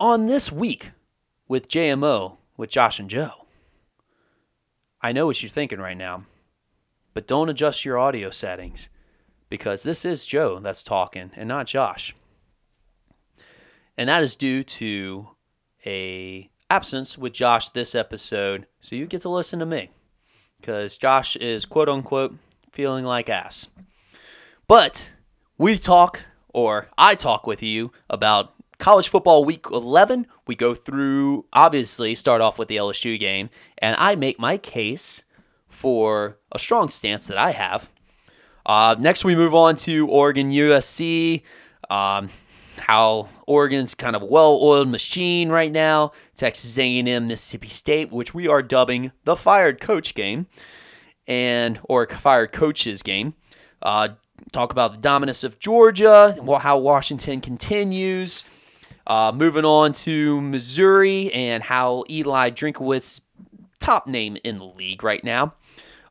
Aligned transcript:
on 0.00 0.26
this 0.26 0.50
week 0.50 0.92
with 1.46 1.68
JMO 1.68 2.38
with 2.56 2.70
Josh 2.70 2.98
and 2.98 3.10
Joe. 3.10 3.46
I 5.02 5.12
know 5.12 5.26
what 5.26 5.42
you're 5.42 5.50
thinking 5.50 5.78
right 5.78 5.96
now, 5.96 6.24
but 7.12 7.26
don't 7.26 7.50
adjust 7.50 7.84
your 7.84 7.98
audio 7.98 8.30
settings 8.30 8.88
because 9.50 9.82
this 9.82 10.04
is 10.06 10.24
Joe 10.24 10.58
that's 10.58 10.82
talking 10.82 11.30
and 11.36 11.48
not 11.48 11.66
Josh. 11.66 12.14
And 13.96 14.08
that 14.08 14.22
is 14.22 14.36
due 14.36 14.64
to 14.64 15.28
a 15.84 16.50
absence 16.70 17.18
with 17.18 17.34
Josh 17.34 17.68
this 17.68 17.94
episode, 17.94 18.66
so 18.80 18.96
you 18.96 19.06
get 19.06 19.22
to 19.22 19.28
listen 19.28 19.58
to 19.58 19.66
me 19.66 19.90
because 20.60 20.96
Josh 20.96 21.36
is 21.36 21.66
quote 21.66 21.90
unquote 21.90 22.34
feeling 22.72 23.04
like 23.04 23.28
ass. 23.28 23.68
But 24.66 25.10
we 25.58 25.76
talk, 25.76 26.22
or 26.54 26.88
I 26.96 27.14
talk 27.16 27.46
with 27.46 27.62
you 27.62 27.92
about 28.08 28.54
college 28.80 29.08
football 29.08 29.44
week 29.44 29.66
11. 29.70 30.26
We 30.46 30.56
go 30.56 30.74
through, 30.74 31.46
obviously, 31.52 32.14
start 32.16 32.40
off 32.40 32.58
with 32.58 32.66
the 32.66 32.76
LSU 32.76 33.20
game, 33.20 33.50
and 33.78 33.94
I 33.96 34.16
make 34.16 34.40
my 34.40 34.56
case 34.58 35.22
for 35.68 36.38
a 36.50 36.58
strong 36.58 36.88
stance 36.88 37.28
that 37.28 37.38
I 37.38 37.52
have. 37.52 37.92
Uh, 38.66 38.96
next, 38.98 39.24
we 39.24 39.36
move 39.36 39.54
on 39.54 39.76
to 39.76 40.08
Oregon 40.08 40.50
USC. 40.50 41.42
Um, 41.88 42.30
how 42.88 43.28
Oregon's 43.46 43.94
kind 43.94 44.16
of 44.16 44.22
well-oiled 44.22 44.88
machine 44.88 45.50
right 45.50 45.70
now. 45.70 46.12
Texas 46.34 46.78
A&M, 46.78 47.28
Mississippi 47.28 47.68
State, 47.68 48.10
which 48.10 48.34
we 48.34 48.48
are 48.48 48.62
dubbing 48.62 49.12
the 49.24 49.36
fired 49.36 49.80
coach 49.80 50.14
game, 50.14 50.46
and 51.26 51.78
or 51.84 52.06
fired 52.06 52.52
coaches 52.52 53.02
game. 53.02 53.34
Uh, 53.82 54.08
talk 54.52 54.72
about 54.72 54.92
the 54.92 54.98
dominance 54.98 55.44
of 55.44 55.58
Georgia, 55.58 56.36
how 56.60 56.78
Washington 56.78 57.40
continues. 57.40 58.44
Uh, 59.10 59.32
moving 59.34 59.64
on 59.64 59.92
to 59.92 60.40
Missouri 60.40 61.32
and 61.32 61.64
how 61.64 62.04
Eli 62.08 62.48
Drinkwitz, 62.50 63.20
top 63.80 64.06
name 64.06 64.36
in 64.44 64.56
the 64.56 64.64
league 64.64 65.02
right 65.02 65.24
now. 65.24 65.54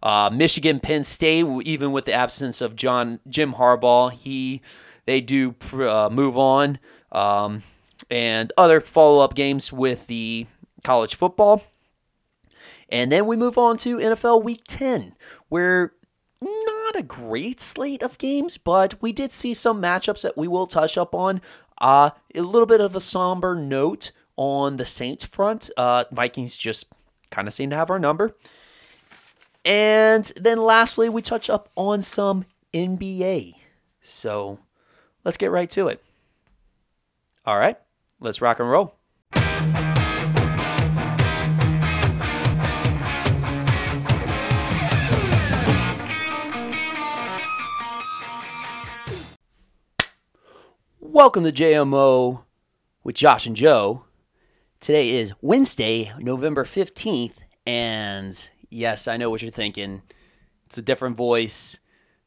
Uh, 0.04 0.30
Michigan, 0.34 0.82
Penn 0.82 1.06
State, 1.06 1.46
even 1.64 1.94
with 1.94 2.04
the 2.04 2.12
absence 2.12 2.60
of 2.60 2.76
John 2.76 3.22
Jim 3.26 3.54
Harbaugh, 3.54 4.12
he 4.12 4.62
they 5.06 5.22
do 5.22 5.56
uh, 5.76 6.10
move 6.12 6.38
on. 6.38 6.78
Um, 7.14 7.64
and 8.12 8.52
other 8.58 8.82
follow 8.82 9.24
up 9.24 9.34
games 9.34 9.72
with 9.72 10.08
the 10.08 10.48
college 10.84 11.16
football. 11.16 11.64
And 12.90 13.14
then 13.14 13.28
we 13.28 13.38
move 13.38 13.58
on 13.58 13.78
to 13.78 13.96
NFL 13.96 14.44
Week 14.44 14.64
10, 14.68 15.16
where 15.48 15.94
not 16.42 16.96
a 16.96 17.04
great 17.04 17.62
slate 17.62 18.02
of 18.02 18.18
games, 18.18 18.58
but 18.58 19.02
we 19.02 19.12
did 19.14 19.32
see 19.32 19.54
some 19.54 19.82
matchups 19.82 20.22
that 20.24 20.38
we 20.38 20.50
will 20.50 20.68
touch 20.68 20.98
up 20.98 21.14
on. 21.14 21.42
Uh, 21.82 22.12
a 22.36 22.42
little 22.42 22.66
bit 22.66 22.82
of 22.82 22.96
a 22.96 23.00
somber 23.00 23.56
note 23.56 24.12
on 24.36 24.78
the 24.78 24.86
Saints 24.86 25.26
front. 25.26 25.70
Uh, 25.78 26.06
Vikings 26.12 26.58
just 26.58 26.88
kind 27.32 27.48
of 27.48 27.54
seem 27.54 27.70
to 27.70 27.76
have 27.76 27.90
our 27.90 28.00
number. 28.00 28.36
And 29.66 30.32
then 30.36 30.62
lastly, 30.62 31.10
we 31.10 31.22
touch 31.22 31.50
up 31.50 31.70
on 31.76 32.02
some 32.02 32.46
NBA. 32.74 33.54
So 34.02 34.60
let's 35.24 35.38
get 35.38 35.52
right 35.52 35.70
to 35.72 35.88
it. 35.88 36.04
All 37.46 37.58
right, 37.58 37.78
let's 38.20 38.42
rock 38.42 38.60
and 38.60 38.70
roll. 38.70 38.99
Welcome 51.02 51.46
to 51.46 51.52
JMO 51.54 52.44
with 53.06 53.16
Josh 53.16 53.46
and 53.46 53.56
Joe. 53.56 54.04
Today 54.82 55.12
is 55.12 55.32
Wednesday, 55.42 56.12
November 56.20 56.66
15th, 56.66 57.38
and 57.66 58.50
yes, 58.70 59.08
I 59.08 59.16
know 59.16 59.30
what 59.30 59.42
you're 59.42 59.50
thinking. 59.50 60.02
It's 60.66 60.78
a 60.78 60.82
different 60.82 61.16
voice 61.16 61.80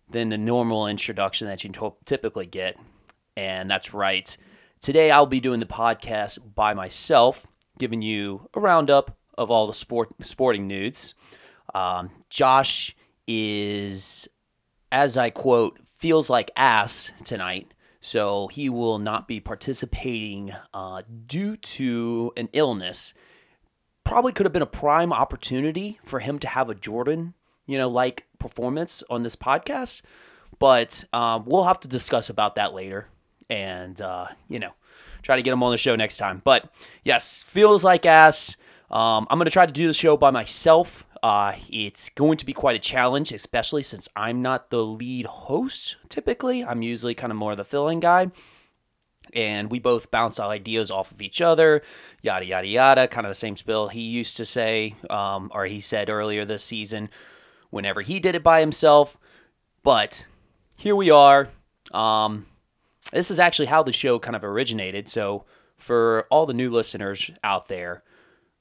than 0.08 0.30
the 0.30 0.38
normal 0.38 0.86
introduction 0.86 1.48
that 1.48 1.62
you 1.62 1.70
typically 2.06 2.46
get, 2.46 2.78
and 3.36 3.70
that's 3.70 3.92
right. 3.92 4.34
Today 4.80 5.10
I'll 5.10 5.26
be 5.26 5.38
doing 5.38 5.60
the 5.60 5.66
podcast 5.66 6.38
by 6.54 6.72
myself, 6.72 7.46
giving 7.78 8.00
you 8.00 8.48
a 8.54 8.60
roundup 8.60 9.19
of 9.36 9.50
all 9.50 9.66
the 9.66 9.75
sport 9.75 10.08
sporting 10.22 10.66
news. 10.66 11.14
Um, 11.75 12.10
Josh 12.30 12.96
is, 13.26 14.28
as 14.91 15.19
I 15.19 15.28
quote, 15.28 15.78
feels 15.84 16.30
like 16.30 16.50
ass 16.56 17.12
tonight 17.22 17.69
so 18.02 18.48
he 18.48 18.68
will 18.68 18.98
not 18.98 19.28
be 19.28 19.38
participating 19.38 20.52
uh, 20.74 21.02
due 21.26 21.56
to 21.56 22.32
an 22.36 22.48
illness. 22.52 23.14
Probably 24.02 24.32
could 24.32 24.44
have 24.44 24.52
been 24.52 24.60
a 24.60 24.66
prime 24.66 25.12
opportunity 25.12 26.00
for 26.04 26.18
him 26.18 26.40
to 26.40 26.48
have 26.48 26.68
a 26.68 26.74
Jordan, 26.74 27.34
you 27.64 27.78
know, 27.78 27.86
like 27.86 28.26
performance 28.40 29.04
on 29.08 29.22
this 29.22 29.36
podcast. 29.36 30.02
But 30.58 31.04
um, 31.12 31.44
we'll 31.46 31.62
have 31.62 31.78
to 31.80 31.88
discuss 31.88 32.28
about 32.28 32.56
that 32.56 32.74
later, 32.74 33.06
and 33.48 34.00
uh, 34.00 34.26
you 34.48 34.58
know, 34.58 34.72
try 35.22 35.36
to 35.36 35.42
get 35.42 35.52
him 35.52 35.62
on 35.62 35.70
the 35.70 35.78
show 35.78 35.94
next 35.94 36.19
time. 36.19 36.42
But 36.44 36.74
yes, 37.04 37.44
feels 37.44 37.84
like 37.84 38.04
ass. 38.04 38.56
Um, 38.90 39.28
I'm 39.30 39.38
gonna 39.38 39.48
try 39.50 39.64
to 39.64 39.72
do 39.72 39.86
the 39.86 39.94
show 39.94 40.16
by 40.16 40.32
myself. 40.32 41.06
Uh, 41.22 41.54
it's 41.70 42.08
going 42.08 42.36
to 42.36 42.46
be 42.46 42.52
quite 42.52 42.74
a 42.74 42.80
challenge, 42.80 43.30
especially 43.30 43.82
since 43.82 44.08
I'm 44.16 44.42
not 44.42 44.70
the 44.70 44.84
lead 44.84 45.26
host 45.26 45.96
typically. 46.08 46.64
I'm 46.64 46.82
usually 46.82 47.14
kind 47.14 47.30
of 47.30 47.36
more 47.36 47.54
the 47.54 47.64
filling 47.64 48.00
guy. 48.00 48.32
And 49.32 49.70
we 49.70 49.78
both 49.78 50.10
bounce 50.10 50.40
ideas 50.40 50.90
off 50.90 51.12
of 51.12 51.22
each 51.22 51.40
other, 51.40 51.82
yada, 52.22 52.44
yada, 52.44 52.66
yada, 52.66 53.08
kind 53.08 53.24
of 53.24 53.30
the 53.30 53.36
same 53.36 53.56
spill 53.56 53.88
he 53.88 54.00
used 54.00 54.36
to 54.36 54.44
say, 54.44 54.96
um, 55.08 55.50
or 55.54 55.66
he 55.66 55.80
said 55.80 56.10
earlier 56.10 56.44
this 56.44 56.64
season 56.64 57.08
whenever 57.70 58.02
he 58.02 58.18
did 58.18 58.34
it 58.34 58.42
by 58.42 58.60
himself. 58.60 59.16
But 59.82 60.26
here 60.76 60.96
we 60.96 61.10
are. 61.10 61.48
Um, 61.92 62.46
this 63.12 63.30
is 63.30 63.38
actually 63.38 63.66
how 63.66 63.82
the 63.82 63.92
show 63.92 64.18
kind 64.18 64.36
of 64.36 64.44
originated. 64.44 65.08
So, 65.08 65.44
for 65.76 66.26
all 66.30 66.46
the 66.46 66.54
new 66.54 66.70
listeners 66.70 67.30
out 67.42 67.68
there, 67.68 68.02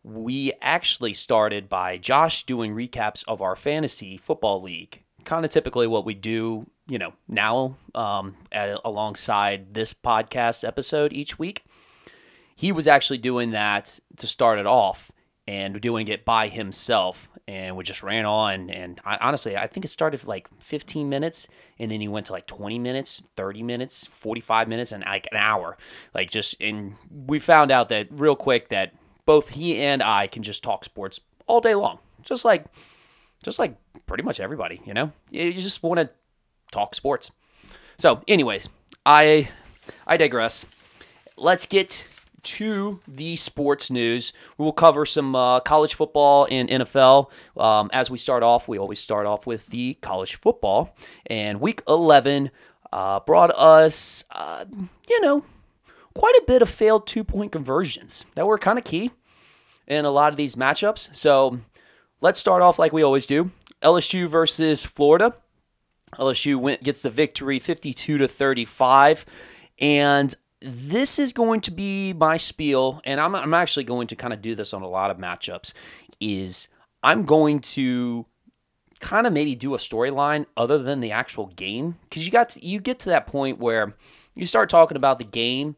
we 0.04 0.54
actually 0.62 1.14
started 1.14 1.70
by 1.70 1.98
Josh 1.98 2.44
doing 2.44 2.74
recaps 2.76 3.24
of 3.28 3.42
our 3.42 3.56
fantasy 3.56 4.18
football 4.18 4.62
league. 4.62 5.04
Kind 5.26 5.46
of 5.46 5.52
typically 5.52 5.86
what 5.86 6.06
we 6.06 6.16
do, 6.16 6.68
you 6.88 6.98
know, 6.98 7.14
now 7.28 7.78
um, 7.94 8.36
alongside 8.84 9.74
this 9.74 9.94
podcast 9.94 10.68
episode 10.68 11.14
each 11.14 11.38
week. 11.38 11.64
He 12.56 12.72
was 12.72 12.88
actually 12.88 13.20
doing 13.20 13.52
that 13.52 14.00
to 14.18 14.28
start 14.28 14.60
it 14.60 14.66
off 14.66 15.12
and 15.48 15.80
doing 15.82 16.08
it 16.08 16.26
by 16.26 16.48
himself. 16.48 17.30
And 17.48 17.76
we 17.76 17.84
just 17.84 18.04
ran 18.04 18.26
on. 18.26 18.70
And 18.70 19.00
I, 19.04 19.18
honestly, 19.18 19.58
I 19.58 19.68
think 19.68 19.86
it 19.86 19.90
started 19.90 20.26
like 20.26 20.48
15 20.60 21.10
minutes 21.10 21.48
and 21.78 21.92
then 21.92 22.02
he 22.02 22.08
went 22.08 22.28
to 22.28 22.32
like 22.32 22.48
20 22.48 22.80
minutes, 22.80 23.22
30 23.36 23.64
minutes, 23.64 24.08
45 24.08 24.68
minutes, 24.68 24.92
and 24.92 25.04
like 25.04 25.28
an 25.32 25.38
hour. 25.38 25.78
Like 26.14 26.30
just, 26.30 26.56
and 26.62 26.96
we 27.10 27.40
found 27.40 27.72
out 27.72 27.90
that 27.90 28.08
real 28.12 28.36
quick 28.36 28.70
that 28.70 28.94
both 29.26 29.50
he 29.50 29.78
and 29.78 30.02
I 30.02 30.28
can 30.28 30.44
just 30.44 30.64
talk 30.64 30.84
sports 30.84 31.20
all 31.48 31.62
day 31.62 31.76
long. 31.76 32.00
Just 32.24 32.46
like 32.46 32.66
just 33.44 33.60
like 33.60 33.76
pretty 34.06 34.24
much 34.24 34.40
everybody, 34.40 34.82
you 34.86 34.94
know? 34.94 35.12
You 35.30 35.54
just 35.54 35.84
want 35.84 36.00
to 36.00 36.10
talk 36.72 36.96
sports. 36.96 37.32
So, 37.98 38.22
anyways, 38.28 38.70
I 39.06 39.50
I 40.06 40.18
digress. 40.18 40.66
Let's 41.38 41.66
get 41.66 42.06
to 42.44 43.00
the 43.08 43.36
sports 43.36 43.92
news. 43.92 44.34
We 44.58 44.66
will 44.66 44.74
cover 44.74 45.06
some 45.06 45.36
uh, 45.36 45.60
college 45.60 45.94
football 45.94 46.48
and 46.50 46.70
NFL. 46.70 47.30
Um, 47.58 47.90
as 47.94 48.10
we 48.10 48.18
start 48.18 48.44
off, 48.44 48.68
we 48.68 48.78
always 48.78 49.00
start 49.00 49.26
off 49.26 49.46
with 49.46 49.68
the 49.68 49.96
college 50.02 50.36
football. 50.36 50.96
And 51.28 51.62
week 51.62 51.82
11 51.88 52.52
uh, 52.92 53.20
brought 53.22 53.52
us, 53.52 54.24
uh, 54.32 54.66
you 55.08 55.22
know, 55.22 55.46
quite 56.14 56.36
a 56.36 56.44
bit 56.48 56.62
of 56.62 56.70
failed 56.70 57.08
two 57.08 57.24
point 57.24 57.52
conversions 57.52 58.26
that 58.36 58.46
were 58.46 58.58
kind 58.58 58.78
of 58.78 58.86
key 58.86 59.12
in 59.88 60.06
a 60.06 60.12
lot 60.12 60.32
of 60.32 60.38
these 60.38 60.56
matchups. 60.56 61.16
So 61.16 61.60
let's 62.22 62.40
start 62.40 62.62
off 62.62 62.80
like 62.80 62.94
we 62.94 63.04
always 63.04 63.26
do 63.26 63.52
LSU 63.82 64.28
versus 64.28 64.86
Florida. 64.86 65.36
LSU 66.14 66.58
went, 66.58 66.84
gets 66.84 67.02
the 67.02 67.10
victory 67.10 67.60
52 67.60 68.18
to 68.18 68.28
35. 68.28 69.26
And 69.80 70.36
this 70.62 71.18
is 71.18 71.34
going 71.34 71.62
to 71.62 71.72
be 71.72 72.14
my 72.14 72.38
spiel, 72.38 73.02
and 73.04 73.20
I'm, 73.20 73.36
I'm 73.36 73.54
actually 73.54 73.84
going 73.84 74.08
to 74.08 74.16
kind 74.16 74.32
of 74.32 74.42
do 74.42 74.54
this 74.54 74.74
on 74.74 74.84
a 74.84 74.88
lot 74.88 75.10
of 75.10 75.18
matchups. 75.18 75.74
Is 76.20 76.68
I'm 77.02 77.26
going 77.26 77.62
to 77.62 78.28
kind 79.00 79.26
of 79.26 79.34
maybe 79.34 79.56
do 79.56 79.74
a 79.74 79.78
storyline 79.78 80.46
other 80.56 80.78
than 80.78 81.00
the 81.00 81.12
actual 81.12 81.48
game 81.48 81.98
because 82.04 82.26
you 82.26 82.32
got 82.32 82.50
to, 82.50 82.66
you 82.66 82.80
get 82.80 83.00
to 83.00 83.10
that 83.10 83.26
point 83.26 83.58
where 83.58 83.96
you 84.36 84.46
start 84.46 84.70
talking 84.70 84.98
about 84.98 85.18
the 85.18 85.24
game 85.24 85.76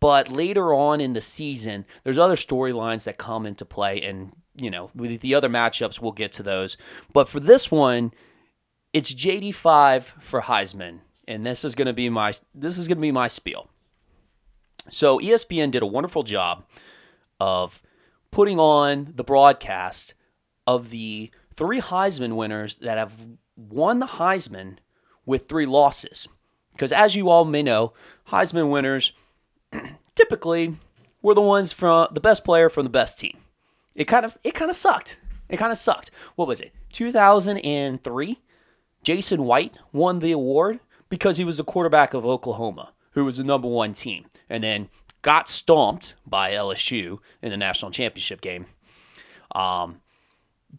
but 0.00 0.30
later 0.30 0.74
on 0.74 1.00
in 1.00 1.12
the 1.12 1.20
season, 1.20 1.84
there's 2.04 2.18
other 2.18 2.34
storylines 2.34 3.04
that 3.04 3.18
come 3.18 3.46
into 3.46 3.64
play, 3.64 4.00
and 4.02 4.32
you 4.56 4.70
know, 4.70 4.90
with 4.94 5.20
the 5.20 5.34
other 5.34 5.48
matchups, 5.48 6.00
we'll 6.00 6.12
get 6.12 6.32
to 6.32 6.42
those. 6.42 6.76
But 7.12 7.28
for 7.28 7.40
this 7.40 7.70
one, 7.70 8.12
it's 8.92 9.14
JD 9.14 9.54
five 9.54 10.04
for 10.04 10.42
Heisman, 10.42 11.00
and 11.26 11.46
this 11.46 11.64
is 11.64 11.74
gonna 11.74 11.92
be 11.92 12.08
my 12.08 12.34
this 12.54 12.78
is 12.78 12.88
gonna 12.88 13.00
be 13.00 13.12
my 13.12 13.28
spiel. 13.28 13.68
So 14.90 15.18
ESPN 15.18 15.70
did 15.70 15.82
a 15.82 15.86
wonderful 15.86 16.22
job 16.22 16.64
of 17.38 17.82
putting 18.30 18.58
on 18.58 19.12
the 19.14 19.24
broadcast 19.24 20.14
of 20.66 20.90
the 20.90 21.30
three 21.54 21.80
Heisman 21.80 22.36
winners 22.36 22.76
that 22.76 22.98
have 22.98 23.28
won 23.56 23.98
the 23.98 24.06
Heisman 24.06 24.78
with 25.26 25.48
three 25.48 25.66
losses. 25.66 26.28
Because 26.72 26.92
as 26.92 27.16
you 27.16 27.28
all 27.28 27.44
may 27.44 27.62
know, 27.62 27.92
Heisman 28.28 28.70
winners 28.70 29.12
typically 30.14 30.76
were 31.22 31.34
the 31.34 31.40
ones 31.40 31.72
from 31.72 32.08
the 32.12 32.20
best 32.20 32.44
player 32.44 32.68
from 32.68 32.84
the 32.84 32.90
best 32.90 33.18
team. 33.18 33.38
It 33.94 34.04
kind 34.04 34.24
of 34.24 34.38
it 34.44 34.54
kind 34.54 34.70
of 34.70 34.76
sucked. 34.76 35.18
It 35.48 35.56
kind 35.56 35.72
of 35.72 35.78
sucked. 35.78 36.10
What 36.36 36.48
was 36.48 36.60
it? 36.60 36.72
2003, 36.92 38.38
Jason 39.02 39.44
White 39.44 39.74
won 39.92 40.18
the 40.18 40.32
award 40.32 40.80
because 41.08 41.36
he 41.36 41.44
was 41.44 41.56
the 41.56 41.64
quarterback 41.64 42.14
of 42.14 42.26
Oklahoma, 42.26 42.92
who 43.12 43.24
was 43.24 43.38
the 43.38 43.44
number 43.44 43.68
one 43.68 43.94
team, 43.94 44.26
and 44.48 44.62
then 44.62 44.88
got 45.22 45.48
stomped 45.48 46.14
by 46.26 46.52
LSU 46.52 47.18
in 47.42 47.50
the 47.50 47.56
national 47.56 47.90
championship 47.90 48.40
game. 48.40 48.66
Um, 49.54 50.00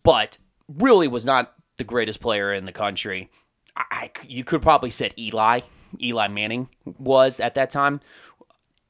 but 0.04 0.38
really 0.68 1.08
was 1.08 1.26
not 1.26 1.56
the 1.78 1.84
greatest 1.84 2.22
player 2.22 2.54
in 2.54 2.66
the 2.66 2.72
country. 2.72 3.30
I, 3.76 4.12
you 4.28 4.44
could 4.44 4.62
probably 4.62 4.92
said 4.92 5.14
Eli, 5.18 5.62
Eli 6.02 6.28
Manning 6.28 6.70
was 6.86 7.40
at 7.40 7.56
that 7.56 7.70
time. 7.70 8.02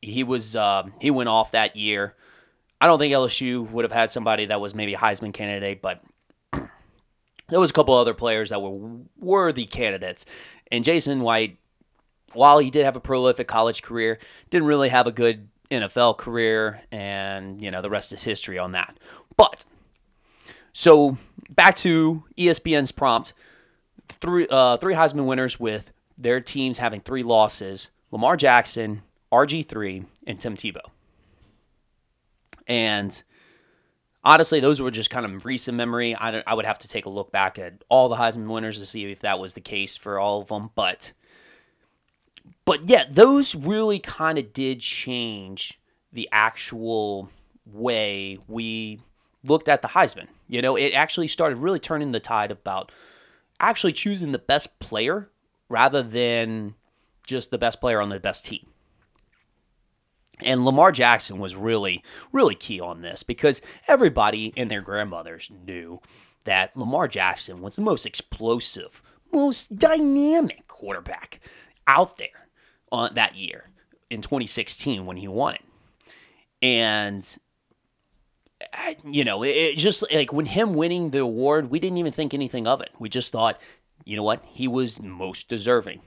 He 0.02 0.24
was 0.24 0.56
uh, 0.56 0.84
he 1.00 1.12
went 1.12 1.30
off 1.30 1.52
that 1.52 1.76
year. 1.76 2.16
I 2.82 2.88
don't 2.88 3.00
think 3.00 3.14
LSU 3.14 3.70
would 3.70 3.84
have 3.84 3.92
had 3.92 4.10
somebody 4.10 4.46
that 4.46 4.62
was 4.62 4.74
maybe 4.74 4.94
a 4.94 4.98
Heisman 4.98 5.34
candidate, 5.34 5.82
but 5.82 6.02
there 7.50 7.60
was 7.60 7.70
a 7.70 7.74
couple 7.74 7.94
other 7.94 8.14
players 8.14 8.50
that 8.50 8.62
were 8.62 9.00
worthy 9.18 9.66
candidates. 9.66 10.26
And 10.72 10.86
Jason 10.86 11.22
White, 11.22 11.58
while 12.34 12.60
he 12.60 12.70
did 12.70 12.86
have 12.86 12.96
a 12.96 13.02
prolific 13.02 13.48
college 13.48 13.82
career, 13.82 14.20
didn't 14.50 14.68
really 14.68 14.90
have 14.90 15.08
a 15.08 15.12
good 15.12 15.50
NFL 15.70 16.18
career, 16.18 16.82
and 16.92 17.62
you 17.62 17.70
know 17.70 17.82
the 17.82 17.90
rest 17.90 18.14
is 18.14 18.24
history 18.24 18.58
on 18.58 18.72
that. 18.72 18.98
But 19.38 19.66
so 20.74 21.18
back 21.50 21.76
to 21.78 22.24
ESPN's 22.38 22.92
prompt: 22.92 23.34
three 24.08 24.48
uh, 24.50 24.78
three 24.78 24.96
Heisman 24.96 25.26
winners 25.26 25.60
with 25.60 25.92
their 26.18 26.40
teams 26.40 26.80
having 26.80 27.02
three 27.02 27.24
losses: 27.24 27.92
Lamar 28.12 28.36
Jackson, 28.36 29.04
RG 29.32 29.66
three, 29.66 30.06
and 30.26 30.40
Tim 30.40 30.56
Tebow. 30.56 30.82
And 32.68 33.22
honestly, 34.24 34.60
those 34.60 34.82
were 34.82 34.92
just 34.92 35.10
kind 35.10 35.26
of 35.26 35.46
recent 35.46 35.76
memory. 35.78 36.16
I, 36.16 36.44
I 36.46 36.54
would 36.54 36.66
have 36.66 36.80
to 36.80 36.88
take 36.88 37.06
a 37.06 37.10
look 37.10 37.32
back 37.32 37.60
at 37.60 37.84
all 37.90 38.10
the 38.10 38.16
Heisman 38.16 38.52
winners 38.52 38.80
to 38.80 38.86
see 38.86 39.12
if 39.12 39.20
that 39.22 39.40
was 39.40 39.54
the 39.54 39.62
case 39.62 39.98
for 39.98 40.20
all 40.20 40.42
of 40.42 40.50
them. 40.50 40.72
But, 40.76 41.14
but 42.66 42.90
yeah, 42.90 43.06
those 43.10 43.56
really 43.56 44.00
kind 44.00 44.38
of 44.38 44.54
did 44.54 44.82
change 44.82 45.80
the 46.12 46.30
actual 46.32 47.30
way 47.66 48.40
we 48.48 49.00
looked 49.44 49.70
at 49.70 49.82
the 49.82 49.90
Heisman. 49.90 50.28
You 50.48 50.62
know, 50.62 50.76
it 50.76 50.94
actually 50.94 51.28
started 51.28 51.58
really 51.58 51.80
turning 51.80 52.12
the 52.12 52.20
tide 52.20 52.52
about 52.52 52.92
actually 53.60 53.94
choosing 53.94 54.32
the 54.32 54.40
best 54.40 54.80
player 54.80 55.30
rather 55.70 56.02
than 56.02 56.76
just 57.26 57.52
the 57.52 57.58
best 57.58 57.80
player 57.80 58.02
on 58.02 58.10
the 58.10 58.20
best 58.20 58.46
team. 58.46 58.66
And 60.42 60.64
Lamar 60.64 60.92
Jackson 60.92 61.38
was 61.38 61.56
really, 61.56 62.04
really 62.32 62.56
key 62.56 62.80
on 62.80 63.02
this 63.02 63.24
because 63.24 63.62
everybody 63.88 64.54
and 64.56 64.72
their 64.72 64.82
grandmothers 64.82 65.52
knew 65.66 66.02
that 66.46 66.76
Lamar 66.76 67.08
Jackson 67.08 67.62
was 67.62 67.76
the 67.76 67.82
most 67.82 68.06
explosive, 68.06 69.02
most 69.32 69.78
dynamic 69.78 70.68
quarterback 70.68 71.40
out 71.88 72.18
there 72.18 72.48
on 72.92 73.14
that 73.16 73.36
year 73.36 73.70
in 74.10 74.22
2016 74.22 75.06
when 75.06 75.18
he 75.18 75.28
won 75.28 75.56
it. 75.56 75.62
And 76.62 77.38
uh, 78.74 78.94
you 79.10 79.24
know, 79.24 79.44
it 79.44 79.78
just 79.78 80.04
like 80.12 80.34
when 80.34 80.46
him 80.46 80.74
winning 80.74 81.12
the 81.12 81.20
award, 81.20 81.70
we 81.70 81.80
didn't 81.80 81.98
even 81.98 82.12
think 82.12 82.34
anything 82.34 82.68
of 82.68 82.82
it. 82.82 82.90
We 83.00 83.10
just 83.10 83.32
thought, 83.32 83.60
you 84.06 84.16
know 84.16 84.24
what, 84.24 84.46
he 84.50 84.68
was 84.68 85.02
most 85.02 85.50
deserving. 85.50 86.02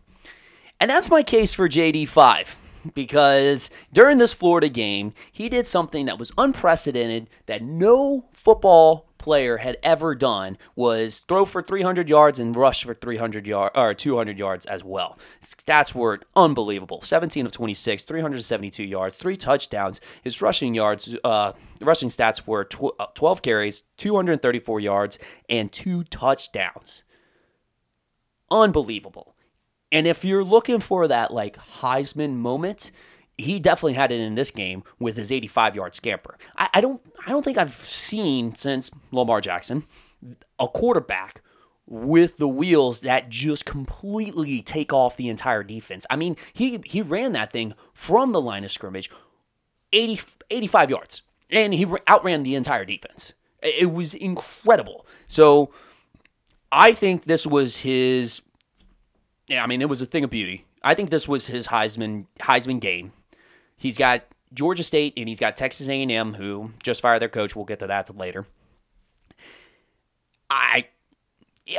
And 0.81 0.91
that's 0.91 1.11
my 1.11 1.23
case 1.23 1.55
for 1.55 1.69
JD5 1.69 2.57
because 2.95 3.71
during 3.93 4.19
this 4.19 4.35
Florida 4.35 4.69
game, 4.69 5.15
he 5.31 5.49
did 5.49 5.67
something 5.67 6.07
that 6.07 6.19
was 6.19 6.33
unprecedented 6.37 7.29
that 7.47 7.63
no 7.63 8.27
football 8.33 9.09
player 9.23 9.59
had 9.59 9.79
ever 9.83 10.15
done 10.15 10.59
was 10.75 11.21
throw 11.29 11.45
for 11.45 11.63
300 11.63 12.09
yards 12.09 12.39
and 12.39 12.57
rush 12.57 12.85
for 12.85 12.93
300 12.93 13.47
yards 13.47 13.73
or 13.77 13.95
200 13.95 14.37
yards 14.37 14.67
as 14.67 14.83
well. 14.83 15.17
Stats 15.41 15.95
were 15.95 16.21
unbelievable. 16.35 17.01
17 17.01 17.47
of 17.47 17.53
26, 17.53 18.03
372 18.03 18.83
yards, 18.83 19.17
three 19.17 19.37
touchdowns. 19.37 20.01
His 20.23 20.43
rushing 20.43 20.75
yards, 20.75 21.17
uh, 21.23 21.53
rushing 21.81 22.09
stats 22.09 22.47
were 22.47 22.65
tw- 22.65 22.99
uh, 22.99 23.07
12 23.15 23.43
carries, 23.43 23.83
234 23.97 24.81
yards, 24.81 25.19
and 25.49 25.73
two 25.73 26.03
touchdowns. 26.05 27.05
Unbelievable. 28.51 29.32
And 29.93 30.07
if 30.07 30.25
you're 30.25 30.43
looking 30.43 30.81
for 30.81 31.07
that 31.07 31.33
like 31.33 31.57
Heisman 31.57 32.37
moment, 32.37 32.91
he 33.37 33.61
definitely 33.61 33.93
had 33.93 34.11
it 34.11 34.21
in 34.21 34.35
this 34.35 34.51
game 34.51 34.83
with 34.99 35.17
his 35.17 35.31
85 35.31 35.77
yard 35.77 35.95
scamper. 35.95 36.39
I, 36.57 36.71
I 36.75 36.81
don't 36.81 37.03
I 37.27 37.31
don't 37.31 37.45
think 37.45 37.59
I've 37.59 37.73
seen 37.73 38.55
since 38.55 38.91
Lamar 39.13 39.41
Jackson 39.41 39.85
a 40.59 40.67
quarterback 40.67 41.43
with 41.87 42.39
the 42.39 42.49
wheels 42.49 43.01
that 43.03 43.29
just 43.29 43.67
completely 43.67 44.63
take 44.63 44.93
off 44.93 45.17
the 45.17 45.29
entire 45.29 45.63
defense. 45.63 46.07
I 46.09 46.17
mean, 46.17 46.37
he 46.53 46.81
he 46.85 47.03
ran 47.03 47.33
that 47.33 47.53
thing 47.53 47.75
from 47.93 48.33
the 48.33 48.41
line 48.41 48.65
of 48.65 48.71
scrimmage 48.71 49.11
80, 49.93 50.21
85 50.51 50.91
yards 50.91 51.23
and 51.51 51.75
he 51.75 51.87
outran 52.09 52.43
the 52.43 52.55
entire 52.55 52.85
defense. 52.85 53.35
It 53.63 53.93
was 53.93 54.15
incredible. 54.15 55.07
So 55.29 55.71
I 56.73 56.93
think 56.95 57.25
this 57.25 57.47
was 57.47 57.79
his 57.79 58.41
I 59.61 59.67
mean, 59.67 59.83
it 59.83 59.89
was 59.89 60.01
a 60.03 60.07
thing 60.07 60.25
of 60.25 60.31
beauty. 60.31 60.67
I 60.83 60.95
think 60.95 61.11
this 61.11 61.29
was 61.29 61.49
his 61.49 61.69
Heisman 61.69 62.27
Heisman 62.41 62.81
game. 62.81 63.13
He's 63.77 63.99
got 63.99 64.25
Georgia 64.55 64.83
State 64.83 65.15
and 65.17 65.29
he's 65.29 65.41
got 65.41 65.57
Texas 65.57 65.89
A&M, 65.89 66.35
who 66.35 66.73
just 66.83 67.01
fired 67.01 67.21
their 67.21 67.29
coach. 67.29 67.57
We'll 67.57 67.65
get 67.65 67.79
to 67.81 67.87
that 67.87 68.17
later. 68.17 68.47
I, 70.51 70.89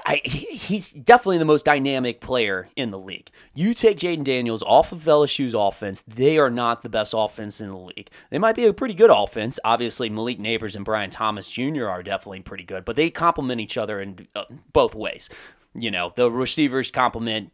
I, 0.05 0.21
he's 0.25 0.91
definitely 0.91 1.37
the 1.37 1.45
most 1.45 1.65
dynamic 1.65 2.19
player 2.19 2.69
in 2.75 2.89
the 2.89 2.97
league. 2.97 3.29
You 3.53 3.73
take 3.73 3.99
Jayden 3.99 4.23
Daniels 4.23 4.63
off 4.63 4.91
of 4.91 4.99
LSU's 5.01 5.53
offense, 5.53 6.01
they 6.01 6.39
are 6.39 6.49
not 6.49 6.81
the 6.81 6.89
best 6.89 7.13
offense 7.15 7.61
in 7.61 7.69
the 7.69 7.77
league. 7.77 8.09
They 8.31 8.39
might 8.39 8.55
be 8.55 8.65
a 8.65 8.73
pretty 8.73 8.95
good 8.95 9.11
offense. 9.11 9.59
Obviously, 9.63 10.09
Malik 10.09 10.39
Nabers 10.39 10.75
and 10.75 10.83
Brian 10.83 11.11
Thomas 11.11 11.51
Jr. 11.51 11.85
are 11.85 12.01
definitely 12.01 12.41
pretty 12.41 12.63
good, 12.63 12.83
but 12.83 12.95
they 12.95 13.11
complement 13.11 13.61
each 13.61 13.77
other 13.77 14.01
in 14.01 14.27
uh, 14.35 14.45
both 14.71 14.95
ways. 14.95 15.29
You 15.75 15.91
know, 15.91 16.13
the 16.15 16.29
receivers 16.29 16.91
complement 16.91 17.51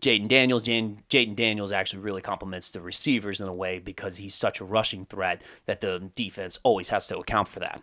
Jayden 0.00 0.28
Daniels. 0.28 0.62
Jayden 0.62 1.36
Daniels 1.36 1.72
actually 1.72 2.00
really 2.00 2.22
complements 2.22 2.70
the 2.70 2.80
receivers 2.80 3.40
in 3.40 3.48
a 3.48 3.54
way 3.54 3.78
because 3.78 4.16
he's 4.16 4.34
such 4.34 4.60
a 4.60 4.64
rushing 4.64 5.04
threat 5.04 5.42
that 5.66 5.80
the 5.80 6.10
defense 6.16 6.58
always 6.62 6.88
has 6.90 7.06
to 7.08 7.18
account 7.18 7.48
for 7.48 7.60
that. 7.60 7.82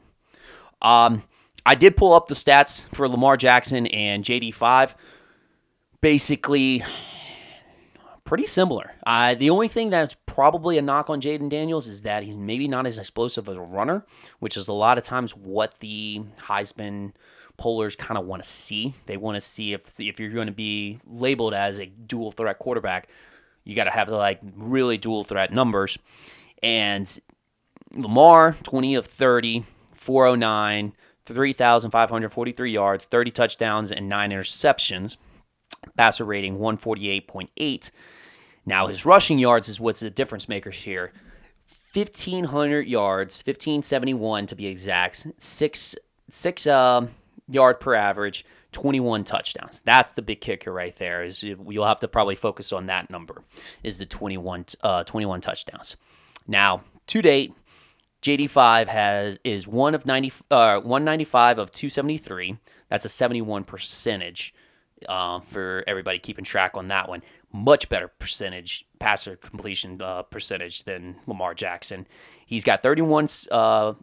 Um, 0.82 1.24
I 1.65 1.75
did 1.75 1.98
pull 1.98 2.13
up 2.13 2.27
the 2.27 2.36
stats 2.36 2.84
for 2.94 3.08
Lamar 3.08 3.38
Jackson 3.38 3.88
and 3.88 4.24
JD5. 4.24 4.96
Basically, 6.01 6.84
pretty 8.24 8.46
similar. 8.46 8.94
Uh, 9.06 9.36
the 9.36 9.50
only 9.50 9.68
thing 9.68 9.89
that's 9.89 10.15
probably 10.25 10.77
a 10.77 10.82
knock 10.82 11.10
on 11.10 11.22
Jayden 11.22 11.50
Daniels 11.50 11.88
is 11.88 12.01
that 12.04 12.24
he's 12.24 12.38
maybe 12.38 12.68
not 12.68 12.86
as 12.86 13.00
explosive 13.00 13.48
as 13.48 13.58
a 13.58 13.62
runner, 13.62 14.06
which 14.39 14.56
is 14.56 14.68
a 14.68 14.74
lot 14.74 14.98
of 14.98 15.04
times 15.04 15.36
what 15.36 15.80
the 15.80 16.22
Heisman 16.42 17.13
pollers 17.57 17.95
kind 17.97 18.17
of 18.17 18.25
want 18.25 18.43
to 18.43 18.50
see. 18.50 18.93
They 19.05 19.17
want 19.17 19.35
to 19.35 19.41
see 19.41 19.74
if 19.74 20.00
if 20.00 20.19
you're 20.19 20.31
going 20.31 20.47
to 20.47 20.53
be 20.53 21.00
labeled 21.05 21.53
as 21.53 21.79
a 21.79 21.85
dual 21.85 22.31
threat 22.31 22.59
quarterback, 22.59 23.07
you 23.63 23.75
got 23.75 23.85
to 23.85 23.91
have 23.91 24.09
like 24.09 24.39
really 24.55 24.97
dual 24.97 25.24
threat 25.24 25.51
numbers. 25.51 25.97
And 26.62 27.19
Lamar, 27.95 28.57
20 28.63 28.95
of 28.95 29.05
30, 29.05 29.63
409, 29.93 30.93
3,543 31.25 32.71
yards, 32.71 33.05
30 33.05 33.31
touchdowns, 33.31 33.91
and 33.91 34.07
nine 34.07 34.31
interceptions. 34.31 35.17
Passer 35.97 36.25
rating 36.25 36.57
148.8. 36.57 37.91
Now 38.65 38.88
his 38.88 39.05
rushing 39.05 39.39
yards 39.39 39.69
is 39.69 39.79
what's 39.79 40.00
the 40.00 40.09
difference 40.09 40.50
makers 40.50 40.83
here. 40.83 41.13
1500 41.93 42.88
yards, 42.88 43.38
1571 43.38 44.47
to 44.47 44.55
be 44.55 44.67
exact. 44.67 45.27
Six 45.38 45.95
six 46.29 46.67
uh, 46.67 47.07
yard 47.47 47.79
per 47.79 47.93
average, 47.93 48.45
21 48.71 49.23
touchdowns. 49.23 49.81
That's 49.85 50.11
the 50.11 50.21
big 50.21 50.41
kicker 50.41 50.71
right 50.71 50.95
there. 50.95 51.23
Is 51.23 51.43
you'll 51.43 51.85
have 51.85 51.99
to 52.01 52.07
probably 52.07 52.35
focus 52.35 52.73
on 52.73 52.87
that 52.87 53.09
number. 53.09 53.43
Is 53.83 53.97
the 53.97 54.05
21 54.05 54.65
uh, 54.83 55.03
21 55.03 55.41
touchdowns. 55.41 55.95
Now 56.47 56.83
to 57.07 57.21
date, 57.21 57.53
JD5 58.21 58.87
has 58.87 59.39
is 59.43 59.67
one 59.67 59.95
of 59.95 60.05
90 60.05 60.31
uh, 60.51 60.79
195 60.79 61.59
of 61.59 61.71
273. 61.71 62.57
That's 62.89 63.05
a 63.05 63.09
71 63.09 63.63
percentage 63.63 64.53
uh, 65.07 65.39
for 65.39 65.83
everybody 65.87 66.19
keeping 66.19 66.45
track 66.45 66.71
on 66.75 66.87
that 66.87 67.09
one. 67.09 67.21
much 67.51 67.87
better 67.87 68.07
percentage, 68.07 68.85
passer 68.99 69.35
completion 69.35 70.01
uh, 70.01 70.23
percentage 70.23 70.83
than 70.83 71.15
Lamar 71.25 71.53
Jackson. 71.53 72.07
He's 72.45 72.63
got 72.63 72.83
31. 72.83 73.27
Uh, 73.49 73.93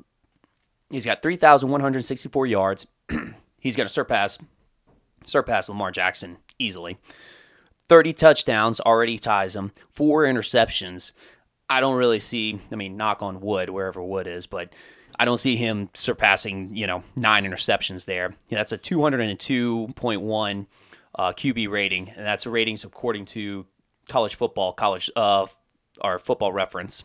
he's 0.91 1.05
got 1.05 1.23
3,164 1.23 2.47
yards. 2.47 2.87
he's 3.61 3.77
going 3.77 3.87
to 3.87 3.93
surpass 3.93 4.39
surpass 5.27 5.69
Lamar 5.69 5.91
Jackson 5.91 6.39
easily. 6.59 6.99
30 7.89 8.13
touchdowns 8.13 8.81
already 8.81 9.19
ties 9.19 9.55
him. 9.55 9.73
Four 9.93 10.25
interceptions. 10.25 11.13
I 11.69 11.81
don't 11.81 11.97
really 11.97 12.21
see. 12.21 12.61
I 12.71 12.77
mean, 12.77 12.97
knock 12.97 13.23
on 13.23 13.41
wood 13.41 13.71
wherever 13.71 14.03
wood 14.03 14.27
is, 14.27 14.47
but 14.47 14.73
I 15.19 15.25
don't 15.25 15.39
see 15.39 15.57
him 15.57 15.91
surpassing, 15.95 16.75
you 16.75 16.87
know, 16.87 17.03
nine 17.17 17.45
interceptions 17.45 18.05
there. 18.05 18.35
Yeah, 18.49 18.59
that's 18.59 18.73
a 18.73 18.79
202.1 18.79 20.67
uh, 21.15 21.33
QB 21.33 21.71
rating, 21.71 22.09
and 22.09 22.27
that's 22.27 22.47
ratings 22.47 22.85
according 22.85 23.27
to 23.27 23.67
college 24.09 24.35
football, 24.35 24.73
college 24.73 25.11
uh, 25.17 25.47
our 26.01 26.19
football 26.19 26.53
reference. 26.53 27.05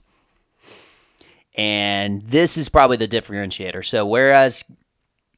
And 1.55 2.21
this 2.23 2.57
is 2.57 2.69
probably 2.69 2.97
the 2.97 3.07
differentiator. 3.07 3.83
So 3.83 4.05
whereas 4.05 4.63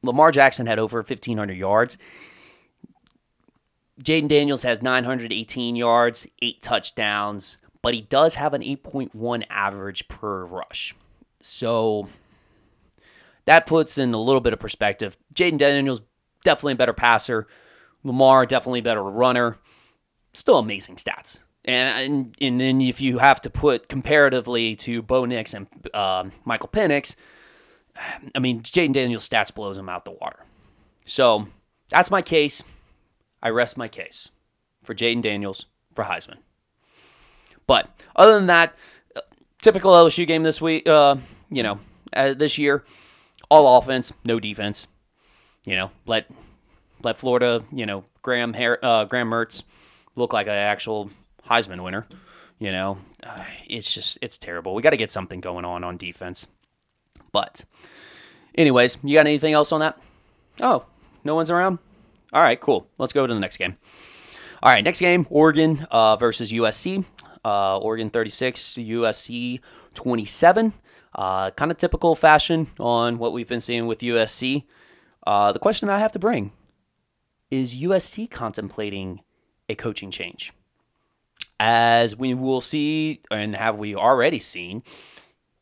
Lamar 0.02 0.32
Jackson 0.32 0.66
had 0.66 0.78
over 0.78 0.98
1,500 0.98 1.52
yards, 1.54 1.98
Jayden 4.02 4.28
Daniels 4.28 4.62
has 4.62 4.82
918 4.82 5.76
yards, 5.76 6.26
eight 6.40 6.62
touchdowns, 6.62 7.58
but 7.82 7.94
he 7.94 8.00
does 8.00 8.36
have 8.36 8.54
an 8.54 8.62
8.1 8.62 9.44
average 9.50 10.08
per 10.08 10.44
rush. 10.44 10.94
So 11.42 12.08
that 13.44 13.66
puts 13.66 13.98
in 13.98 14.14
a 14.14 14.20
little 14.20 14.40
bit 14.40 14.52
of 14.52 14.58
perspective. 14.58 15.18
Jayden 15.34 15.58
Daniels 15.58 16.02
definitely 16.44 16.74
a 16.74 16.76
better 16.76 16.92
passer. 16.92 17.46
Lamar 18.02 18.46
definitely 18.46 18.80
a 18.80 18.84
better 18.84 19.02
runner. 19.02 19.58
Still 20.32 20.58
amazing 20.58 20.96
stats. 20.96 21.40
And, 21.64 22.12
and 22.12 22.36
and 22.40 22.60
then 22.60 22.80
if 22.80 23.02
you 23.02 23.18
have 23.18 23.42
to 23.42 23.50
put 23.50 23.88
comparatively 23.88 24.74
to 24.76 25.02
Bo 25.02 25.26
Nix 25.26 25.52
and 25.52 25.66
uh, 25.92 26.30
Michael 26.44 26.70
Penix, 26.70 27.16
I 28.34 28.38
mean 28.38 28.62
Jayden 28.62 28.92
Daniels' 28.92 29.28
stats 29.28 29.54
blows 29.54 29.76
him 29.76 29.88
out 29.88 30.04
the 30.04 30.12
water. 30.12 30.44
So 31.04 31.48
that's 31.88 32.10
my 32.10 32.22
case. 32.22 32.62
I 33.42 33.48
rest 33.50 33.76
my 33.76 33.88
case 33.88 34.30
for 34.82 34.94
Jayden 34.94 35.22
Daniels 35.22 35.66
for 35.94 36.04
Heisman. 36.04 36.38
But 37.66 37.88
other 38.16 38.34
than 38.34 38.46
that, 38.48 38.74
typical 39.62 39.92
LSU 39.92 40.26
game 40.26 40.42
this 40.42 40.60
week. 40.60 40.86
Uh, 40.88 41.16
you 41.50 41.62
know, 41.62 41.78
uh, 42.12 42.34
this 42.34 42.58
year, 42.58 42.84
all 43.48 43.78
offense, 43.78 44.12
no 44.24 44.40
defense. 44.40 44.88
You 45.64 45.76
know, 45.76 45.90
let 46.06 46.26
let 47.02 47.16
Florida, 47.16 47.62
you 47.72 47.86
know, 47.86 48.04
Graham 48.22 48.54
uh, 48.54 49.04
Graham 49.04 49.30
Mertz 49.30 49.64
look 50.16 50.32
like 50.32 50.46
an 50.46 50.54
actual 50.54 51.10
Heisman 51.46 51.82
winner. 51.82 52.06
You 52.58 52.72
know, 52.72 52.98
uh, 53.22 53.44
it's 53.68 53.92
just 53.92 54.18
it's 54.22 54.38
terrible. 54.38 54.74
We 54.74 54.82
got 54.82 54.90
to 54.90 54.96
get 54.96 55.10
something 55.10 55.40
going 55.40 55.64
on 55.64 55.84
on 55.84 55.96
defense. 55.96 56.46
But, 57.32 57.64
anyways, 58.54 58.98
you 59.02 59.14
got 59.16 59.26
anything 59.26 59.52
else 59.52 59.72
on 59.72 59.80
that? 59.80 59.98
Oh, 60.60 60.86
no 61.24 61.34
one's 61.34 61.50
around. 61.50 61.78
All 62.32 62.42
right, 62.42 62.60
cool. 62.60 62.86
Let's 62.98 63.12
go 63.12 63.26
to 63.26 63.34
the 63.34 63.40
next 63.40 63.56
game. 63.56 63.76
All 64.62 64.70
right, 64.70 64.84
next 64.84 65.00
game: 65.00 65.26
Oregon 65.30 65.86
uh, 65.90 66.16
versus 66.16 66.52
USC. 66.52 67.04
Uh, 67.44 67.78
Oregon 67.78 68.10
36, 68.10 68.74
USC 68.74 69.60
27. 69.94 70.74
Uh, 71.14 71.50
kind 71.52 71.70
of 71.70 71.78
typical 71.78 72.14
fashion 72.14 72.68
on 72.78 73.18
what 73.18 73.32
we've 73.32 73.48
been 73.48 73.60
seeing 73.60 73.86
with 73.86 74.00
USC. 74.00 74.64
Uh, 75.26 75.52
the 75.52 75.58
question 75.58 75.88
I 75.88 75.98
have 75.98 76.12
to 76.12 76.18
bring 76.18 76.52
is 77.50 77.80
USC 77.80 78.30
contemplating 78.30 79.20
a 79.68 79.74
coaching 79.74 80.10
change? 80.10 80.52
As 81.58 82.16
we 82.16 82.32
will 82.34 82.60
see, 82.60 83.20
and 83.30 83.56
have 83.56 83.78
we 83.78 83.94
already 83.94 84.38
seen, 84.38 84.82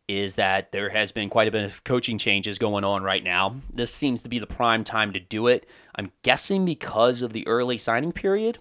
is 0.09 0.37
that 0.37 0.73
there 0.73 0.89
has 0.89 1.13
been 1.13 1.29
quite 1.29 1.47
a 1.47 1.53
bit 1.53 1.65
of 1.65 1.85
coaching 1.85 2.17
changes 2.17 2.59
going 2.59 2.83
on 2.83 3.03
right 3.03 3.23
now. 3.23 3.61
This 3.71 3.93
seems 3.93 4.23
to 4.23 4.29
be 4.29 4.39
the 4.39 4.47
prime 4.47 4.83
time 4.83 5.13
to 5.13 5.21
do 5.21 5.47
it. 5.47 5.69
I'm 5.95 6.13
guessing 6.23 6.65
because 6.65 7.21
of 7.21 7.35
the 7.35 7.47
early 7.47 7.77
signing 7.77 8.13
period. 8.13 8.59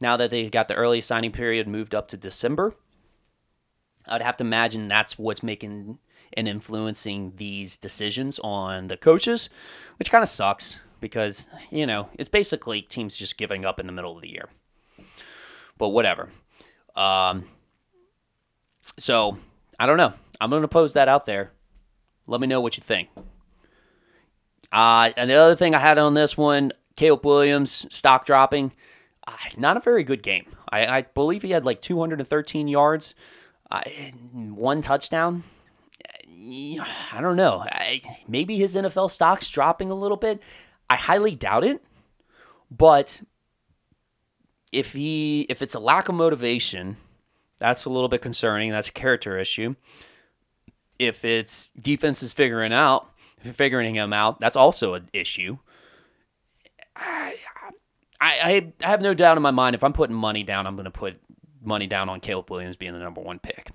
Now 0.00 0.16
that 0.16 0.30
they 0.30 0.50
got 0.50 0.66
the 0.66 0.74
early 0.74 1.00
signing 1.00 1.30
period 1.30 1.68
moved 1.68 1.94
up 1.94 2.08
to 2.08 2.16
December, 2.16 2.74
I'd 4.06 4.20
have 4.20 4.36
to 4.38 4.44
imagine 4.44 4.88
that's 4.88 5.16
what's 5.16 5.42
making 5.42 5.98
and 6.36 6.48
influencing 6.48 7.34
these 7.36 7.76
decisions 7.76 8.40
on 8.42 8.88
the 8.88 8.96
coaches, 8.96 9.48
which 9.98 10.10
kind 10.10 10.22
of 10.22 10.28
sucks 10.28 10.80
because, 11.00 11.48
you 11.70 11.86
know, 11.86 12.08
it's 12.14 12.28
basically 12.28 12.82
teams 12.82 13.16
just 13.16 13.38
giving 13.38 13.64
up 13.64 13.78
in 13.78 13.86
the 13.86 13.92
middle 13.92 14.16
of 14.16 14.22
the 14.22 14.32
year. 14.32 14.48
But 15.78 15.90
whatever. 15.90 16.30
Um, 16.96 17.44
so, 18.98 19.38
I 19.78 19.86
don't 19.86 19.96
know. 19.96 20.14
I'm 20.44 20.50
going 20.50 20.60
to 20.60 20.68
pose 20.68 20.92
that 20.92 21.08
out 21.08 21.24
there. 21.24 21.52
Let 22.26 22.38
me 22.38 22.46
know 22.46 22.60
what 22.60 22.76
you 22.76 22.82
think. 22.82 23.08
Uh, 24.70 25.10
and 25.16 25.30
the 25.30 25.34
other 25.34 25.56
thing 25.56 25.74
I 25.74 25.78
had 25.78 25.96
on 25.96 26.12
this 26.12 26.36
one, 26.36 26.70
Caleb 26.96 27.24
Williams, 27.24 27.86
stock 27.88 28.26
dropping. 28.26 28.72
Uh, 29.26 29.32
not 29.56 29.78
a 29.78 29.80
very 29.80 30.04
good 30.04 30.22
game. 30.22 30.44
I, 30.68 30.86
I, 30.86 31.02
believe 31.02 31.40
he 31.40 31.52
had 31.52 31.64
like 31.64 31.80
213 31.80 32.68
yards, 32.68 33.14
uh, 33.70 33.80
one 34.34 34.82
touchdown. 34.82 35.44
I 36.28 37.20
don't 37.22 37.36
know. 37.36 37.64
I, 37.66 38.02
maybe 38.28 38.58
his 38.58 38.76
NFL 38.76 39.10
stock's 39.10 39.48
dropping 39.48 39.90
a 39.90 39.94
little 39.94 40.18
bit. 40.18 40.42
I 40.90 40.96
highly 40.96 41.34
doubt 41.34 41.64
it. 41.64 41.82
But 42.70 43.22
if 44.72 44.92
he 44.92 45.46
if 45.48 45.62
it's 45.62 45.74
a 45.74 45.80
lack 45.80 46.10
of 46.10 46.16
motivation, 46.16 46.98
that's 47.56 47.86
a 47.86 47.90
little 47.90 48.10
bit 48.10 48.20
concerning. 48.20 48.72
That's 48.72 48.88
a 48.88 48.92
character 48.92 49.38
issue. 49.38 49.76
If 50.98 51.24
it's 51.24 51.68
defense 51.70 52.22
is 52.22 52.32
figuring 52.32 52.72
out 52.72 53.10
figuring 53.52 53.94
him 53.94 54.12
out, 54.12 54.40
that's 54.40 54.56
also 54.56 54.94
an 54.94 55.08
issue. 55.12 55.58
I, 56.96 57.34
I, 58.20 58.72
I 58.82 58.86
have 58.86 59.02
no 59.02 59.14
doubt 59.14 59.36
in 59.36 59.42
my 59.42 59.50
mind 59.50 59.74
if 59.74 59.84
I'm 59.84 59.92
putting 59.92 60.16
money 60.16 60.42
down, 60.42 60.66
I'm 60.66 60.76
going 60.76 60.84
to 60.84 60.90
put 60.90 61.20
money 61.62 61.86
down 61.86 62.08
on 62.08 62.20
Caleb 62.20 62.50
Williams 62.50 62.76
being 62.76 62.92
the 62.92 62.98
number 62.98 63.20
one 63.20 63.38
pick. 63.38 63.70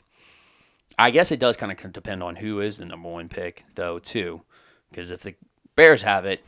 I 0.98 1.12
guess 1.12 1.32
it 1.32 1.40
does 1.40 1.56
kind 1.56 1.72
of 1.72 1.94
depend 1.94 2.24
on 2.24 2.38
who 2.38 2.60
is 2.60 2.78
the 2.78 2.86
number 2.86 3.10
one 3.10 3.30
pick, 3.30 3.64
though, 3.76 4.00
too. 4.00 4.42
Because 4.90 5.12
if 5.12 5.22
the 5.22 5.36
Bears 5.76 6.02
have 6.02 6.26
it, 6.26 6.44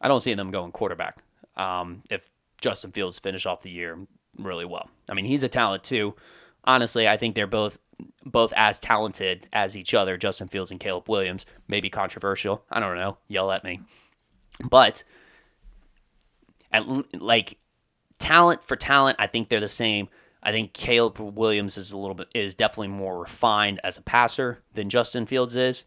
I 0.00 0.08
don't 0.08 0.20
see 0.20 0.34
them 0.34 0.50
going 0.50 0.72
quarterback. 0.72 1.18
Um, 1.56 2.02
if 2.08 2.30
Justin 2.60 2.92
Fields 2.92 3.18
finish 3.18 3.46
off 3.46 3.62
the 3.62 3.70
year 3.70 3.98
really 4.38 4.64
well, 4.64 4.90
I 5.10 5.14
mean 5.14 5.24
he's 5.24 5.42
a 5.42 5.48
talent 5.48 5.82
too. 5.82 6.14
Honestly, 6.64 7.08
I 7.08 7.16
think 7.16 7.34
they're 7.34 7.48
both 7.48 7.78
both 8.24 8.52
as 8.56 8.78
talented 8.78 9.46
as 9.52 9.76
each 9.76 9.94
other. 9.94 10.16
Justin 10.16 10.48
Fields 10.48 10.70
and 10.70 10.80
Caleb 10.80 11.08
Williams. 11.08 11.46
Maybe 11.66 11.90
controversial. 11.90 12.64
I 12.70 12.80
don't 12.80 12.96
know. 12.96 13.18
Yell 13.28 13.50
at 13.50 13.64
me. 13.64 13.80
But 14.68 15.04
at 16.72 16.84
like 17.20 17.58
talent 18.18 18.64
for 18.64 18.76
talent, 18.76 19.16
I 19.18 19.26
think 19.26 19.48
they're 19.48 19.60
the 19.60 19.68
same. 19.68 20.08
I 20.42 20.52
think 20.52 20.72
Caleb 20.72 21.18
Williams 21.18 21.76
is 21.76 21.92
a 21.92 21.98
little 21.98 22.14
bit 22.14 22.28
is 22.34 22.54
definitely 22.54 22.88
more 22.88 23.18
refined 23.18 23.80
as 23.82 23.98
a 23.98 24.02
passer 24.02 24.62
than 24.74 24.88
Justin 24.88 25.26
Fields 25.26 25.56
is, 25.56 25.84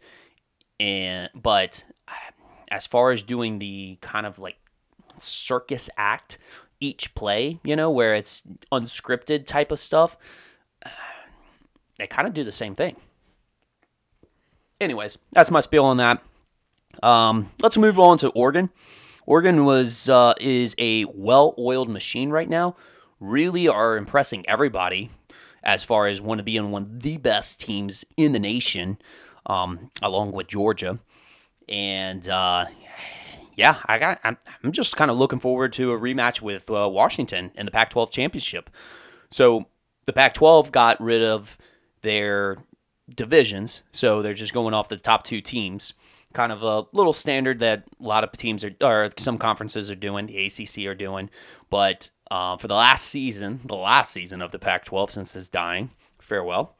and 0.78 1.30
but 1.34 1.84
as 2.70 2.86
far 2.86 3.12
as 3.12 3.22
doing 3.22 3.58
the 3.58 3.98
kind 4.00 4.26
of 4.26 4.38
like 4.38 4.56
circus 5.18 5.88
act 5.96 6.38
each 6.80 7.14
play, 7.14 7.60
you 7.64 7.76
know, 7.76 7.90
where 7.90 8.14
it's 8.14 8.42
unscripted 8.70 9.46
type 9.46 9.72
of 9.72 9.78
stuff, 9.78 10.16
they 12.02 12.06
kind 12.08 12.26
of 12.26 12.34
do 12.34 12.44
the 12.44 12.52
same 12.52 12.74
thing. 12.74 12.96
Anyways, 14.80 15.18
that's 15.30 15.50
my 15.50 15.60
spiel 15.60 15.84
on 15.84 15.98
that. 15.98 16.20
Um, 17.02 17.50
let's 17.60 17.78
move 17.78 17.98
on 17.98 18.18
to 18.18 18.30
Oregon. 18.30 18.70
Oregon 19.24 19.64
was 19.64 20.08
uh, 20.08 20.34
is 20.40 20.74
a 20.78 21.04
well-oiled 21.04 21.88
machine 21.88 22.30
right 22.30 22.48
now. 22.48 22.74
Really 23.20 23.68
are 23.68 23.96
impressing 23.96 24.44
everybody 24.48 25.10
as 25.62 25.84
far 25.84 26.08
as 26.08 26.20
want 26.20 26.38
to 26.38 26.44
be 26.44 26.52
being 26.52 26.72
one 26.72 26.82
of 26.82 27.02
the 27.02 27.18
best 27.18 27.60
teams 27.60 28.04
in 28.16 28.32
the 28.32 28.40
nation, 28.40 28.98
um, 29.46 29.92
along 30.02 30.32
with 30.32 30.48
Georgia 30.48 30.98
and 31.68 32.28
uh, 32.28 32.66
yeah, 33.54 33.76
I 33.86 33.98
got. 33.98 34.20
I'm, 34.24 34.36
I'm 34.62 34.72
just 34.72 34.96
kind 34.96 35.10
of 35.10 35.16
looking 35.16 35.40
forward 35.40 35.72
to 35.74 35.92
a 35.92 35.98
rematch 35.98 36.40
with 36.40 36.70
uh, 36.70 36.88
Washington 36.88 37.50
in 37.54 37.66
the 37.66 37.72
Pac-12 37.72 38.10
championship. 38.10 38.70
So 39.30 39.66
the 40.04 40.12
Pac-12 40.12 40.72
got 40.72 41.00
rid 41.00 41.22
of 41.22 41.58
their 42.02 42.58
divisions, 43.08 43.82
so 43.92 44.22
they're 44.22 44.34
just 44.34 44.54
going 44.54 44.74
off 44.74 44.88
the 44.88 44.96
top 44.96 45.24
two 45.24 45.40
teams. 45.40 45.94
Kind 46.32 46.52
of 46.52 46.62
a 46.62 46.86
little 46.92 47.12
standard 47.12 47.58
that 47.58 47.88
a 48.00 48.02
lot 48.02 48.24
of 48.24 48.32
teams 48.32 48.64
are, 48.64 48.74
or 48.80 49.10
some 49.18 49.38
conferences 49.38 49.90
are 49.90 49.94
doing, 49.94 50.26
the 50.26 50.46
ACC 50.46 50.86
are 50.86 50.94
doing. 50.94 51.30
But 51.68 52.10
uh, 52.30 52.56
for 52.56 52.68
the 52.68 52.74
last 52.74 53.06
season, 53.06 53.60
the 53.64 53.76
last 53.76 54.12
season 54.12 54.40
of 54.40 54.50
the 54.52 54.58
Pac-12 54.58 55.10
since 55.10 55.36
it's 55.36 55.48
dying, 55.48 55.90
farewell 56.18 56.76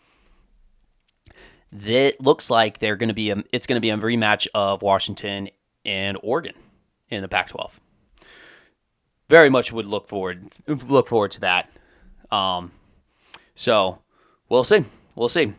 that 1.73 2.21
looks 2.21 2.51
like 2.51 2.79
they're 2.79 2.97
going 2.97 3.09
to 3.09 3.15
be 3.15 3.31
a, 3.31 3.43
it's 3.53 3.67
going 3.67 3.77
to 3.77 3.81
be 3.81 3.91
a 3.91 3.97
rematch 3.97 4.47
of 4.55 4.83
Washington 4.83 5.49
and 5.85 6.19
Oregon 6.23 6.55
in 7.09 7.23
the 7.23 7.29
Pac-12. 7.29 7.81
Very 9.29 9.49
much 9.49 9.73
would 9.73 9.87
look 9.87 10.09
forward 10.09 10.55
look 10.67 11.09
forward 11.09 11.31
to 11.33 11.41
that. 11.41 11.71
Um, 12.31 12.73
so 13.55 14.03
we'll 14.51 14.65
see. 14.65 14.85
We'll 15.15 15.29
see. 15.29 15.55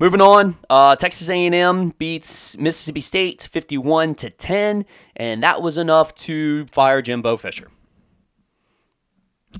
Moving 0.00 0.20
on, 0.20 0.56
uh, 0.70 0.94
Texas 0.94 1.28
A&M 1.28 1.90
beats 1.98 2.56
Mississippi 2.56 3.00
State 3.00 3.48
51 3.50 4.14
to 4.16 4.30
10, 4.30 4.86
and 5.16 5.42
that 5.42 5.60
was 5.60 5.76
enough 5.76 6.14
to 6.16 6.66
fire 6.66 7.02
Jimbo 7.02 7.36
Fisher. 7.36 7.68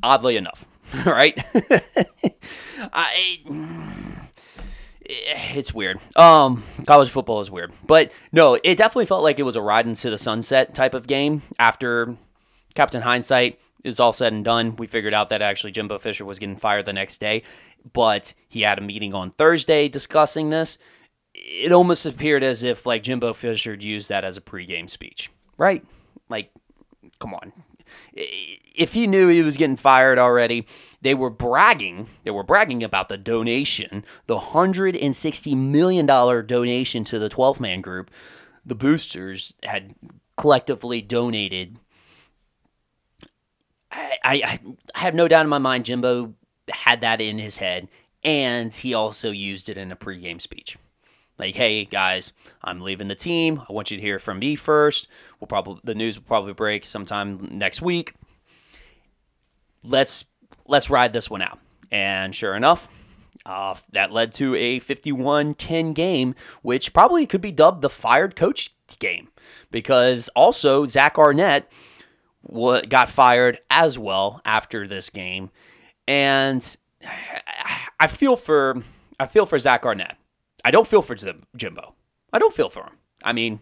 Oddly 0.01 0.37
enough, 0.37 0.67
right? 1.05 1.43
I 2.93 3.39
it's 5.09 5.75
weird. 5.75 5.99
Um, 6.15 6.63
college 6.87 7.11
football 7.11 7.41
is 7.41 7.51
weird, 7.51 7.73
but 7.87 8.13
no, 8.31 8.55
it 8.63 8.77
definitely 8.77 9.07
felt 9.07 9.23
like 9.23 9.39
it 9.39 9.45
was 9.45 9.57
a 9.57 9.63
ride 9.63 9.87
into 9.87 10.11
the 10.11 10.19
sunset 10.19 10.75
type 10.75 10.95
of 10.95 11.07
game. 11.07 11.43
After 11.59 12.17
Captain 12.75 13.03
Hindsight 13.03 13.59
it 13.83 13.89
was 13.89 14.01
all 14.01 14.13
said 14.13 14.33
and 14.33 14.45
done, 14.45 14.77
we 14.77 14.87
figured 14.87 15.15
out 15.15 15.29
that 15.29 15.43
actually 15.43 15.73
Jimbo 15.73 15.99
Fisher 15.99 16.25
was 16.25 16.39
getting 16.39 16.57
fired 16.57 16.87
the 16.87 16.93
next 16.93 17.19
day, 17.19 17.43
but 17.93 18.35
he 18.49 18.63
had 18.63 18.79
a 18.79 18.83
meeting 18.83 19.15
on 19.15 19.31
Thursday 19.31 19.89
discussing 19.89 20.51
this. 20.51 20.79
It 21.35 21.73
almost 21.73 22.05
appeared 22.05 22.43
as 22.43 22.63
if 22.63 22.87
like 22.87 23.03
Jimbo 23.03 23.33
Fisher 23.33 23.75
used 23.75 24.09
that 24.09 24.25
as 24.25 24.37
a 24.37 24.41
pregame 24.41 24.91
speech, 24.91 25.31
right? 25.57 25.85
Like, 26.29 26.51
come 27.21 27.35
on. 27.35 27.53
If 28.15 28.93
he 28.93 29.07
knew 29.07 29.29
he 29.29 29.43
was 29.43 29.57
getting 29.57 29.77
fired 29.77 30.19
already, 30.19 30.67
they 31.01 31.15
were 31.15 31.31
bragging. 31.31 32.09
They 32.25 32.31
were 32.31 32.43
bragging 32.43 32.83
about 32.83 33.09
the 33.09 33.17
donation, 33.17 34.05
the 34.27 34.39
hundred 34.39 34.97
and 34.97 35.17
sixty 35.17 35.55
million 35.55 36.05
dollar 36.05 36.43
donation 36.43 37.05
to 37.05 37.19
the 37.19 37.29
twelve 37.29 37.61
man 37.61 37.81
group. 37.81 38.11
The 38.67 38.75
boosters 38.75 39.55
had 39.63 39.95
collectively 40.37 41.01
donated. 41.01 41.79
I, 43.91 44.19
I, 44.25 44.59
I 44.95 44.99
have 44.99 45.15
no 45.15 45.29
doubt 45.29 45.45
in 45.45 45.49
my 45.49 45.59
mind 45.59 45.85
Jimbo 45.85 46.35
had 46.71 47.01
that 47.01 47.21
in 47.21 47.39
his 47.39 47.59
head, 47.59 47.89
and 48.25 48.75
he 48.75 48.95
also 48.95 49.31
used 49.31 49.69
it 49.69 49.79
in 49.79 49.91
a 49.91 49.97
pregame 49.97 50.41
speech. 50.41 50.77
Like, 51.39 51.55
hey 51.55 51.85
guys, 51.85 52.33
I'm 52.65 52.81
leaving 52.81 53.09
the 53.09 53.15
team. 53.15 53.63
I 53.69 53.73
want 53.73 53.91
you 53.91 53.97
to 53.97 54.03
hear 54.03 54.19
from 54.19 54.41
me 54.41 54.57
first. 54.57 55.07
We'll 55.39 55.47
probably 55.47 55.81
the 55.85 55.95
news 55.95 56.19
will 56.19 56.27
probably 56.27 56.53
break 56.53 56.85
sometime 56.85 57.39
next 57.53 57.81
week. 57.81 58.15
Let's 59.85 60.25
let's 60.67 60.91
ride 60.91 61.13
this 61.13 61.31
one 61.31 61.43
out. 61.43 61.61
And 61.93 62.35
sure 62.35 62.57
enough, 62.57 62.91
uh, 63.47 63.77
that 63.93 64.13
led 64.13 64.33
to 64.33 64.57
a 64.57 64.81
51 64.81 65.55
10 65.55 65.93
game, 65.93 66.35
which 66.63 66.93
probably 66.93 67.25
could 67.25 67.41
be 67.41 67.53
dubbed 67.53 67.83
the 67.83 67.91
fired 67.91 68.35
coach 68.35 68.75
game 68.99 69.29
because 69.71 70.29
also 70.35 70.85
Zach 70.87 71.19
Arnett 71.19 71.71
got 72.89 73.09
fired 73.09 73.59
as 73.71 73.99
well 73.99 74.41
after 74.45 74.87
this 74.87 75.11
game. 75.11 75.51
And 76.07 76.77
I 78.01 78.07
feel 78.07 78.37
for 78.37 78.83
I 79.21 79.27
feel 79.27 79.47
for 79.47 79.59
Zach 79.59 79.85
Arnett. 79.85 80.17
I 80.65 80.71
don't 80.71 80.87
feel 80.87 81.03
for 81.03 81.15
Jimbo. 81.57 81.95
I 82.33 82.39
don't 82.39 82.55
feel 82.55 82.69
for 82.69 82.85
him. 82.85 82.99
I 83.25 83.33
mean, 83.33 83.61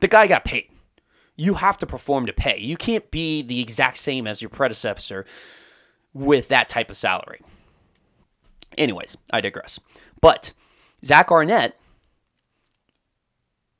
the 0.00 0.08
guy 0.08 0.26
got 0.26 0.44
paid. 0.44 0.68
You 1.36 1.54
have 1.54 1.78
to 1.78 1.86
perform 1.86 2.26
to 2.26 2.32
pay. 2.32 2.58
You 2.58 2.76
can't 2.76 3.10
be 3.10 3.42
the 3.42 3.60
exact 3.60 3.98
same 3.98 4.26
as 4.26 4.42
your 4.42 4.50
predecessor 4.50 5.24
with 6.12 6.48
that 6.48 6.68
type 6.68 6.90
of 6.90 6.96
salary. 6.96 7.40
Anyways, 8.76 9.16
I 9.32 9.40
digress. 9.40 9.80
But 10.20 10.52
Zach 11.04 11.30
Arnett, 11.30 11.78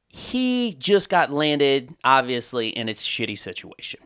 he 0.08 0.76
just 0.78 1.08
got 1.08 1.30
landed, 1.30 1.94
obviously, 2.04 2.68
in 2.68 2.88
its 2.88 3.06
shitty 3.06 3.38
situation. 3.38 4.00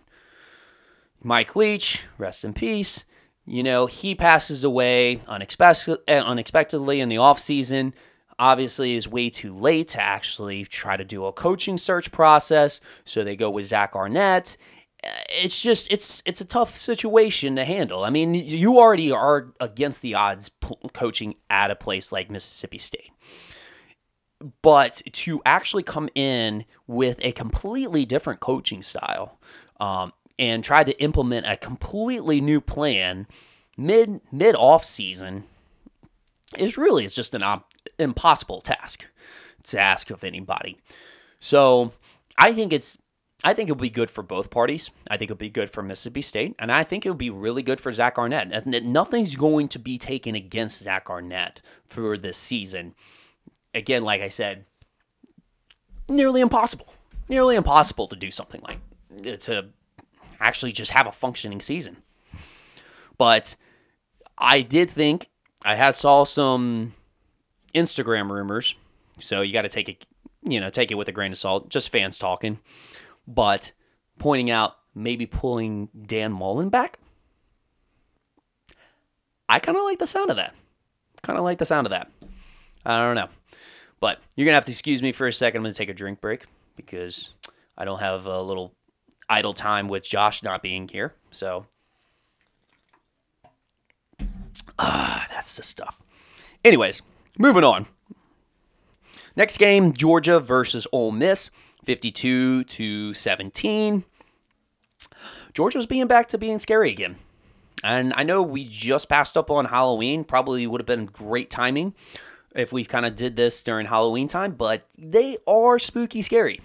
Mike 1.22 1.56
Leach, 1.56 2.04
rest 2.18 2.44
in 2.44 2.52
peace. 2.52 3.04
You 3.44 3.62
know, 3.62 3.86
he 3.86 4.14
passes 4.14 4.64
away 4.64 5.20
unexpected, 5.28 5.98
unexpectedly 6.08 7.00
in 7.00 7.08
the 7.08 7.16
offseason. 7.16 7.92
Obviously, 8.38 8.94
is 8.94 9.08
way 9.08 9.30
too 9.30 9.54
late 9.54 9.88
to 9.88 10.02
actually 10.02 10.64
try 10.64 10.96
to 10.96 11.04
do 11.04 11.24
a 11.24 11.32
coaching 11.32 11.78
search 11.78 12.12
process. 12.12 12.80
So 13.04 13.24
they 13.24 13.36
go 13.36 13.50
with 13.50 13.66
Zach 13.66 13.94
Arnett 13.94 14.56
it's 15.30 15.62
just 15.62 15.90
it's 15.92 16.22
it's 16.26 16.40
a 16.40 16.44
tough 16.44 16.76
situation 16.76 17.56
to 17.56 17.64
handle. 17.64 18.04
I 18.04 18.10
mean, 18.10 18.34
you 18.34 18.78
already 18.78 19.10
are 19.12 19.52
against 19.60 20.02
the 20.02 20.14
odds 20.14 20.50
coaching 20.92 21.36
at 21.50 21.70
a 21.70 21.76
place 21.76 22.12
like 22.12 22.30
Mississippi 22.30 22.78
State. 22.78 23.10
But 24.62 25.02
to 25.12 25.40
actually 25.46 25.82
come 25.82 26.08
in 26.14 26.64
with 26.86 27.18
a 27.22 27.32
completely 27.32 28.04
different 28.04 28.40
coaching 28.40 28.82
style 28.82 29.38
um, 29.80 30.12
and 30.38 30.62
tried 30.62 30.84
to 30.84 31.00
implement 31.00 31.46
a 31.46 31.56
completely 31.56 32.40
new 32.40 32.60
plan 32.60 33.26
mid 33.76 34.20
mid 34.32 34.54
off 34.54 34.84
season 34.84 35.44
is 36.58 36.78
really 36.78 37.04
it's 37.04 37.14
just 37.14 37.34
an 37.34 37.42
op- 37.42 37.70
impossible 37.98 38.60
task 38.60 39.06
to 39.64 39.80
ask 39.80 40.10
of 40.10 40.24
anybody. 40.24 40.78
So 41.40 41.92
I 42.38 42.52
think 42.52 42.72
it's 42.72 42.98
I 43.44 43.52
think 43.52 43.68
it'll 43.68 43.80
be 43.80 43.90
good 43.90 44.10
for 44.10 44.22
both 44.22 44.50
parties. 44.50 44.90
I 45.10 45.16
think 45.16 45.30
it'll 45.30 45.38
be 45.38 45.50
good 45.50 45.70
for 45.70 45.82
Mississippi 45.82 46.22
State, 46.22 46.54
and 46.58 46.72
I 46.72 46.82
think 46.82 47.04
it'll 47.04 47.14
be 47.14 47.30
really 47.30 47.62
good 47.62 47.80
for 47.80 47.92
Zach 47.92 48.18
Arnett. 48.18 48.50
And 48.50 48.92
nothing's 48.92 49.36
going 49.36 49.68
to 49.68 49.78
be 49.78 49.98
taken 49.98 50.34
against 50.34 50.82
Zach 50.82 51.10
Arnett 51.10 51.60
for 51.84 52.16
this 52.16 52.38
season. 52.38 52.94
Again, 53.74 54.02
like 54.02 54.22
I 54.22 54.28
said, 54.28 54.64
nearly 56.08 56.40
impossible. 56.40 56.94
Nearly 57.28 57.56
impossible 57.56 58.08
to 58.08 58.16
do 58.16 58.30
something 58.30 58.62
like 58.62 58.78
to 59.40 59.66
actually 60.40 60.72
just 60.72 60.92
have 60.92 61.06
a 61.06 61.12
functioning 61.12 61.60
season. 61.60 61.98
But 63.18 63.56
I 64.38 64.62
did 64.62 64.90
think 64.90 65.28
I 65.64 65.74
had 65.74 65.94
saw 65.94 66.24
some 66.24 66.94
Instagram 67.74 68.30
rumors, 68.30 68.74
so 69.18 69.42
you 69.42 69.52
got 69.52 69.62
to 69.62 69.68
take 69.68 69.88
it, 69.88 70.06
you 70.42 70.60
know, 70.60 70.70
take 70.70 70.90
it 70.90 70.96
with 70.96 71.08
a 71.08 71.12
grain 71.12 71.32
of 71.32 71.38
salt. 71.38 71.70
Just 71.70 71.90
fans 71.90 72.18
talking 72.18 72.58
but 73.26 73.72
pointing 74.18 74.50
out 74.50 74.76
maybe 74.94 75.26
pulling 75.26 75.88
Dan 76.06 76.32
Mullen 76.32 76.68
back. 76.68 76.98
I 79.48 79.58
kind 79.58 79.76
of 79.76 79.84
like 79.84 79.98
the 79.98 80.06
sound 80.06 80.30
of 80.30 80.36
that. 80.36 80.54
Kind 81.22 81.38
of 81.38 81.44
like 81.44 81.58
the 81.58 81.64
sound 81.64 81.86
of 81.86 81.90
that. 81.90 82.10
I 82.84 82.98
don't 82.98 83.14
know. 83.14 83.28
But 84.00 84.20
you're 84.36 84.44
to 84.46 84.54
have 84.54 84.64
to 84.66 84.70
excuse 84.70 85.02
me 85.02 85.12
for 85.12 85.26
a 85.26 85.32
second. 85.32 85.58
I'm 85.58 85.70
to 85.70 85.76
take 85.76 85.88
a 85.88 85.94
drink 85.94 86.20
break 86.20 86.44
because 86.76 87.34
I 87.76 87.84
don't 87.84 88.00
have 88.00 88.26
a 88.26 88.42
little 88.42 88.74
idle 89.28 89.54
time 89.54 89.88
with 89.88 90.04
Josh 90.04 90.42
not 90.42 90.62
being 90.62 90.88
here. 90.88 91.14
So, 91.30 91.66
ah, 94.78 95.26
that's 95.30 95.56
the 95.56 95.62
stuff. 95.62 96.00
Anyways, 96.64 97.02
moving 97.38 97.64
on. 97.64 97.86
Next 99.34 99.58
game 99.58 99.92
Georgia 99.92 100.40
versus 100.40 100.86
Ole 100.92 101.12
Miss. 101.12 101.50
52 101.86 102.64
to 102.64 103.14
17. 103.14 104.04
Georgia's 105.54 105.86
being 105.86 106.08
back 106.08 106.26
to 106.28 106.36
being 106.36 106.58
scary 106.58 106.90
again. 106.90 107.16
And 107.84 108.12
I 108.14 108.24
know 108.24 108.42
we 108.42 108.64
just 108.64 109.08
passed 109.08 109.36
up 109.36 109.50
on 109.50 109.66
Halloween. 109.66 110.24
Probably 110.24 110.66
would 110.66 110.80
have 110.80 110.86
been 110.86 111.06
great 111.06 111.48
timing 111.48 111.94
if 112.54 112.72
we 112.72 112.84
kind 112.84 113.06
of 113.06 113.14
did 113.14 113.36
this 113.36 113.62
during 113.62 113.86
Halloween 113.86 114.26
time, 114.26 114.52
but 114.52 114.86
they 114.98 115.36
are 115.46 115.78
spooky 115.78 116.22
scary. 116.22 116.60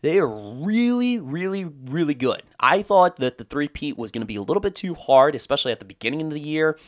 They 0.00 0.18
are 0.18 0.28
really, 0.28 1.18
really, 1.18 1.64
really 1.64 2.14
good. 2.14 2.42
I 2.60 2.82
thought 2.82 3.16
that 3.16 3.38
the 3.38 3.44
three-peat 3.44 3.98
was 3.98 4.10
going 4.12 4.22
to 4.22 4.26
be 4.26 4.36
a 4.36 4.42
little 4.42 4.60
bit 4.60 4.76
too 4.76 4.94
hard, 4.94 5.34
especially 5.34 5.72
at 5.72 5.80
the 5.80 5.84
beginning 5.84 6.22
of 6.22 6.30
the 6.30 6.40
year. 6.40 6.78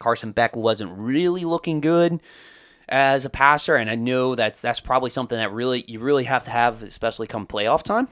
Carson 0.00 0.32
Beck 0.32 0.56
wasn't 0.56 0.98
really 0.98 1.44
looking 1.44 1.80
good 1.80 2.20
as 2.88 3.24
a 3.24 3.30
passer, 3.30 3.76
and 3.76 3.88
I 3.88 3.94
know 3.94 4.34
that's 4.34 4.60
that's 4.60 4.80
probably 4.80 5.10
something 5.10 5.38
that 5.38 5.52
really 5.52 5.84
you 5.86 6.00
really 6.00 6.24
have 6.24 6.42
to 6.44 6.50
have, 6.50 6.82
especially 6.82 7.28
come 7.28 7.46
playoff 7.46 7.82
time. 7.82 8.08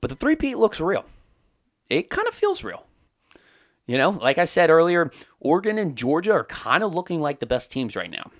But 0.00 0.10
the 0.10 0.16
three-peat 0.16 0.58
looks 0.58 0.80
real. 0.80 1.04
It 1.90 2.10
kind 2.10 2.28
of 2.28 2.34
feels 2.34 2.62
real. 2.62 2.86
You 3.86 3.98
know, 3.98 4.10
like 4.10 4.38
I 4.38 4.44
said 4.44 4.70
earlier, 4.70 5.10
Oregon 5.40 5.76
and 5.76 5.96
Georgia 5.96 6.32
are 6.32 6.44
kind 6.44 6.82
of 6.82 6.94
looking 6.94 7.20
like 7.20 7.40
the 7.40 7.46
best 7.46 7.72
teams 7.72 7.96
right 7.96 8.10
now. 8.10 8.30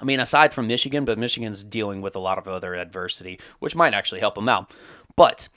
I 0.00 0.04
mean, 0.04 0.20
aside 0.20 0.52
from 0.52 0.66
Michigan, 0.66 1.04
but 1.04 1.18
Michigan's 1.18 1.64
dealing 1.64 2.02
with 2.02 2.14
a 2.14 2.20
lot 2.20 2.38
of 2.38 2.46
other 2.46 2.74
adversity, 2.74 3.40
which 3.58 3.74
might 3.74 3.94
actually 3.94 4.20
help 4.20 4.34
them 4.34 4.48
out. 4.48 4.70
But 5.16 5.48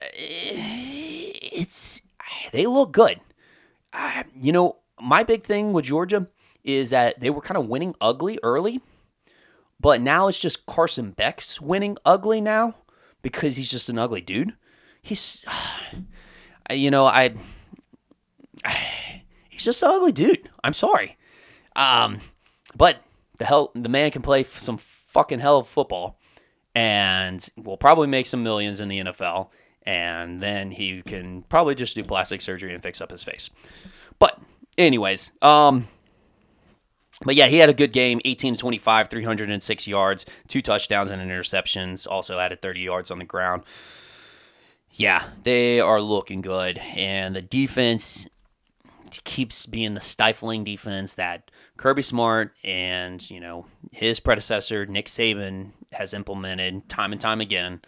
eh, 0.00 1.32
it's 1.52 2.02
they 2.52 2.66
look 2.66 2.92
good. 2.92 3.20
Uh, 3.92 4.24
you 4.40 4.52
know, 4.52 4.78
my 5.00 5.22
big 5.22 5.42
thing 5.42 5.72
with 5.72 5.86
Georgia 5.86 6.28
is 6.64 6.90
that 6.90 7.20
they 7.20 7.30
were 7.30 7.40
kind 7.40 7.58
of 7.58 7.68
winning 7.68 7.94
ugly 8.00 8.38
early, 8.42 8.80
but 9.78 10.00
now 10.00 10.28
it's 10.28 10.40
just 10.40 10.66
Carson 10.66 11.12
Beck's 11.12 11.60
winning 11.60 11.96
ugly 12.04 12.40
now 12.40 12.74
because 13.22 13.56
he's 13.56 13.70
just 13.70 13.88
an 13.88 13.98
ugly 13.98 14.20
dude. 14.20 14.52
He's, 15.00 15.44
you 16.70 16.90
know, 16.90 17.06
I, 17.06 17.34
he's 19.48 19.64
just 19.64 19.82
an 19.82 19.90
ugly 19.90 20.12
dude. 20.12 20.48
I'm 20.62 20.74
sorry, 20.74 21.16
um, 21.76 22.20
but 22.76 23.02
the 23.40 23.46
hell, 23.46 23.72
the 23.74 23.88
man 23.88 24.10
can 24.10 24.20
play 24.20 24.42
some 24.42 24.76
fucking 24.76 25.40
hell 25.40 25.58
of 25.58 25.66
football, 25.66 26.18
and 26.74 27.48
will 27.56 27.78
probably 27.78 28.06
make 28.06 28.26
some 28.26 28.42
millions 28.42 28.80
in 28.80 28.88
the 28.88 29.00
NFL, 29.00 29.48
and 29.82 30.42
then 30.42 30.72
he 30.72 31.02
can 31.02 31.42
probably 31.42 31.74
just 31.74 31.94
do 31.94 32.04
plastic 32.04 32.42
surgery 32.42 32.74
and 32.74 32.82
fix 32.82 33.00
up 33.00 33.10
his 33.10 33.24
face. 33.24 33.48
But 34.18 34.38
anyways, 34.76 35.32
um, 35.40 35.88
but 37.24 37.34
yeah, 37.34 37.46
he 37.46 37.56
had 37.56 37.70
a 37.70 37.74
good 37.74 37.92
game 37.92 38.20
18 38.26 38.54
to 38.54 38.60
25, 38.60 39.08
306 39.08 39.88
yards, 39.88 40.26
two 40.46 40.60
touchdowns 40.60 41.10
and 41.10 41.22
interceptions. 41.22 42.06
Also 42.08 42.38
added 42.38 42.60
30 42.60 42.80
yards 42.80 43.10
on 43.10 43.18
the 43.18 43.24
ground. 43.24 43.62
Yeah, 44.92 45.30
they 45.44 45.80
are 45.80 46.02
looking 46.02 46.42
good. 46.42 46.76
And 46.76 47.34
the 47.34 47.40
defense 47.40 48.28
keeps 49.24 49.64
being 49.64 49.94
the 49.94 50.00
stifling 50.00 50.62
defense 50.62 51.14
that 51.14 51.50
Kirby 51.80 52.02
Smart 52.02 52.52
and, 52.62 53.30
you 53.30 53.40
know, 53.40 53.64
his 53.90 54.20
predecessor, 54.20 54.84
Nick 54.84 55.06
Saban, 55.06 55.70
has 55.92 56.12
implemented 56.12 56.90
time 56.90 57.10
and 57.10 57.18
time 57.18 57.40
again. 57.40 57.80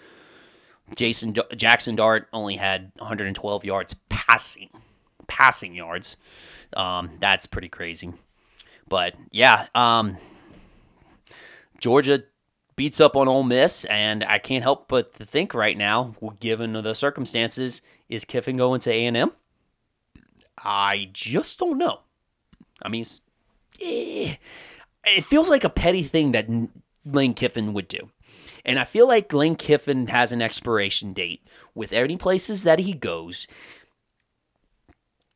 Jason 0.96 1.34
Jaxson 1.34 1.94
Dart 1.94 2.26
only 2.32 2.56
had 2.56 2.92
112 2.96 3.66
yards 3.66 3.94
passing, 4.08 4.70
passing 5.26 5.74
yards. 5.74 6.16
Um, 6.74 7.10
that's 7.20 7.44
pretty 7.44 7.68
crazy. 7.68 8.14
But 8.88 9.14
yeah, 9.30 9.66
um, 9.74 10.16
Georgia 11.78 12.24
beats 12.76 12.98
up 12.98 13.14
on 13.14 13.28
Ole 13.28 13.42
Miss, 13.42 13.84
and 13.84 14.24
I 14.24 14.38
can't 14.38 14.62
help 14.62 14.88
but 14.88 15.12
to 15.16 15.26
think 15.26 15.52
right 15.52 15.76
now, 15.76 16.14
given 16.40 16.72
the 16.72 16.94
circumstances, 16.94 17.82
is 18.08 18.24
Kiffin 18.24 18.56
going 18.56 18.80
to 18.80 18.90
A 18.90 19.04
and? 19.04 19.32
I 20.64 21.10
just 21.12 21.58
don't 21.58 21.76
know. 21.76 22.00
I 22.82 22.88
mean, 22.88 23.04
eh, 23.80 24.36
it 25.04 25.24
feels 25.24 25.48
like 25.48 25.64
a 25.64 25.70
petty 25.70 26.02
thing 26.02 26.32
that 26.32 26.48
Lane 27.04 27.34
Kiffin 27.34 27.72
would 27.72 27.88
do. 27.88 28.10
And 28.64 28.78
I 28.78 28.84
feel 28.84 29.08
like 29.08 29.32
Lane 29.32 29.56
Kiffin 29.56 30.06
has 30.06 30.32
an 30.32 30.40
expiration 30.40 31.12
date 31.12 31.42
with 31.74 31.92
any 31.92 32.16
places 32.16 32.62
that 32.62 32.78
he 32.78 32.92
goes. 32.92 33.46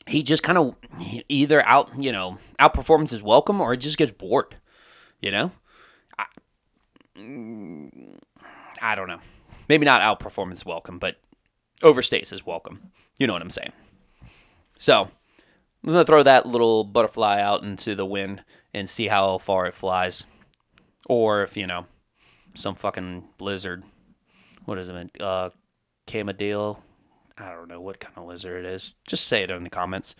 He 0.06 0.22
just 0.22 0.44
kind 0.44 0.58
of 0.58 0.76
either 1.28 1.62
out, 1.66 1.90
you 2.00 2.12
know, 2.12 2.38
outperformance 2.60 3.12
is 3.12 3.22
welcome 3.22 3.60
or 3.60 3.74
just 3.74 3.98
gets 3.98 4.12
bored, 4.12 4.56
you 5.20 5.32
know? 5.32 5.50
I, 6.16 6.26
I 8.80 8.94
don't 8.94 9.08
know. 9.08 9.20
Maybe 9.68 9.84
not 9.84 10.02
outperformance 10.02 10.64
welcome, 10.64 11.00
but 11.00 11.16
overstays 11.82 12.32
is 12.32 12.46
welcome. 12.46 12.92
You 13.18 13.26
know 13.26 13.32
what 13.32 13.42
I'm 13.42 13.50
saying. 13.50 13.72
So 14.78 15.10
I'm 15.86 15.92
to 15.92 16.04
throw 16.04 16.24
that 16.24 16.46
little 16.46 16.82
butterfly 16.82 17.40
out 17.40 17.62
into 17.62 17.94
the 17.94 18.04
wind 18.04 18.42
and 18.74 18.90
see 18.90 19.06
how 19.06 19.38
far 19.38 19.66
it 19.66 19.74
flies. 19.74 20.24
Or 21.08 21.42
if, 21.42 21.56
you 21.56 21.66
know, 21.66 21.86
some 22.54 22.74
fucking 22.74 23.28
blizzard. 23.38 23.84
What 24.64 24.78
is 24.78 24.88
it? 24.88 25.20
Uh, 25.20 25.50
Camadil. 26.06 26.82
I 27.38 27.52
don't 27.52 27.68
know 27.68 27.80
what 27.80 28.00
kind 28.00 28.14
of 28.16 28.24
lizard 28.24 28.64
it 28.64 28.68
is. 28.68 28.94
Just 29.06 29.28
say 29.28 29.44
it 29.44 29.50
in 29.50 29.62
the 29.62 29.70
comments. 29.70 30.16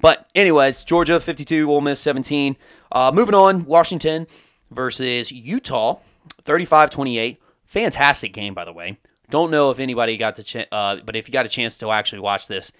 But 0.00 0.28
anyways, 0.34 0.84
Georgia 0.84 1.18
52, 1.18 1.70
Ole 1.70 1.80
Miss 1.80 2.00
17. 2.00 2.56
Uh, 2.92 3.10
moving 3.14 3.34
on, 3.34 3.64
Washington 3.64 4.26
versus 4.70 5.32
Utah, 5.32 6.00
35-28. 6.44 7.38
Fantastic 7.64 8.34
game, 8.34 8.52
by 8.52 8.64
the 8.66 8.72
way. 8.72 8.98
Don't 9.30 9.50
know 9.50 9.70
if 9.70 9.78
anybody 9.78 10.16
got 10.16 10.36
the 10.36 10.42
chance, 10.42 10.68
uh, 10.72 10.96
but 11.04 11.16
if 11.16 11.26
you 11.28 11.32
got 11.32 11.46
a 11.46 11.50
chance 11.50 11.76
to 11.78 11.90
actually 11.90 12.20
watch 12.20 12.48
this, 12.48 12.72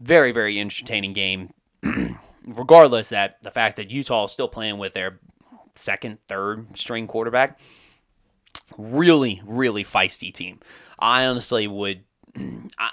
very 0.00 0.32
very 0.32 0.60
entertaining 0.60 1.12
game. 1.12 1.52
Regardless 2.46 3.08
that 3.08 3.42
the 3.42 3.50
fact 3.50 3.76
that 3.76 3.90
Utah 3.90 4.24
is 4.24 4.32
still 4.32 4.48
playing 4.48 4.78
with 4.78 4.92
their 4.92 5.20
second, 5.74 6.18
third 6.28 6.76
string 6.76 7.06
quarterback, 7.06 7.58
really, 8.76 9.40
really 9.44 9.84
feisty 9.84 10.32
team. 10.32 10.60
I 10.98 11.24
honestly 11.26 11.66
would. 11.66 12.04
I, 12.36 12.90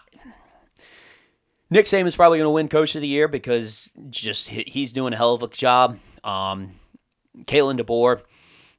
Nick 1.70 1.86
Saban's 1.86 2.18
probably 2.18 2.38
going 2.38 2.48
to 2.48 2.52
win 2.54 2.68
Coach 2.68 2.96
of 2.96 3.02
the 3.02 3.08
Year 3.08 3.30
because 3.30 3.90
just 4.10 4.50
he's 4.50 4.92
doing 4.92 5.14
a 5.14 5.18
hell 5.18 5.34
of 5.34 5.42
a 5.42 5.48
job. 5.48 5.98
Um, 6.24 6.74
Kalen 7.44 7.80
DeBoer 7.80 8.22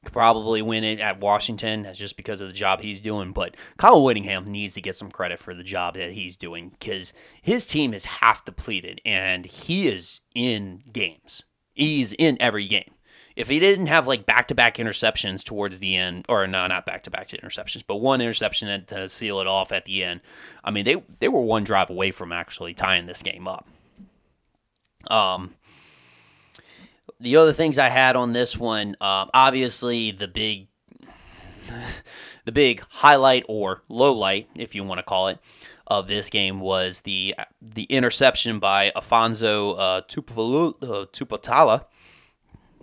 could 0.03 0.13
probably 0.13 0.61
win 0.61 0.83
it 0.83 0.99
at 0.99 1.19
Washington 1.19 1.87
just 1.93 2.17
because 2.17 2.41
of 2.41 2.47
the 2.47 2.53
job 2.53 2.81
he's 2.81 3.01
doing. 3.01 3.31
But 3.31 3.55
Kyle 3.77 4.03
Whittingham 4.03 4.51
needs 4.51 4.75
to 4.75 4.81
get 4.81 4.95
some 4.95 5.11
credit 5.11 5.39
for 5.39 5.53
the 5.53 5.63
job 5.63 5.95
that 5.95 6.11
he's 6.11 6.35
doing 6.35 6.69
because 6.69 7.13
his 7.41 7.65
team 7.65 7.93
is 7.93 8.05
half 8.05 8.45
depleted 8.45 9.01
and 9.05 9.45
he 9.45 9.87
is 9.87 10.21
in 10.35 10.83
games. 10.91 11.43
He's 11.73 12.13
in 12.13 12.37
every 12.39 12.67
game 12.67 12.93
if 13.35 13.47
he 13.47 13.59
didn't 13.59 13.87
have 13.87 14.07
like 14.07 14.25
back 14.25 14.47
to 14.49 14.55
back 14.55 14.77
interceptions 14.77 15.43
towards 15.43 15.79
the 15.79 15.95
end, 15.95 16.25
or 16.29 16.45
no, 16.47 16.67
not 16.67 16.85
back 16.85 17.03
to 17.03 17.11
back 17.11 17.29
interceptions, 17.29 17.83
but 17.85 17.95
one 17.95 18.21
interception 18.21 18.85
to 18.85 19.09
seal 19.09 19.39
it 19.39 19.47
off 19.47 19.71
at 19.71 19.85
the 19.85 20.03
end, 20.03 20.21
I 20.63 20.71
mean 20.71 20.85
they 20.85 21.03
they 21.19 21.27
were 21.27 21.41
one 21.41 21.63
drive 21.63 21.89
away 21.89 22.11
from 22.11 22.31
actually 22.31 22.73
tying 22.73 23.05
this 23.05 23.23
game 23.23 23.47
up. 23.47 23.67
Um, 25.09 25.55
the 27.23 27.37
other 27.37 27.53
things 27.53 27.79
I 27.79 27.89
had 27.89 28.15
on 28.15 28.33
this 28.33 28.57
one, 28.57 28.95
uh, 29.01 29.25
obviously 29.33 30.11
the 30.11 30.27
big, 30.27 30.67
the 32.45 32.51
big 32.51 32.83
highlight 32.89 33.45
or 33.47 33.81
low 33.87 34.13
light, 34.13 34.49
if 34.55 34.75
you 34.75 34.83
want 34.83 34.99
to 34.99 35.03
call 35.03 35.29
it, 35.29 35.39
of 35.87 36.07
this 36.07 36.29
game 36.29 36.59
was 36.59 37.01
the 37.01 37.35
the 37.61 37.83
interception 37.83 38.59
by 38.59 38.91
Alphonzo 38.95 39.71
uh, 39.73 40.01
Tuputala 40.01 41.85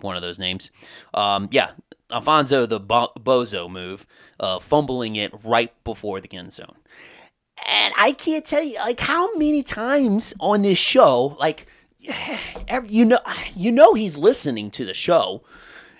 one 0.03 0.15
of 0.15 0.21
those 0.21 0.39
names. 0.39 0.71
Um, 1.13 1.47
yeah, 1.51 1.71
Alphonzo 2.11 2.67
the 2.67 2.79
bo- 2.79 3.13
bozo 3.19 3.69
move, 3.69 4.07
uh, 4.39 4.59
fumbling 4.59 5.15
it 5.15 5.31
right 5.43 5.71
before 5.83 6.19
the 6.19 6.33
end 6.33 6.53
zone. 6.53 6.75
And 7.67 7.93
I 7.97 8.13
can't 8.13 8.45
tell 8.45 8.63
you 8.63 8.77
like 8.77 8.99
how 8.99 9.35
many 9.37 9.63
times 9.63 10.33
on 10.39 10.63
this 10.63 10.79
show, 10.79 11.37
like 11.39 11.67
you 12.87 13.05
know, 13.05 13.19
you 13.55 13.71
know 13.71 13.93
he's 13.93 14.17
listening 14.17 14.71
to 14.71 14.85
the 14.85 14.93
show. 14.93 15.43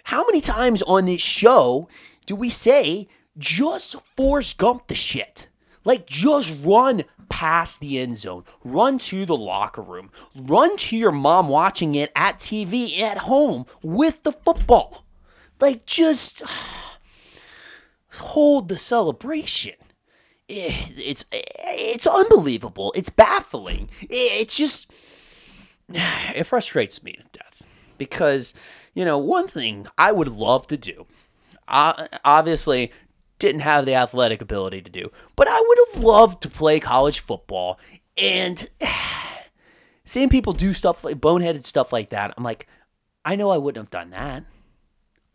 How 0.06 0.26
many 0.26 0.42
times 0.42 0.82
on 0.84 1.06
this 1.06 1.22
show 1.22 1.88
do 2.26 2.36
we 2.36 2.50
say 2.50 3.08
just 3.38 4.00
Forrest 4.02 4.58
Gump 4.58 4.88
the 4.88 4.96
shit? 4.96 5.48
Like 5.84 6.06
just 6.06 6.54
run 6.64 7.04
past 7.30 7.80
the 7.80 7.98
end 7.98 8.18
zone, 8.18 8.44
run 8.64 8.98
to 9.00 9.26
the 9.26 9.38
locker 9.38 9.82
room, 9.82 10.12
run 10.36 10.76
to 10.78 10.98
your 10.98 11.12
mom 11.12 11.48
watching 11.48 11.96
it 11.96 12.12
at 12.16 12.38
TV 12.40 13.00
at 13.00 13.20
home 13.20 13.66
with 13.82 14.24
the 14.24 14.32
football. 14.32 15.06
Like, 15.62 15.86
just 15.86 16.42
hold 18.14 18.68
the 18.68 18.78
celebration. 18.78 19.76
Eh, 20.50 20.88
it's 20.98 21.24
eh, 21.32 21.42
it's 21.68 22.08
unbelievable. 22.08 22.92
It's 22.96 23.10
baffling. 23.10 23.90
Eh, 24.04 24.42
it's 24.42 24.58
just 24.58 24.92
it 26.36 26.44
frustrates 26.46 27.04
me 27.04 27.14
to 27.14 27.24
death 27.32 27.64
because 27.98 28.54
you 28.94 29.06
know 29.06 29.18
one 29.18 29.48
thing 29.48 29.88
I 29.98 30.12
would 30.12 30.30
love 30.30 30.68
to 30.68 30.78
do. 30.78 31.06
I 31.68 32.10
obviously, 32.26 32.92
didn't 33.42 33.62
have 33.62 33.86
the 33.86 33.96
athletic 33.96 34.40
ability 34.40 34.84
to 34.84 34.90
do. 34.90 35.12
But 35.36 35.48
I 35.50 35.60
would 35.60 35.78
have 35.94 36.04
loved 36.04 36.44
to 36.44 36.50
play 36.50 36.80
college 36.80 37.20
football 37.20 37.80
and 38.16 38.70
seeing 40.06 40.30
people 40.30 40.54
do 40.54 40.74
stuff 40.74 41.04
like 41.04 41.18
boneheaded 41.18 41.66
stuff 41.66 41.92
like 41.92 42.12
that. 42.12 42.34
I'm 42.38 42.44
like, 42.44 42.68
I 43.26 43.36
know 43.36 43.50
I 43.50 43.58
wouldn't 43.58 43.84
have 43.84 43.90
done 43.90 44.12
that. 44.12 44.46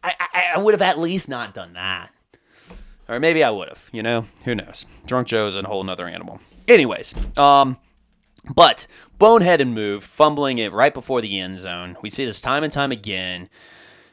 I, 0.04 0.14
I, 0.20 0.52
I 0.54 0.58
would 0.58 0.72
have 0.72 0.82
at 0.82 1.00
least 1.00 1.28
not 1.28 1.52
done 1.52 1.72
that. 1.72 2.12
Or 3.08 3.18
maybe 3.18 3.42
I 3.42 3.50
would 3.50 3.68
have, 3.68 3.88
you 3.92 4.04
know? 4.04 4.26
Who 4.44 4.54
knows? 4.54 4.86
Drunk 5.04 5.26
Joe's 5.26 5.56
a 5.56 5.62
whole 5.62 5.82
nother 5.82 6.06
animal. 6.06 6.40
Anyways, 6.68 7.14
um, 7.36 7.76
but 8.54 8.86
boneheaded 9.18 9.72
move, 9.72 10.04
fumbling 10.04 10.58
it 10.58 10.72
right 10.72 10.94
before 10.94 11.20
the 11.20 11.38
end 11.40 11.58
zone. 11.58 11.96
We 12.02 12.10
see 12.10 12.24
this 12.24 12.40
time 12.40 12.62
and 12.62 12.72
time 12.72 12.92
again. 12.92 13.48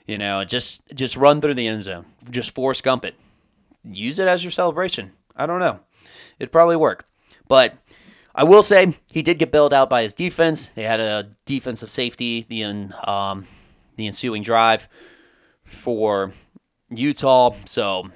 You 0.06 0.18
know, 0.18 0.44
just 0.44 0.82
just 0.94 1.16
run 1.16 1.40
through 1.40 1.54
the 1.54 1.68
end 1.68 1.84
zone. 1.84 2.06
Just 2.30 2.54
Forrest 2.54 2.84
Gump 2.84 3.06
it 3.06 3.16
use 3.84 4.20
it 4.20 4.28
as 4.28 4.44
your 4.44 4.52
celebration. 4.52 5.12
I 5.36 5.46
don't 5.46 5.60
know. 5.60 5.82
It'd 6.40 6.52
probably 6.52 6.76
work. 6.76 7.08
But 7.48 7.78
I 8.34 8.44
will 8.44 8.64
say 8.64 8.96
he 9.12 9.22
did 9.22 9.40
get 9.40 9.52
bailed 9.52 9.74
out 9.74 9.90
by 9.90 10.04
his 10.04 10.14
defense. 10.14 10.68
They 10.68 10.84
had 10.84 11.00
a 11.00 11.32
defensive 11.46 11.90
safety 11.90 12.46
the 12.48 12.64
um, 13.08 13.48
the 13.96 14.08
ensuing 14.08 14.42
drive 14.42 14.88
for 15.64 16.34
Utah. 16.90 17.56
So 17.66 18.10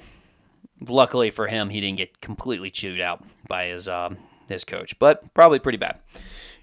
luckily 0.87 1.29
for 1.29 1.47
him, 1.47 1.69
he 1.69 1.81
didn't 1.81 1.97
get 1.97 2.21
completely 2.21 2.71
chewed 2.71 3.01
out 3.01 3.23
by 3.47 3.65
his 3.65 3.87
um, 3.87 4.17
his 4.49 4.63
coach, 4.63 4.97
but 4.99 5.33
probably 5.33 5.59
pretty 5.59 5.77
bad. 5.77 5.99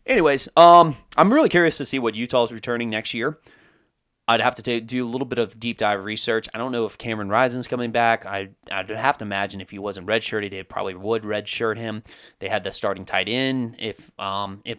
Anyways, 0.06 0.48
um, 0.56 0.96
I'm 1.16 1.32
really 1.32 1.48
curious 1.48 1.78
to 1.78 1.84
see 1.84 1.98
what 1.98 2.14
Utah's 2.14 2.52
returning 2.52 2.90
next 2.90 3.14
year. 3.14 3.38
I'd 4.26 4.40
have 4.40 4.54
to 4.54 4.62
take, 4.62 4.86
do 4.86 5.04
a 5.04 5.08
little 5.08 5.26
bit 5.26 5.38
of 5.38 5.60
deep 5.60 5.76
dive 5.76 6.04
research. 6.04 6.48
I 6.54 6.58
don't 6.58 6.72
know 6.72 6.86
if 6.86 6.96
Cameron 6.96 7.28
Rising's 7.28 7.66
coming 7.66 7.90
back. 7.90 8.24
I, 8.24 8.50
I'd 8.70 8.88
have 8.88 9.18
to 9.18 9.24
imagine 9.24 9.60
if 9.60 9.70
he 9.70 9.78
wasn't 9.78 10.06
redshirted, 10.06 10.50
they 10.50 10.62
probably 10.62 10.94
would 10.94 11.22
redshirt 11.22 11.76
him. 11.76 12.02
They 12.38 12.48
had 12.48 12.64
the 12.64 12.72
starting 12.72 13.04
tight 13.04 13.28
end. 13.28 13.76
If 13.78 14.18
um 14.18 14.62
if 14.64 14.78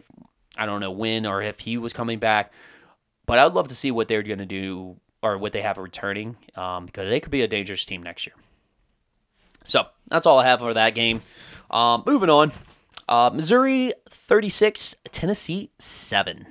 I 0.56 0.66
don't 0.66 0.80
know 0.80 0.90
when 0.90 1.26
or 1.26 1.42
if 1.42 1.60
he 1.60 1.78
was 1.78 1.92
coming 1.92 2.18
back, 2.18 2.52
but 3.26 3.38
I'd 3.38 3.52
love 3.52 3.68
to 3.68 3.74
see 3.74 3.90
what 3.90 4.08
they're 4.08 4.22
going 4.22 4.38
to 4.38 4.46
do 4.46 4.96
or 5.22 5.36
what 5.38 5.52
they 5.52 5.62
have 5.62 5.78
returning 5.78 6.36
um, 6.56 6.86
because 6.86 7.08
they 7.08 7.20
could 7.20 7.32
be 7.32 7.42
a 7.42 7.48
dangerous 7.48 7.84
team 7.84 8.02
next 8.02 8.26
year. 8.26 8.34
So 9.64 9.86
that's 10.08 10.26
all 10.26 10.38
I 10.38 10.46
have 10.46 10.60
for 10.60 10.72
that 10.72 10.94
game. 10.94 11.22
Um, 11.70 12.04
moving 12.06 12.30
on, 12.30 12.52
uh, 13.08 13.30
Missouri 13.32 13.92
36, 14.08 14.96
Tennessee 15.12 15.70
7 15.78 16.46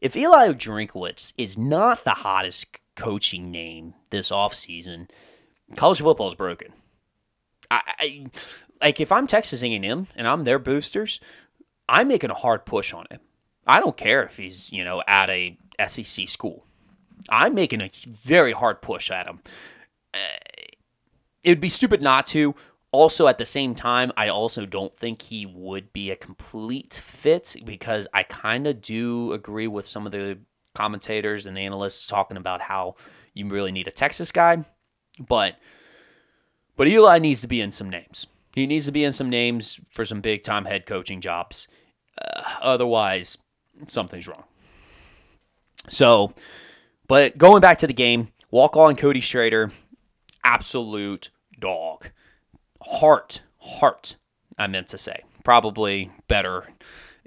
if 0.00 0.16
Eli 0.16 0.48
Drinkwitz 0.48 1.32
is 1.36 1.56
not 1.56 2.04
the 2.04 2.10
hottest 2.10 2.78
coaching 2.94 3.50
name 3.50 3.94
this 4.10 4.30
offseason, 4.30 5.08
college 5.76 6.00
football 6.00 6.28
is 6.28 6.34
broken. 6.34 6.72
I, 7.70 7.80
I 7.98 8.26
like 8.80 9.00
if 9.00 9.10
I'm 9.10 9.26
Texas 9.26 9.62
A&M 9.62 10.06
and 10.14 10.28
I'm 10.28 10.44
their 10.44 10.58
boosters, 10.58 11.20
I'm 11.88 12.08
making 12.08 12.30
a 12.30 12.34
hard 12.34 12.64
push 12.66 12.92
on 12.92 13.06
him. 13.10 13.20
I 13.66 13.80
don't 13.80 13.96
care 13.96 14.22
if 14.22 14.36
he's 14.36 14.70
you 14.72 14.84
know 14.84 15.02
at 15.08 15.30
a 15.30 15.58
SEC 15.88 16.28
school. 16.28 16.64
I'm 17.28 17.54
making 17.54 17.80
a 17.80 17.90
very 18.08 18.52
hard 18.52 18.82
push 18.82 19.10
at 19.10 19.26
him. 19.26 19.40
Uh, 20.14 20.18
it 21.42 21.48
would 21.48 21.60
be 21.60 21.68
stupid 21.68 22.02
not 22.02 22.26
to. 22.28 22.54
Also, 22.92 23.26
at 23.26 23.38
the 23.38 23.44
same 23.44 23.74
time, 23.74 24.12
I 24.16 24.28
also 24.28 24.64
don't 24.64 24.94
think 24.94 25.22
he 25.22 25.44
would 25.44 25.92
be 25.92 26.10
a 26.10 26.16
complete 26.16 26.94
fit 26.94 27.56
because 27.64 28.06
I 28.14 28.22
kind 28.22 28.66
of 28.66 28.80
do 28.80 29.32
agree 29.32 29.66
with 29.66 29.86
some 29.86 30.06
of 30.06 30.12
the 30.12 30.38
commentators 30.74 31.46
and 31.46 31.58
analysts 31.58 32.06
talking 32.06 32.36
about 32.36 32.62
how 32.62 32.94
you 33.34 33.48
really 33.48 33.72
need 33.72 33.88
a 33.88 33.90
Texas 33.90 34.30
guy. 34.32 34.64
But 35.18 35.56
but 36.76 36.88
Eli 36.88 37.18
needs 37.18 37.40
to 37.40 37.48
be 37.48 37.60
in 37.60 37.72
some 37.72 37.90
names. 37.90 38.26
He 38.54 38.66
needs 38.66 38.86
to 38.86 38.92
be 38.92 39.04
in 39.04 39.12
some 39.12 39.30
names 39.30 39.80
for 39.92 40.04
some 40.04 40.20
big 40.20 40.42
time 40.42 40.64
head 40.64 40.86
coaching 40.86 41.20
jobs. 41.20 41.68
Uh, 42.20 42.42
otherwise, 42.62 43.36
something's 43.88 44.28
wrong. 44.28 44.44
So, 45.90 46.34
but 47.06 47.38
going 47.38 47.60
back 47.60 47.78
to 47.78 47.86
the 47.86 47.92
game, 47.92 48.28
walk 48.50 48.76
on 48.76 48.96
Cody 48.96 49.20
Schrader, 49.20 49.72
absolute 50.44 51.30
dog. 51.58 52.10
Heart, 52.86 53.42
heart, 53.58 54.16
I 54.58 54.66
meant 54.66 54.88
to 54.88 54.98
say. 54.98 55.22
Probably 55.44 56.10
better. 56.28 56.64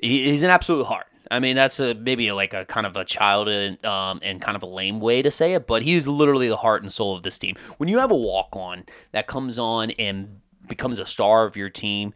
he's 0.02 0.44
an 0.44 0.50
absolute 0.50 0.86
heart. 0.86 1.06
I 1.32 1.40
mean, 1.40 1.56
that's 1.56 1.80
a 1.80 1.94
maybe 1.94 2.32
like 2.32 2.54
a 2.54 2.66
kind 2.66 2.88
of 2.88 2.96
a 2.96 3.06
child 3.06 3.48
and, 3.50 3.84
um, 3.86 4.20
and 4.24 4.42
kind 4.42 4.56
of 4.56 4.64
a 4.64 4.66
lame 4.66 5.00
way 5.00 5.22
to 5.22 5.30
say 5.30 5.54
it, 5.54 5.68
but 5.68 5.84
he's 5.84 6.08
literally 6.08 6.48
the 6.48 6.58
heart 6.58 6.82
and 6.82 6.92
soul 6.92 7.16
of 7.16 7.24
this 7.24 7.38
team. 7.38 7.56
When 7.78 7.88
you 7.88 8.00
have 8.00 8.10
a 8.10 8.16
walk 8.16 8.50
on 8.54 8.86
that 9.12 9.28
comes 9.28 9.60
on 9.60 9.92
and 9.92 10.40
becomes 10.68 10.98
a 10.98 11.06
star 11.06 11.46
of 11.46 11.56
your 11.56 11.70
team, 11.70 12.14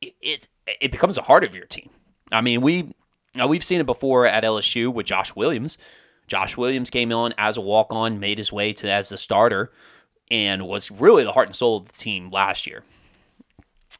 it, 0.00 0.14
it, 0.20 0.48
it 0.80 0.90
becomes 0.90 1.16
a 1.16 1.22
heart 1.22 1.44
of 1.44 1.54
your 1.54 1.66
team. 1.66 1.90
I 2.32 2.40
mean, 2.40 2.60
we 2.60 2.92
we've 3.46 3.64
seen 3.64 3.80
it 3.80 3.86
before 3.86 4.26
at 4.26 4.42
LSU 4.42 4.92
with 4.92 5.06
Josh 5.06 5.36
Williams. 5.36 5.78
Josh 6.26 6.56
Williams 6.56 6.90
came 6.90 7.12
on 7.12 7.34
as 7.38 7.56
a 7.56 7.60
walk 7.60 7.88
on, 7.90 8.18
made 8.18 8.38
his 8.38 8.52
way 8.52 8.72
to 8.72 8.90
as 8.90 9.10
the 9.10 9.16
starter, 9.16 9.70
and 10.30 10.66
was 10.66 10.90
really 10.90 11.24
the 11.24 11.32
heart 11.32 11.48
and 11.48 11.56
soul 11.56 11.78
of 11.78 11.86
the 11.86 11.92
team 11.92 12.30
last 12.30 12.66
year. 12.66 12.82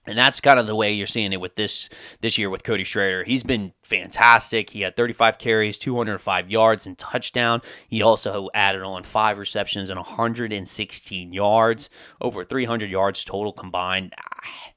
And 0.06 0.16
that's 0.16 0.40
kind 0.40 0.58
of 0.58 0.68
the 0.68 0.76
way 0.76 0.92
you're 0.92 1.06
seeing 1.06 1.32
it 1.32 1.40
with 1.40 1.56
this 1.56 1.88
this 2.20 2.38
year 2.38 2.48
with 2.48 2.62
Cody 2.62 2.84
Schrader. 2.84 3.24
He's 3.24 3.42
been 3.42 3.72
fantastic. 3.82 4.70
He 4.70 4.82
had 4.82 4.94
35 4.94 5.36
carries, 5.38 5.78
205 5.78 6.48
yards, 6.48 6.86
and 6.86 6.96
touchdown. 6.96 7.60
He 7.88 8.02
also 8.02 8.48
added 8.54 8.82
on 8.82 9.02
five 9.02 9.36
receptions 9.36 9.90
and 9.90 9.98
116 9.98 11.32
yards, 11.32 11.90
over 12.20 12.44
300 12.44 12.88
yards 12.88 13.24
total 13.24 13.52
combined. 13.52 14.14
Ah, 14.16 14.72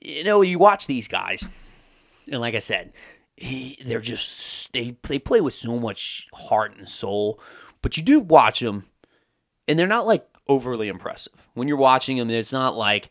you 0.00 0.24
know, 0.24 0.40
you 0.40 0.58
watch 0.58 0.86
these 0.86 1.08
guys, 1.08 1.48
and 2.26 2.40
like 2.40 2.54
I 2.54 2.60
said, 2.60 2.94
he, 3.36 3.78
they're 3.84 4.00
just 4.00 4.72
they 4.72 4.96
they 5.06 5.18
play 5.18 5.42
with 5.42 5.54
so 5.54 5.78
much 5.78 6.28
heart 6.32 6.74
and 6.76 6.88
soul. 6.88 7.38
But 7.82 7.98
you 7.98 8.02
do 8.02 8.18
watch 8.20 8.60
them, 8.60 8.86
and 9.68 9.78
they're 9.78 9.86
not 9.86 10.06
like 10.06 10.26
overly 10.48 10.88
impressive. 10.88 11.48
When 11.54 11.68
you're 11.68 11.76
watching 11.76 12.16
him, 12.18 12.30
it's 12.30 12.52
not 12.52 12.76
like 12.76 13.06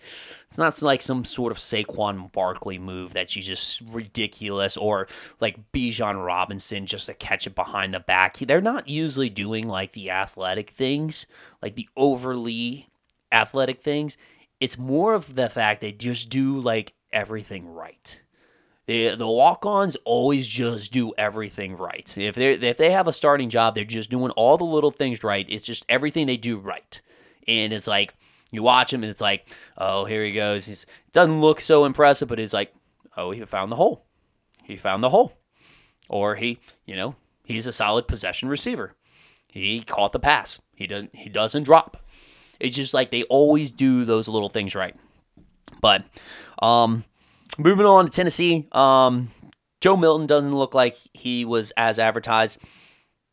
it's 0.47 0.57
not 0.57 0.81
like 0.81 1.01
some 1.01 1.23
sort 1.23 1.51
of 1.51 1.57
Saquon 1.57 2.31
Barkley 2.31 2.77
move 2.77 3.13
that 3.13 3.35
you 3.35 3.41
just 3.41 3.81
ridiculous 3.81 4.75
or 4.75 5.07
like 5.39 5.71
Bijan 5.71 6.25
Robinson 6.25 6.85
just 6.85 7.05
to 7.05 7.13
catch 7.13 7.47
it 7.47 7.55
behind 7.55 7.93
the 7.93 7.99
back. 7.99 8.37
They're 8.37 8.61
not 8.61 8.87
usually 8.87 9.29
doing 9.29 9.67
like 9.67 9.93
the 9.93 10.11
athletic 10.11 10.69
things, 10.69 11.25
like 11.61 11.75
the 11.75 11.89
overly 11.95 12.89
athletic 13.31 13.81
things. 13.81 14.17
It's 14.59 14.77
more 14.77 15.13
of 15.13 15.35
the 15.35 15.49
fact 15.49 15.81
they 15.81 15.91
just 15.91 16.29
do 16.29 16.59
like 16.59 16.93
everything 17.11 17.73
right. 17.73 18.21
The 18.87 19.15
the 19.15 19.27
walk-ons 19.27 19.95
always 20.03 20.47
just 20.47 20.91
do 20.91 21.13
everything 21.17 21.77
right. 21.77 22.17
If 22.17 22.35
they 22.35 22.53
if 22.53 22.77
they 22.77 22.91
have 22.91 23.07
a 23.07 23.13
starting 23.13 23.49
job, 23.49 23.73
they're 23.73 23.85
just 23.85 24.09
doing 24.09 24.31
all 24.31 24.57
the 24.57 24.65
little 24.65 24.91
things 24.91 25.23
right. 25.23 25.45
It's 25.47 25.63
just 25.63 25.85
everything 25.87 26.27
they 26.27 26.35
do 26.35 26.57
right 26.57 27.01
and 27.59 27.73
it's 27.73 27.87
like 27.87 28.15
you 28.51 28.63
watch 28.63 28.93
him 28.93 29.03
and 29.03 29.11
it's 29.11 29.21
like, 29.21 29.47
oh, 29.77 30.05
here 30.05 30.23
he 30.23 30.33
goes. 30.33 30.65
He 30.65 30.75
doesn't 31.11 31.41
look 31.41 31.61
so 31.61 31.85
impressive, 31.85 32.27
but 32.27 32.39
it's 32.39 32.53
like, 32.53 32.73
oh, 33.17 33.31
he 33.31 33.43
found 33.45 33.71
the 33.71 33.77
hole. 33.77 34.05
He 34.63 34.77
found 34.77 35.03
the 35.03 35.09
hole, 35.09 35.33
or 36.09 36.35
he, 36.35 36.59
you 36.85 36.95
know, 36.95 37.15
he's 37.45 37.67
a 37.67 37.71
solid 37.71 38.07
possession 38.07 38.47
receiver. 38.49 38.95
He 39.49 39.81
caught 39.81 40.13
the 40.13 40.19
pass. 40.19 40.59
He 40.75 40.87
doesn't. 40.87 41.15
He 41.15 41.29
doesn't 41.29 41.63
drop. 41.63 41.97
It's 42.59 42.75
just 42.75 42.93
like 42.93 43.11
they 43.11 43.23
always 43.23 43.71
do 43.71 44.05
those 44.05 44.27
little 44.27 44.49
things 44.49 44.75
right. 44.75 44.95
But 45.81 46.05
um, 46.61 47.03
moving 47.57 47.85
on 47.85 48.05
to 48.05 48.11
Tennessee, 48.11 48.67
um, 48.71 49.31
Joe 49.81 49.97
Milton 49.97 50.27
doesn't 50.27 50.55
look 50.55 50.73
like 50.75 50.95
he 51.13 51.43
was 51.43 51.71
as 51.71 51.99
advertised. 51.99 52.61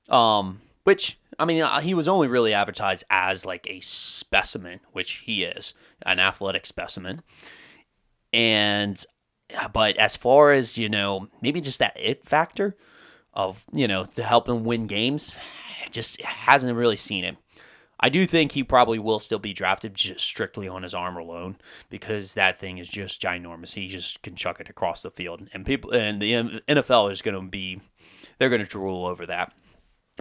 Um, 0.08 0.62
which 0.84 1.18
I 1.38 1.44
mean, 1.44 1.62
uh, 1.62 1.80
he 1.80 1.94
was 1.94 2.08
only 2.08 2.28
really 2.28 2.52
advertised 2.52 3.04
as 3.10 3.46
like 3.46 3.66
a 3.68 3.80
specimen, 3.80 4.80
which 4.92 5.22
he 5.24 5.44
is, 5.44 5.72
an 6.04 6.18
athletic 6.18 6.66
specimen. 6.66 7.22
And, 8.32 9.02
but 9.72 9.96
as 9.96 10.16
far 10.16 10.52
as, 10.52 10.76
you 10.76 10.88
know, 10.88 11.28
maybe 11.40 11.60
just 11.60 11.78
that 11.78 11.96
it 11.98 12.26
factor 12.26 12.76
of, 13.32 13.64
you 13.72 13.86
know, 13.86 14.06
to 14.16 14.22
help 14.22 14.48
him 14.48 14.64
win 14.64 14.86
games, 14.86 15.36
just 15.90 16.20
hasn't 16.22 16.76
really 16.76 16.96
seen 16.96 17.24
him. 17.24 17.36
I 18.00 18.08
do 18.08 18.26
think 18.26 18.52
he 18.52 18.62
probably 18.62 18.98
will 18.98 19.18
still 19.18 19.40
be 19.40 19.52
drafted 19.52 19.94
just 19.94 20.24
strictly 20.24 20.68
on 20.68 20.84
his 20.84 20.94
arm 20.94 21.16
alone 21.16 21.56
because 21.90 22.34
that 22.34 22.58
thing 22.58 22.78
is 22.78 22.88
just 22.88 23.20
ginormous. 23.20 23.74
He 23.74 23.88
just 23.88 24.22
can 24.22 24.36
chuck 24.36 24.60
it 24.60 24.68
across 24.68 25.02
the 25.02 25.10
field, 25.10 25.48
and 25.52 25.66
people 25.66 25.90
and 25.90 26.22
the 26.22 26.60
NFL 26.68 27.10
is 27.10 27.22
going 27.22 27.34
to 27.34 27.50
be 27.50 27.80
they're 28.38 28.50
going 28.50 28.62
to 28.62 28.68
drool 28.68 29.04
over 29.04 29.26
that 29.26 29.52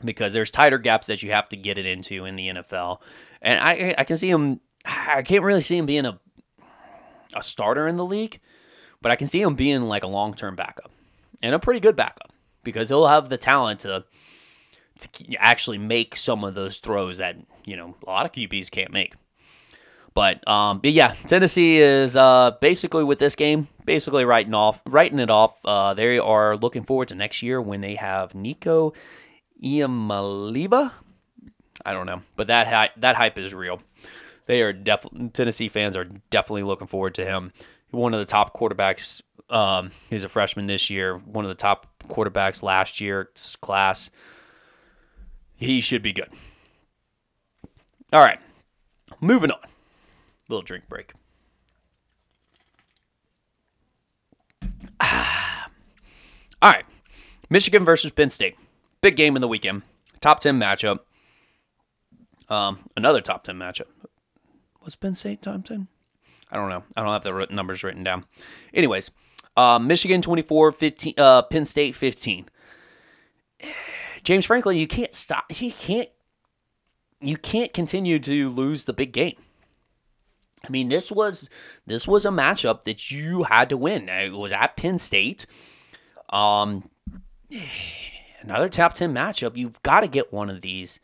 because 0.04 0.34
there's 0.34 0.50
tighter 0.50 0.78
gaps 0.78 1.08
that 1.08 1.24
you 1.24 1.32
have 1.32 1.50
to 1.50 1.58
get 1.58 1.78
it 1.78 1.86
into 1.86 2.26
in 2.26 2.36
the 2.36 2.48
NFL. 2.48 3.00
And 3.42 3.60
I 3.60 3.96
I 3.98 4.04
can 4.04 4.18
see 4.18 4.30
him 4.30 4.62
I 4.86 5.22
can't 5.24 5.44
really 5.44 5.62
see 5.62 5.78
him 5.78 5.86
being 5.86 6.06
a 6.06 6.20
a 7.34 7.44
starter 7.44 7.88
in 7.88 7.98
the 7.98 8.06
league, 8.06 8.40
but 9.02 9.12
I 9.12 9.16
can 9.16 9.28
see 9.28 9.42
him 9.42 9.56
being 9.56 9.84
like 9.84 10.04
a 10.04 10.08
long-term 10.08 10.56
backup. 10.56 10.92
And 11.44 11.54
a 11.54 11.60
pretty 11.60 11.80
good 11.80 11.96
backup 11.96 12.32
because 12.64 12.90
he'll 12.90 13.08
have 13.08 13.30
the 13.30 13.38
talent 13.38 13.82
to 13.82 14.06
to 15.00 15.36
actually 15.38 15.78
make 15.78 16.18
some 16.18 16.44
of 16.44 16.56
those 16.56 16.80
throws 16.80 17.18
that, 17.18 17.38
you 17.64 17.78
know, 17.78 17.96
a 18.06 18.10
lot 18.10 18.26
of 18.26 18.32
QBs 18.32 18.72
can't 18.72 18.92
make. 18.92 19.14
But 20.16 20.48
um, 20.48 20.80
but 20.80 20.94
yeah, 20.94 21.14
Tennessee 21.28 21.78
is 21.78 22.16
uh, 22.16 22.58
basically 22.60 23.04
with 23.04 23.20
this 23.20 23.36
game, 23.36 23.68
basically 23.86 24.26
writing 24.26 24.56
off, 24.56 24.82
writing 24.88 25.20
it 25.20 25.30
off. 25.30 25.54
Uh, 25.64 25.94
they 25.94 26.18
are 26.18 26.58
looking 26.58 26.84
forward 26.84 27.10
to 27.10 27.16
next 27.16 27.44
year 27.44 27.62
when 27.62 27.82
they 27.82 27.94
have 27.94 28.34
Nico 28.34 28.94
Iamaleava. 29.64 30.92
I 31.86 31.94
don't 31.94 32.06
know, 32.06 32.24
but 32.36 32.48
that 32.48 32.68
hype, 32.68 32.92
that 32.98 33.16
hype 33.16 33.38
is 33.38 33.54
real. 33.54 33.82
They 34.46 34.62
are 34.62 34.74
definitely 34.74 35.30
Tennessee 35.30 35.68
fans 35.68 35.96
are 35.96 36.06
definitely 36.06 36.64
looking 36.64 36.88
forward 36.88 37.14
to 37.16 37.26
him. 37.26 37.54
One 37.92 38.14
of 38.14 38.20
the 38.20 38.26
top 38.26 38.56
quarterbacks. 38.56 39.22
Um, 39.50 39.92
he's 40.10 40.24
a 40.24 40.30
freshman 40.30 40.68
this 40.68 40.90
year. 40.90 41.18
One 41.18 41.46
of 41.46 41.50
the 41.50 41.56
top 41.56 41.88
quarterbacks 42.08 42.64
last 42.64 43.00
year 43.00 43.30
class. 43.62 44.10
He 45.58 45.82
should 45.82 46.02
be 46.02 46.14
good. 46.14 46.30
All 48.14 48.24
right, 48.24 48.40
moving 49.22 49.52
on. 49.52 49.60
Little 50.50 50.64
drink 50.64 50.88
break. 50.88 51.14
Ah. 55.00 55.70
All 56.62 56.72
right, 56.72 56.86
Michigan 57.50 57.86
versus 57.86 58.12
Penn 58.12 58.30
State. 58.30 58.56
Big 59.08 59.16
game 59.16 59.38
in 59.38 59.42
the 59.42 59.48
weekend. 59.48 59.84
Top 60.20 60.42
10 60.42 60.60
matchup. 60.60 61.00
Um, 62.50 62.90
another 62.98 63.22
top 63.22 63.42
10 63.42 63.56
matchup. 63.56 63.86
Was 64.84 64.98
Penn 64.98 65.16
State 65.16 65.42
top 65.42 65.64
10? 65.64 65.88
I 66.52 66.58
don't 66.58 66.68
know. 66.68 66.84
I 66.98 67.04
don't 67.04 67.14
have 67.14 67.24
the 67.24 67.48
numbers 67.50 67.86
written 67.86 68.04
down. 68.04 68.26
Anyways, 68.74 69.12
uh, 69.56 69.80
Michigan 69.80 70.22
24, 70.22 70.74
15, 70.74 71.14
uh, 71.18 71.42
Penn 71.44 71.64
State 71.64 71.96
15. 71.96 72.50
James 74.26 74.46
Franklin, 74.46 74.76
you 74.76 74.88
can't 74.88 75.14
stop. 75.14 75.50
He 75.54 75.72
can't. 75.72 76.10
You 77.22 77.38
can't 77.38 77.72
continue 77.72 78.20
to 78.20 78.50
lose 78.50 78.84
the 78.84 78.94
big 78.94 79.14
game. 79.14 79.38
I 80.68 80.70
mean, 80.70 80.90
this 80.90 81.14
was 81.14 81.50
this 81.86 82.10
was 82.10 82.26
a 82.26 82.30
matchup 82.30 82.84
that 82.84 83.10
you 83.10 83.44
had 83.44 83.70
to 83.70 83.78
win. 83.78 84.10
It 84.10 84.34
was 84.34 84.52
at 84.52 84.76
Penn 84.76 84.98
State. 85.00 85.46
Um, 86.28 86.90
another 88.50 88.70
top 88.70 88.94
10 88.94 89.14
matchup. 89.14 89.58
You've 89.58 89.82
got 89.84 90.02
to 90.02 90.08
get 90.08 90.32
one 90.32 90.50
of 90.50 90.62
these. 90.62 91.00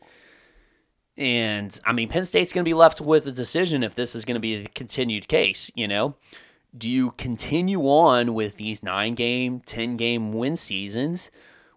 And 1.16 1.78
I 1.84 1.92
mean, 1.92 2.08
Penn 2.08 2.24
State's 2.24 2.52
going 2.52 2.64
to 2.64 2.68
be 2.68 2.74
left 2.74 3.00
with 3.00 3.26
a 3.26 3.32
decision 3.32 3.82
if 3.82 3.94
this 3.94 4.14
is 4.14 4.24
going 4.24 4.34
to 4.34 4.40
be 4.40 4.54
a 4.54 4.68
continued 4.68 5.28
case. 5.28 5.70
You 5.74 5.86
know, 5.86 6.16
do 6.76 6.88
you 6.88 7.12
continue 7.12 7.82
on 7.82 8.34
with 8.34 8.56
these 8.56 8.82
nine 8.82 9.14
game, 9.14 9.60
10 9.60 9.96
game 9.96 10.32
win 10.32 10.56
seasons 10.56 11.30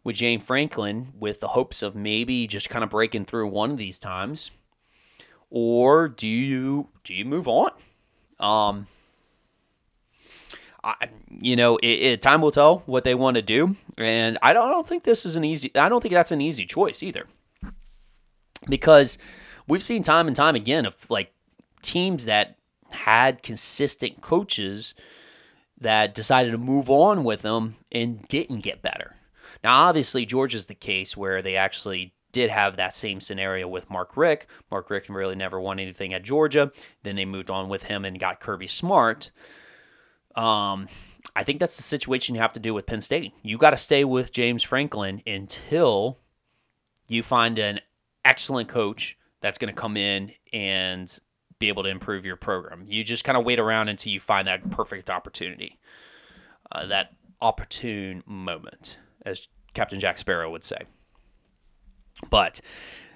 with 0.04 0.16
James 0.16 0.44
Franklin 0.44 1.14
with 1.20 1.40
the 1.40 1.50
hopes 1.50 1.84
of 1.84 1.96
maybe 1.96 2.48
just 2.48 2.70
kind 2.70 2.84
of 2.84 2.90
breaking 2.90 3.26
through 3.26 3.48
one 3.50 3.72
of 3.72 3.78
these 3.78 4.00
times, 4.00 4.52
or 5.50 6.08
do 6.08 6.28
you 6.28 6.90
do 7.04 7.14
you 7.14 7.26
move 7.26 7.48
on? 7.48 7.72
Um, 8.40 8.88
I, 10.88 11.10
you 11.30 11.58
know, 11.58 11.76
it, 11.78 11.88
it, 11.88 12.22
time 12.22 12.42
will 12.42 12.52
tell 12.52 12.80
what 12.86 13.04
they 13.04 13.14
want 13.14 13.36
to 13.36 13.42
do, 13.42 13.76
and 13.98 14.38
I 14.42 14.54
don't, 14.54 14.66
I 14.66 14.72
don't 14.72 14.88
think 14.88 15.04
this 15.04 15.26
is 15.26 15.36
an 15.36 15.44
easy. 15.44 15.70
I 15.76 15.90
don't 15.90 16.02
think 16.02 16.14
that's 16.14 16.32
an 16.32 16.40
easy 16.40 16.66
choice 16.66 17.04
either, 17.04 17.28
because 18.70 19.18
we've 19.68 19.84
seen 19.84 20.02
time 20.02 20.28
and 20.28 20.36
time 20.36 20.56
again 20.56 20.86
of 20.86 21.10
like 21.10 21.34
teams 21.82 22.24
that 22.24 22.56
had 22.92 23.44
consistent 23.44 24.22
coaches 24.22 24.96
that 25.78 26.16
decided 26.16 26.52
to 26.52 26.58
move 26.58 26.90
on 26.90 27.26
with 27.26 27.42
them 27.42 27.76
and 27.92 28.26
didn't 28.30 28.64
get 28.64 28.82
better. 28.82 29.18
Now, 29.66 29.88
obviously, 29.88 30.26
Georgia's 30.26 30.68
the 30.68 30.74
case 30.74 31.18
where 31.18 31.42
they 31.42 31.58
actually 31.58 32.14
did 32.32 32.50
have 32.50 32.78
that 32.78 32.96
same 32.96 33.20
scenario 33.20 33.68
with 33.68 33.90
Mark 33.90 34.16
Richt. 34.16 34.48
Mark 34.72 34.90
Richt 34.90 35.10
really 35.10 35.36
never 35.36 35.60
won 35.60 35.80
anything 35.80 36.14
at 36.14 36.24
Georgia. 36.24 36.72
Then 37.04 37.18
they 37.18 37.26
moved 37.26 37.50
on 37.50 37.68
with 37.68 37.84
him 37.84 38.06
and 38.06 38.20
got 38.20 38.40
Kirby 38.40 38.68
Smart. 38.68 39.32
Um, 40.38 40.88
I 41.36 41.44
think 41.44 41.60
that's 41.60 41.78
the 41.78 41.84
situation 41.84 42.36
you 42.36 42.42
have 42.42 42.54
to 42.54 42.60
do 42.60 42.74
with 42.74 42.86
Penn 42.86 43.02
State. 43.02 43.34
You 43.42 43.58
got 43.58 43.72
to 43.72 43.78
stay 43.78 44.04
with 44.04 44.32
James 44.32 44.64
Franklin 44.64 45.22
until 45.28 46.20
you 47.08 47.24
find 47.24 47.60
an 47.60 47.80
excellent 48.24 48.70
coach 48.70 49.18
that's 49.42 49.58
going 49.58 49.74
to 49.74 49.80
come 49.80 49.98
in 49.98 50.32
and 50.54 51.18
be 51.60 51.70
able 51.70 51.84
to 51.84 51.90
improve 51.90 52.26
your 52.26 52.36
program. 52.36 52.86
You 52.88 53.04
just 53.04 53.24
kind 53.24 53.38
of 53.38 53.46
wait 53.46 53.60
around 53.60 53.90
until 53.90 54.12
you 54.12 54.20
find 54.20 54.48
that 54.48 54.70
perfect 54.70 55.10
opportunity, 55.10 55.80
uh, 56.72 56.86
that 56.88 57.16
opportune 57.42 58.24
moment, 58.26 59.00
as 59.26 59.48
Captain 59.74 60.00
Jack 60.00 60.18
Sparrow 60.18 60.52
would 60.52 60.64
say. 60.64 60.82
But 62.30 62.62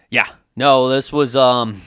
yeah, 0.10 0.28
no, 0.56 0.90
this 0.90 1.12
was 1.12 1.36
um, 1.36 1.82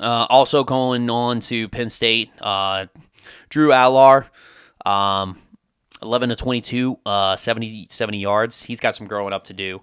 uh, 0.00 0.26
also 0.28 0.64
going 0.64 1.08
on 1.08 1.40
to 1.40 1.68
Penn 1.68 1.88
State. 1.88 2.30
Uh, 2.40 2.86
Drew 3.48 3.70
Allar, 3.70 4.26
um, 4.86 5.38
11 6.02 6.30
to 6.30 6.36
22, 6.36 6.98
uh, 7.06 7.36
70, 7.36 7.88
70 7.90 8.18
yards. 8.18 8.64
He's 8.64 8.80
got 8.80 8.94
some 8.94 9.06
growing 9.06 9.32
up 9.32 9.44
to 9.44 9.52
do. 9.52 9.82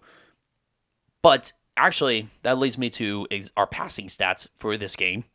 But 1.21 1.53
actually, 1.75 2.29
that 2.43 2.57
leads 2.57 2.77
me 2.77 2.89
to 2.91 3.27
our 3.57 3.67
passing 3.67 4.07
stats 4.07 4.47
for 4.53 4.77
this 4.77 4.95
game. 4.95 5.25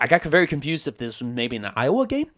I 0.00 0.06
got 0.06 0.22
very 0.22 0.46
confused 0.46 0.86
if 0.86 0.98
this 0.98 1.20
was 1.20 1.28
maybe 1.28 1.56
an 1.56 1.70
Iowa 1.74 2.06
game 2.06 2.30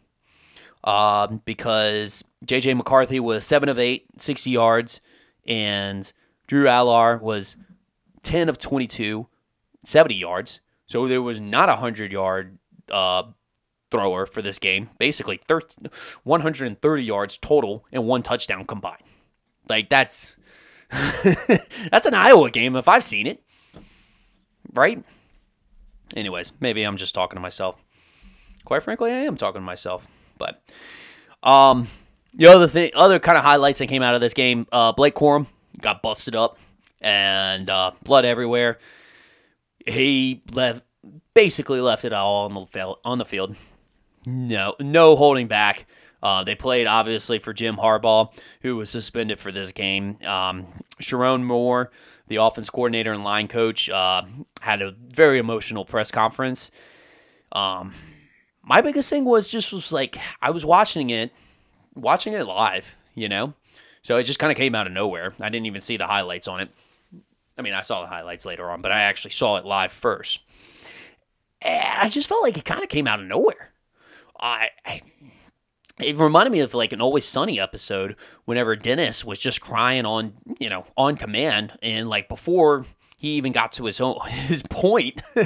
um, 0.85 1.42
because 1.44 2.24
J.J. 2.44 2.74
McCarthy 2.74 3.20
was 3.20 3.44
7 3.44 3.68
of 3.68 3.79
8, 3.79 4.07
60 4.20 4.50
yards, 4.50 5.00
and 5.46 6.11
Drew 6.46 6.64
Allar 6.64 7.20
was 7.20 7.57
10 8.22 8.48
of 8.48 8.59
22, 8.59 9.29
70 9.85 10.14
yards. 10.14 10.61
So 10.87 11.07
there 11.07 11.22
was 11.22 11.40
not 11.40 11.68
a 11.68 11.72
100 11.72 12.12
yard 12.12 12.59
uh, 12.90 13.24
thrower 13.90 14.26
for 14.26 14.42
this 14.42 14.59
game. 14.59 14.90
Basically, 14.98 15.40
13, 15.48 15.90
130 16.24 17.05
yards 17.05 17.38
total 17.38 17.85
and 17.92 18.07
one 18.07 18.22
touchdown 18.22 18.64
combined. 18.64 19.03
Like, 19.68 19.88
that's. 19.88 20.37
that's 21.90 22.07
an 22.07 22.14
Iowa 22.14 22.50
game 22.50 22.74
if 22.74 22.88
I've 22.88 23.05
seen 23.05 23.26
it. 23.26 23.42
Right? 24.72 25.05
Anyways, 26.16 26.53
maybe 26.61 26.83
I'm 26.83 26.96
just 26.96 27.14
talking 27.14 27.37
to 27.37 27.40
myself. 27.40 27.76
Quite 28.64 28.83
frankly, 28.83 29.12
I 29.12 29.18
am 29.18 29.37
talking 29.37 29.61
to 29.61 29.64
myself. 29.64 30.09
But 30.38 30.62
um, 31.42 31.88
the 32.35 32.46
other 32.46 32.66
thing, 32.66 32.90
other 32.94 33.18
kind 33.18 33.38
of 33.38 33.44
highlights 33.44 33.79
that 33.79 33.87
came 33.87 34.03
out 34.03 34.14
of 34.14 34.20
this 34.20 34.35
game, 34.35 34.66
uh, 34.72 34.92
Blake 34.92 35.14
Corum 35.14 35.46
got 35.81 36.03
busted 36.03 36.35
up 36.35 36.59
and 37.00 37.70
uh, 37.70 37.92
blood 38.03 38.24
everywhere. 38.24 38.79
He 39.87 40.42
left, 40.53 40.87
basically 41.35 41.81
left 41.81 42.05
it 42.05 42.12
all 42.12 42.46
on 42.46 42.55
the 42.55 42.66
field. 42.66 42.98
On 43.05 43.18
the 43.18 43.24
field, 43.24 43.57
no, 44.26 44.74
no 44.80 45.16
holding 45.16 45.46
back. 45.46 45.87
Uh, 46.22 46.44
they 46.44 46.54
played 46.54 46.87
obviously 46.87 47.38
for 47.38 47.52
Jim 47.52 47.76
Harbaugh, 47.76 48.33
who 48.62 48.76
was 48.76 48.90
suspended 48.90 49.38
for 49.38 49.50
this 49.50 49.72
game. 49.72 50.18
Um, 50.24 50.66
Sherrone 51.00 51.44
Moore 51.44 51.90
the 52.30 52.37
offense 52.37 52.70
coordinator 52.70 53.12
and 53.12 53.24
line 53.24 53.48
coach, 53.48 53.90
uh, 53.90 54.22
had 54.61 54.80
a 54.80 54.92
very 54.92 55.38
emotional 55.38 55.85
press 55.85 56.12
conference. 56.12 56.70
Um, 57.50 57.92
my 58.62 58.80
biggest 58.80 59.11
thing 59.11 59.24
was 59.24 59.48
just 59.48 59.72
was 59.72 59.92
like 59.92 60.16
I 60.40 60.50
was 60.50 60.64
watching 60.64 61.11
it, 61.11 61.33
watching 61.94 62.33
it 62.33 62.44
live, 62.44 62.96
you 63.16 63.28
know, 63.28 63.54
so 64.02 64.16
it 64.16 64.22
just 64.22 64.38
kind 64.38 64.52
of 64.52 64.56
came 64.56 64.76
out 64.76 64.87
of 64.87 64.92
nowhere. 64.92 65.35
I 65.40 65.48
didn't 65.48 65.66
even 65.66 65.80
see 65.80 65.96
the 65.96 66.06
highlights 66.06 66.46
on 66.46 66.61
it. 66.61 66.70
I 67.59 67.62
mean, 67.62 67.74
I 67.74 67.80
saw 67.80 68.00
the 68.00 68.06
highlights 68.06 68.46
later 68.46 68.70
on, 68.70 68.80
but 68.80 68.92
I 68.92 69.00
actually 69.00 69.33
saw 69.33 69.56
it 69.56 69.64
live 69.64 69.90
first. 69.90 70.40
And 71.61 72.00
I 72.00 72.09
just 72.09 72.28
felt 72.28 72.42
like 72.42 72.56
it 72.56 72.64
kind 72.64 72.85
of 72.85 72.88
came 72.88 73.09
out 73.09 73.18
of 73.18 73.26
nowhere. 73.26 73.69
I, 74.40 74.70
I 74.85 75.00
it 76.03 76.16
reminded 76.16 76.50
me 76.50 76.61
of 76.61 76.74
like 76.74 76.92
an 76.92 77.00
Always 77.00 77.24
Sunny 77.24 77.61
episode 77.61 78.16
whenever 78.44 78.74
Dennis 78.74 79.24
was 79.24 79.38
just 79.38 79.61
crying 79.61 80.07
on, 80.07 80.35
you 80.59 80.70
know, 80.70 80.87
on 80.96 81.16
command 81.16 81.72
and 81.83 82.09
like 82.09 82.29
before 82.29 82.87
he 83.16 83.33
even 83.33 83.53
got 83.53 83.72
to 83.72 83.85
his 83.85 84.00
own 84.00 84.18
his 84.29 84.62
point. 84.62 85.20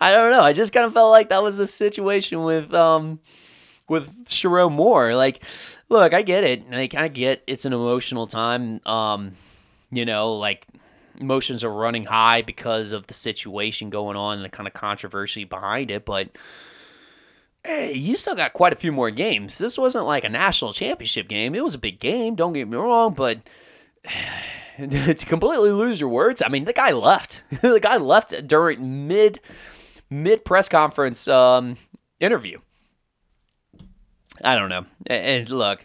I 0.00 0.14
don't 0.14 0.30
know. 0.30 0.42
I 0.42 0.52
just 0.52 0.72
kind 0.72 0.86
of 0.86 0.92
felt 0.92 1.10
like 1.10 1.28
that 1.30 1.42
was 1.42 1.56
the 1.56 1.66
situation 1.66 2.44
with 2.44 2.72
um 2.72 3.20
with 3.88 4.26
Sherrone 4.26 4.72
Moore. 4.72 5.14
Like, 5.16 5.42
look, 5.88 6.14
I 6.14 6.22
get 6.22 6.44
it. 6.44 6.70
Like 6.70 6.94
I 6.94 7.08
get 7.08 7.42
it's 7.46 7.64
an 7.64 7.72
emotional 7.72 8.26
time. 8.26 8.80
Um, 8.86 9.32
you 9.90 10.04
know, 10.04 10.34
like 10.34 10.66
emotions 11.18 11.64
are 11.64 11.72
running 11.72 12.04
high 12.04 12.42
because 12.42 12.92
of 12.92 13.08
the 13.08 13.14
situation 13.14 13.90
going 13.90 14.16
on 14.16 14.36
and 14.36 14.44
the 14.44 14.48
kind 14.48 14.68
of 14.68 14.72
controversy 14.72 15.44
behind 15.44 15.90
it, 15.90 16.04
but 16.04 16.30
hey, 17.64 17.92
you 17.92 18.14
still 18.16 18.34
got 18.34 18.52
quite 18.52 18.72
a 18.72 18.76
few 18.76 18.92
more 18.92 19.10
games. 19.10 19.58
This 19.58 19.78
wasn't 19.78 20.06
like 20.06 20.24
a 20.24 20.28
national 20.28 20.72
championship 20.72 21.28
game. 21.28 21.54
It 21.54 21.64
was 21.64 21.74
a 21.74 21.78
big 21.78 22.00
game, 22.00 22.34
don't 22.34 22.52
get 22.52 22.68
me 22.68 22.76
wrong, 22.76 23.14
but 23.14 23.40
to 24.78 25.26
completely 25.26 25.70
lose 25.70 26.00
your 26.00 26.08
words, 26.08 26.42
I 26.44 26.48
mean, 26.48 26.64
the 26.64 26.72
guy 26.72 26.92
left. 26.92 27.42
the 27.62 27.80
guy 27.80 27.96
left 27.96 28.46
during 28.46 29.06
mid 29.06 29.40
mid 30.08 30.44
press 30.44 30.68
conference 30.68 31.28
um, 31.28 31.76
interview. 32.18 32.58
I 34.42 34.56
don't 34.56 34.70
know. 34.70 34.86
And 35.06 35.48
look, 35.50 35.84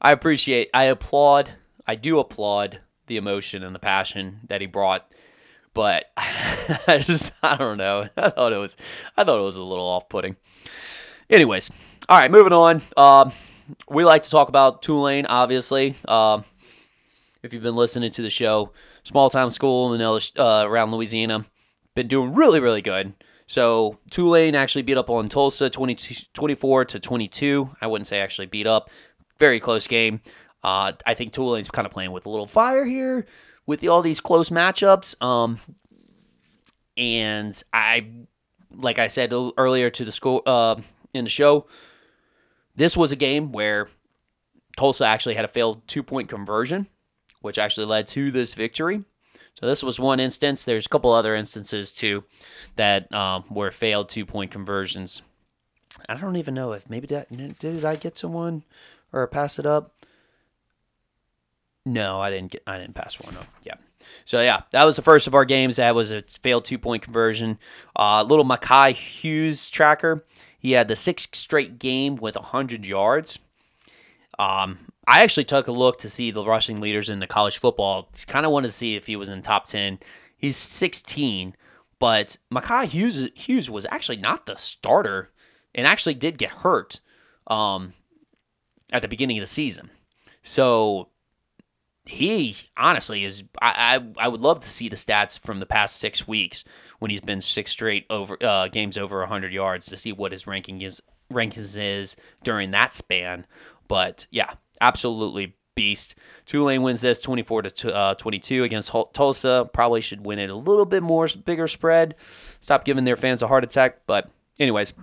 I 0.00 0.12
appreciate, 0.12 0.68
I 0.74 0.84
applaud, 0.84 1.54
I 1.86 1.94
do 1.94 2.18
applaud 2.18 2.80
the 3.06 3.16
emotion 3.16 3.62
and 3.62 3.74
the 3.74 3.80
passion 3.80 4.40
that 4.48 4.60
he 4.60 4.66
brought. 4.66 5.10
But 5.74 6.06
I 6.16 7.02
just, 7.04 7.32
I 7.42 7.56
don't 7.56 7.78
know. 7.78 8.08
I 8.16 8.30
thought 8.30 8.52
it 8.52 8.58
was, 8.58 8.76
I 9.16 9.24
thought 9.24 9.38
it 9.38 9.44
was 9.44 9.56
a 9.56 9.62
little 9.62 9.86
off-putting. 9.86 10.36
Anyways, 11.30 11.70
all 12.08 12.18
right, 12.18 12.30
moving 12.30 12.52
on. 12.52 12.82
Um, 12.96 13.32
we 13.88 14.04
like 14.04 14.22
to 14.22 14.30
talk 14.30 14.48
about 14.48 14.82
Tulane, 14.82 15.26
obviously. 15.26 15.96
Um, 16.06 16.44
if 17.42 17.52
you've 17.52 17.62
been 17.62 17.76
listening 17.76 18.10
to 18.12 18.22
the 18.22 18.30
show, 18.30 18.72
small 19.02 19.30
town 19.30 19.50
school 19.50 19.92
in 19.92 20.00
uh, 20.00 20.62
around 20.64 20.90
Louisiana, 20.90 21.46
been 21.94 22.08
doing 22.08 22.34
really, 22.34 22.60
really 22.60 22.82
good. 22.82 23.14
So 23.46 23.98
Tulane 24.10 24.54
actually 24.54 24.82
beat 24.82 24.98
up 24.98 25.08
on 25.08 25.28
Tulsa 25.28 25.70
24 25.70 26.84
to 26.84 26.98
22. 27.00 27.70
I 27.80 27.86
wouldn't 27.86 28.06
say 28.06 28.20
actually 28.20 28.46
beat 28.46 28.66
up. 28.66 28.90
Very 29.38 29.58
close 29.58 29.86
game. 29.86 30.20
Uh, 30.62 30.92
I 31.06 31.14
think 31.14 31.32
Tulane's 31.32 31.70
kind 31.70 31.86
of 31.86 31.92
playing 31.92 32.12
with 32.12 32.26
a 32.26 32.30
little 32.30 32.46
fire 32.46 32.84
here 32.84 33.26
with 33.66 33.86
all 33.86 34.02
these 34.02 34.20
close 34.20 34.50
matchups. 34.50 35.20
Um, 35.22 35.60
and 36.96 37.62
I, 37.72 38.10
like 38.74 38.98
I 38.98 39.06
said 39.06 39.32
earlier 39.56 39.90
to 39.90 40.04
the 40.04 40.12
school, 40.12 40.42
uh, 40.46 40.76
in 41.14 41.24
the 41.24 41.30
show. 41.30 41.66
This 42.74 42.96
was 42.96 43.10
a 43.10 43.16
game 43.16 43.52
where 43.52 43.88
Tulsa 44.76 45.04
actually 45.04 45.34
had 45.34 45.44
a 45.44 45.48
failed 45.48 45.86
two 45.86 46.02
point 46.02 46.28
conversion, 46.28 46.86
which 47.40 47.58
actually 47.58 47.86
led 47.86 48.06
to 48.08 48.30
this 48.30 48.54
victory. 48.54 49.04
So 49.58 49.66
this 49.66 49.82
was 49.82 49.98
one 49.98 50.20
instance. 50.20 50.62
There's 50.62 50.86
a 50.86 50.88
couple 50.88 51.12
other 51.12 51.34
instances 51.34 51.92
too 51.92 52.24
that 52.76 53.12
um, 53.12 53.44
were 53.50 53.72
failed 53.72 54.08
two 54.08 54.24
point 54.24 54.50
conversions. 54.50 55.22
I 56.08 56.14
don't 56.14 56.36
even 56.36 56.54
know 56.54 56.72
if 56.72 56.88
maybe 56.88 57.08
that 57.08 57.28
did 57.58 57.84
I 57.84 57.96
get 57.96 58.16
someone 58.16 58.62
or 59.12 59.26
pass 59.26 59.58
it 59.58 59.66
up. 59.66 59.94
No, 61.84 62.20
I 62.20 62.30
didn't 62.30 62.52
get. 62.52 62.62
I 62.66 62.78
didn't 62.78 62.94
pass 62.94 63.18
one 63.18 63.36
up. 63.36 63.46
Yeah. 63.64 63.74
So 64.24 64.40
yeah, 64.42 64.62
that 64.70 64.84
was 64.84 64.96
the 64.96 65.02
first 65.02 65.26
of 65.26 65.34
our 65.34 65.44
games. 65.44 65.76
That 65.76 65.94
was 65.94 66.10
a 66.10 66.22
failed 66.22 66.64
two 66.64 66.78
point 66.78 67.02
conversion. 67.02 67.58
Uh, 67.96 68.22
little 68.22 68.44
Makhi 68.44 68.92
Hughes 68.92 69.70
tracker. 69.70 70.24
He 70.58 70.72
had 70.72 70.88
the 70.88 70.96
sixth 70.96 71.36
straight 71.36 71.78
game 71.78 72.16
with 72.16 72.34
100 72.34 72.84
yards. 72.84 73.38
Um, 74.38 74.88
I 75.06 75.22
actually 75.22 75.44
took 75.44 75.68
a 75.68 75.72
look 75.72 75.98
to 75.98 76.10
see 76.10 76.30
the 76.30 76.44
rushing 76.44 76.80
leaders 76.80 77.08
in 77.08 77.20
the 77.20 77.26
college 77.26 77.58
football. 77.58 78.10
Kind 78.26 78.44
of 78.44 78.52
wanted 78.52 78.68
to 78.68 78.72
see 78.72 78.94
if 78.96 79.06
he 79.06 79.16
was 79.16 79.28
in 79.28 79.42
top 79.42 79.66
10. 79.66 79.98
He's 80.36 80.56
16, 80.56 81.54
but 81.98 82.36
Makhi 82.52 82.86
Hughes, 82.86 83.30
Hughes 83.34 83.70
was 83.70 83.86
actually 83.90 84.18
not 84.18 84.46
the 84.46 84.56
starter 84.56 85.30
and 85.74 85.86
actually 85.86 86.14
did 86.14 86.38
get 86.38 86.50
hurt 86.50 87.00
um, 87.46 87.94
at 88.92 89.02
the 89.02 89.08
beginning 89.08 89.38
of 89.38 89.42
the 89.42 89.46
season. 89.46 89.90
So 90.42 91.08
he 92.08 92.56
honestly 92.76 93.24
is. 93.24 93.44
I, 93.60 94.00
I, 94.18 94.24
I 94.24 94.28
would 94.28 94.40
love 94.40 94.62
to 94.62 94.68
see 94.68 94.88
the 94.88 94.96
stats 94.96 95.38
from 95.38 95.58
the 95.58 95.66
past 95.66 95.96
six 95.96 96.26
weeks 96.26 96.64
when 96.98 97.10
he's 97.10 97.20
been 97.20 97.40
six 97.42 97.70
straight 97.70 98.06
over 98.08 98.36
uh, 98.42 98.68
games 98.68 98.96
over 98.96 99.20
100 99.20 99.52
yards 99.52 99.86
to 99.86 99.96
see 99.96 100.12
what 100.12 100.32
his 100.32 100.46
ranking 100.46 100.80
is 100.80 101.02
rankings 101.32 101.78
is 101.78 102.16
during 102.42 102.70
that 102.70 102.94
span. 102.94 103.46
But 103.88 104.26
yeah, 104.30 104.54
absolutely 104.80 105.56
beast. 105.74 106.14
Tulane 106.46 106.82
wins 106.82 107.02
this 107.02 107.20
24 107.20 107.62
to 107.62 107.94
uh, 107.94 108.14
22 108.14 108.64
against 108.64 108.90
Tulsa. 109.12 109.68
Probably 109.72 110.00
should 110.00 110.24
win 110.24 110.38
it 110.38 110.48
a 110.48 110.54
little 110.54 110.86
bit 110.86 111.02
more, 111.02 111.28
bigger 111.44 111.68
spread. 111.68 112.14
Stop 112.18 112.84
giving 112.84 113.04
their 113.04 113.16
fans 113.16 113.42
a 113.42 113.48
heart 113.48 113.64
attack. 113.64 114.00
But 114.06 114.30
anyways, 114.58 114.94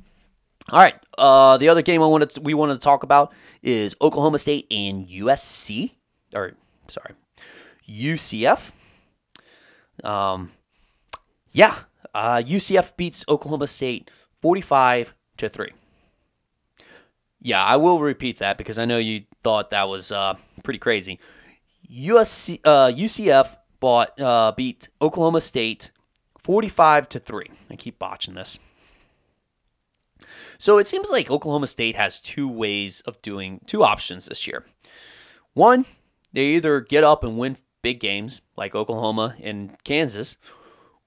all 0.69 0.79
right. 0.79 0.95
Uh, 1.19 1.57
the 1.57 1.69
other 1.69 1.83
game 1.83 2.01
I 2.01 2.07
wanted 2.07 2.31
to, 2.31 2.41
we 2.41 2.55
wanted 2.55 2.73
to 2.73 2.79
talk 2.79 3.03
about 3.03 3.31
is 3.61 3.95
Oklahoma 4.01 4.39
State 4.39 4.65
and 4.71 5.07
USC 5.07 5.95
or 6.33 6.53
sorry, 6.87 7.13
UCF. 7.87 8.71
Um, 10.03 10.51
yeah, 11.51 11.79
uh, 12.13 12.41
UCF 12.45 12.95
beats 12.97 13.23
Oklahoma 13.29 13.67
State 13.67 14.11
45 14.41 15.13
to 15.37 15.49
3. 15.49 15.71
Yeah, 17.39 17.63
I 17.63 17.75
will 17.75 17.99
repeat 17.99 18.39
that 18.39 18.57
because 18.57 18.79
I 18.79 18.85
know 18.85 18.97
you 18.97 19.23
thought 19.43 19.69
that 19.69 19.87
was 19.87 20.11
uh, 20.11 20.35
pretty 20.63 20.79
crazy. 20.79 21.19
USC, 21.91 22.59
uh, 22.65 22.87
UCF 22.87 23.55
bought, 23.79 24.19
uh, 24.19 24.51
beat 24.55 24.89
Oklahoma 25.01 25.41
State 25.41 25.91
45 26.39 27.09
to 27.09 27.19
3. 27.19 27.45
I 27.69 27.75
keep 27.75 27.99
botching 27.99 28.33
this. 28.33 28.59
So 30.57 30.77
it 30.77 30.87
seems 30.87 31.09
like 31.09 31.29
Oklahoma 31.29 31.67
State 31.67 31.95
has 31.95 32.19
two 32.19 32.47
ways 32.47 33.01
of 33.01 33.21
doing, 33.21 33.61
two 33.65 33.83
options 33.83 34.25
this 34.25 34.47
year. 34.47 34.65
One, 35.53 35.85
they 36.35 36.47
either 36.47 36.81
get 36.81 37.03
up 37.03 37.23
and 37.23 37.37
win 37.37 37.57
big 37.81 37.99
games 37.99 38.41
like 38.57 38.75
Oklahoma 38.75 39.35
and 39.41 39.81
Kansas, 39.83 40.37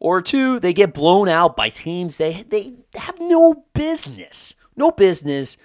or 0.00 0.22
two, 0.22 0.58
they 0.58 0.72
get 0.72 0.94
blown 0.94 1.28
out 1.28 1.54
by 1.56 1.68
teams 1.68 2.16
they 2.16 2.44
they 2.44 2.72
have 2.94 3.20
no 3.20 3.66
business, 3.74 4.54
no 4.74 4.90
business 4.90 5.58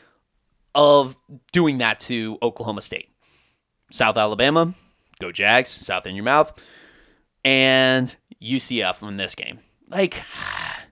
of 0.76 1.16
doing 1.52 1.78
that 1.78 2.00
to 2.02 2.38
Oklahoma 2.42 2.82
State. 2.82 3.10
South 3.92 4.18
Alabama, 4.18 4.74
go 5.20 5.32
Jags, 5.32 5.70
South 5.70 6.06
in 6.06 6.16
your 6.16 6.26
mouth, 6.26 6.52
and 7.46 8.16
UCF 8.42 9.08
in 9.08 9.18
this 9.18 9.36
game. 9.36 9.60
Like, 9.90 10.24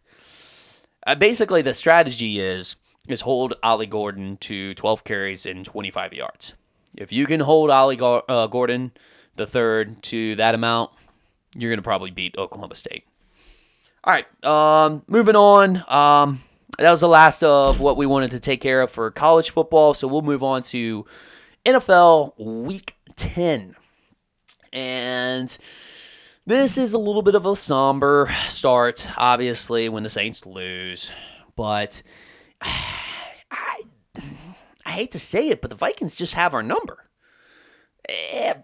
uh, 1.05 1.15
basically, 1.15 1.61
the 1.61 1.73
strategy 1.73 2.39
is 2.39 2.77
is 3.09 3.21
hold 3.21 3.55
Ollie 3.63 3.87
Gordon 3.87 4.37
to 4.37 4.73
12 4.75 5.03
carries 5.03 5.45
and 5.45 5.65
25 5.65 6.13
yards. 6.13 6.53
If 6.97 7.11
you 7.11 7.25
can 7.25 7.39
hold 7.41 7.69
Ollie 7.69 7.99
uh, 8.01 8.47
Gordon 8.47 8.91
the 9.35 9.47
third 9.47 10.01
to 10.03 10.35
that 10.35 10.55
amount, 10.55 10.91
you're 11.55 11.71
gonna 11.71 11.81
probably 11.81 12.11
beat 12.11 12.37
Oklahoma 12.37 12.75
State. 12.75 13.05
All 14.03 14.13
right, 14.13 14.45
um, 14.45 15.03
moving 15.07 15.35
on. 15.35 15.83
Um, 15.87 16.43
that 16.77 16.89
was 16.89 17.01
the 17.01 17.07
last 17.07 17.43
of 17.43 17.79
what 17.79 17.97
we 17.97 18.05
wanted 18.05 18.31
to 18.31 18.39
take 18.39 18.61
care 18.61 18.81
of 18.81 18.89
for 18.89 19.11
college 19.11 19.51
football. 19.51 19.93
So 19.93 20.07
we'll 20.07 20.21
move 20.21 20.41
on 20.41 20.63
to 20.63 21.05
NFL 21.65 22.33
Week 22.39 22.95
10. 23.15 23.75
And 24.73 25.57
this 26.45 26.77
is 26.77 26.93
a 26.93 26.97
little 26.97 27.21
bit 27.21 27.35
of 27.35 27.45
a 27.45 27.55
somber 27.55 28.33
start, 28.47 29.07
obviously, 29.17 29.89
when 29.89 30.03
the 30.03 30.09
Saints 30.09 30.45
lose. 30.45 31.11
But 31.55 32.01
I, 32.61 33.83
I 34.91 34.95
hate 34.95 35.11
to 35.11 35.19
say 35.19 35.47
it, 35.47 35.61
but 35.61 35.69
the 35.69 35.77
Vikings 35.77 36.17
just 36.17 36.33
have 36.33 36.53
our 36.53 36.61
number. 36.61 37.05
Eh, 38.09 38.55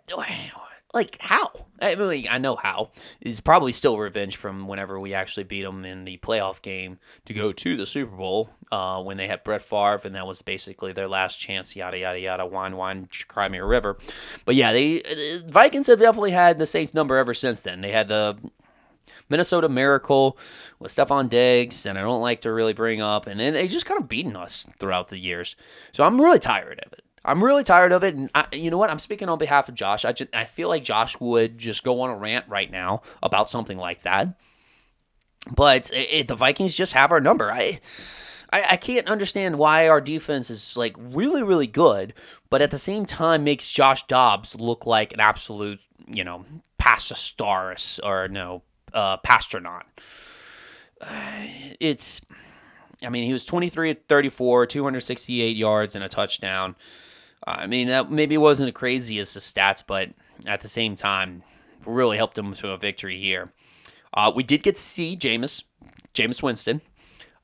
like 0.94 1.18
how? 1.22 1.68
I 1.80 1.96
mean, 1.96 2.28
I 2.30 2.38
know 2.38 2.58
how. 2.58 2.92
It's 3.22 3.40
probably 3.40 3.72
still 3.72 3.98
revenge 3.98 4.36
from 4.36 4.68
whenever 4.68 5.00
we 5.00 5.14
actually 5.14 5.46
beat 5.46 5.62
them 5.62 5.86
in 5.86 6.04
the 6.04 6.18
playoff 6.18 6.62
game 6.62 7.00
to 7.26 7.34
go 7.34 7.54
to 7.54 7.78
the 7.78 7.86
Super 7.86 8.18
Bowl 8.18 8.50
uh, 8.74 9.02
when 9.02 9.16
they 9.16 9.28
had 9.28 9.46
Brett 9.46 9.62
Favre, 9.62 10.02
and 10.04 10.16
that 10.16 10.28
was 10.28 10.42
basically 10.42 10.92
their 10.92 11.08
last 11.08 11.38
chance. 11.38 11.78
Yada 11.78 11.98
yada 11.98 12.20
yada. 12.20 12.46
Wine 12.46 12.76
wine. 12.76 13.08
Cry 13.30 13.48
river. 13.48 13.98
But 14.44 14.56
yeah, 14.56 14.74
they 14.74 14.98
the 15.00 15.46
Vikings 15.48 15.88
have 15.88 16.00
definitely 16.00 16.32
had 16.32 16.60
the 16.60 16.66
Saints 16.66 16.94
number 16.94 17.16
ever 17.16 17.34
since 17.34 17.62
then. 17.62 17.80
They 17.80 17.92
had 17.92 18.10
the 18.10 18.38
Minnesota 19.30 19.70
Miracle 19.70 20.38
with 20.80 20.92
Stefon 20.92 21.30
Diggs, 21.30 21.86
and 21.86 21.98
I 21.98 22.02
don't 22.02 22.22
like 22.22 22.42
to 22.42 22.52
really 22.52 22.74
bring 22.74 23.02
up, 23.02 23.28
and 23.28 23.40
then 23.40 23.54
they 23.54 23.68
just 23.68 23.86
kind 23.86 24.00
of 24.00 24.08
beaten 24.08 24.36
us 24.36 24.66
throughout 24.80 25.10
the 25.10 25.20
years. 25.20 25.56
So 25.92 26.04
I'm 26.04 26.22
really 26.22 26.40
tired 26.40 26.82
of 26.86 26.94
it. 26.94 27.04
I'm 27.28 27.44
really 27.44 27.66
tired 27.66 27.92
of 27.92 28.04
it, 28.04 28.16
and 28.16 28.30
I, 28.34 28.46
you 28.54 28.72
know 28.72 28.78
what? 28.78 28.90
I'm 28.90 29.00
speaking 29.00 29.28
on 29.28 29.38
behalf 29.38 29.68
of 29.68 29.76
Josh. 29.76 30.06
I 30.06 30.14
just 30.14 30.34
I 30.34 30.46
feel 30.46 30.70
like 30.70 30.84
Josh 30.84 31.20
would 31.20 31.58
just 31.58 31.84
go 31.84 32.00
on 32.00 32.10
a 32.10 32.16
rant 32.16 32.46
right 32.48 32.72
now 32.72 33.02
about 33.22 33.50
something 33.50 33.78
like 33.78 34.04
that. 34.04 34.40
But 35.54 35.90
it, 35.92 36.08
it, 36.12 36.28
the 36.30 36.36
Vikings 36.36 36.76
just 36.76 36.94
have 36.94 37.12
our 37.12 37.20
number. 37.20 37.52
I, 37.52 37.82
I 38.54 38.64
I 38.72 38.78
can't 38.78 39.10
understand 39.10 39.58
why 39.58 39.90
our 39.90 40.00
defense 40.00 40.50
is 40.50 40.78
like 40.78 40.96
really 40.98 41.44
really 41.44 41.68
good, 41.68 42.14
but 42.50 42.62
at 42.62 42.72
the 42.72 42.78
same 42.78 43.06
time 43.06 43.44
makes 43.44 43.70
Josh 43.70 44.08
Dobbs 44.08 44.56
look 44.56 44.86
like 44.86 45.12
an 45.12 45.20
absolute 45.20 45.82
you 46.08 46.24
know 46.24 46.46
Pastosaurus 46.80 48.00
or 48.04 48.30
no 48.30 48.64
uh, 48.98 49.18
Passtronaut. 49.18 49.84
It's, 51.80 52.22
I 53.04 53.10
mean, 53.10 53.26
he 53.26 53.32
was 53.32 53.46
23 53.46 53.92
at 53.92 54.08
34, 54.08 54.66
268 54.66 55.56
yards 55.56 55.96
and 55.96 56.04
a 56.04 56.10
touchdown. 56.10 56.76
I 57.46 57.68
mean, 57.68 57.88
that 57.88 58.12
maybe 58.12 58.38
wasn't 58.38 58.68
the 58.68 58.74
craziest 58.74 59.36
of 59.36 59.44
stats, 59.44 59.84
but 59.86 60.10
at 60.46 60.62
the 60.62 60.68
same 60.68 60.96
time, 60.96 61.44
really 61.86 62.18
helped 62.18 62.38
him 62.38 62.54
to 62.54 62.72
a 62.72 62.78
victory 62.78 63.20
here. 63.20 63.54
Uh, 64.14 64.32
we 64.36 64.44
did 64.44 64.64
get 64.64 64.76
to 64.76 64.82
see 64.82 65.16
Jameis, 65.16 65.64
Jameis 66.14 66.42
Winston. 66.42 66.82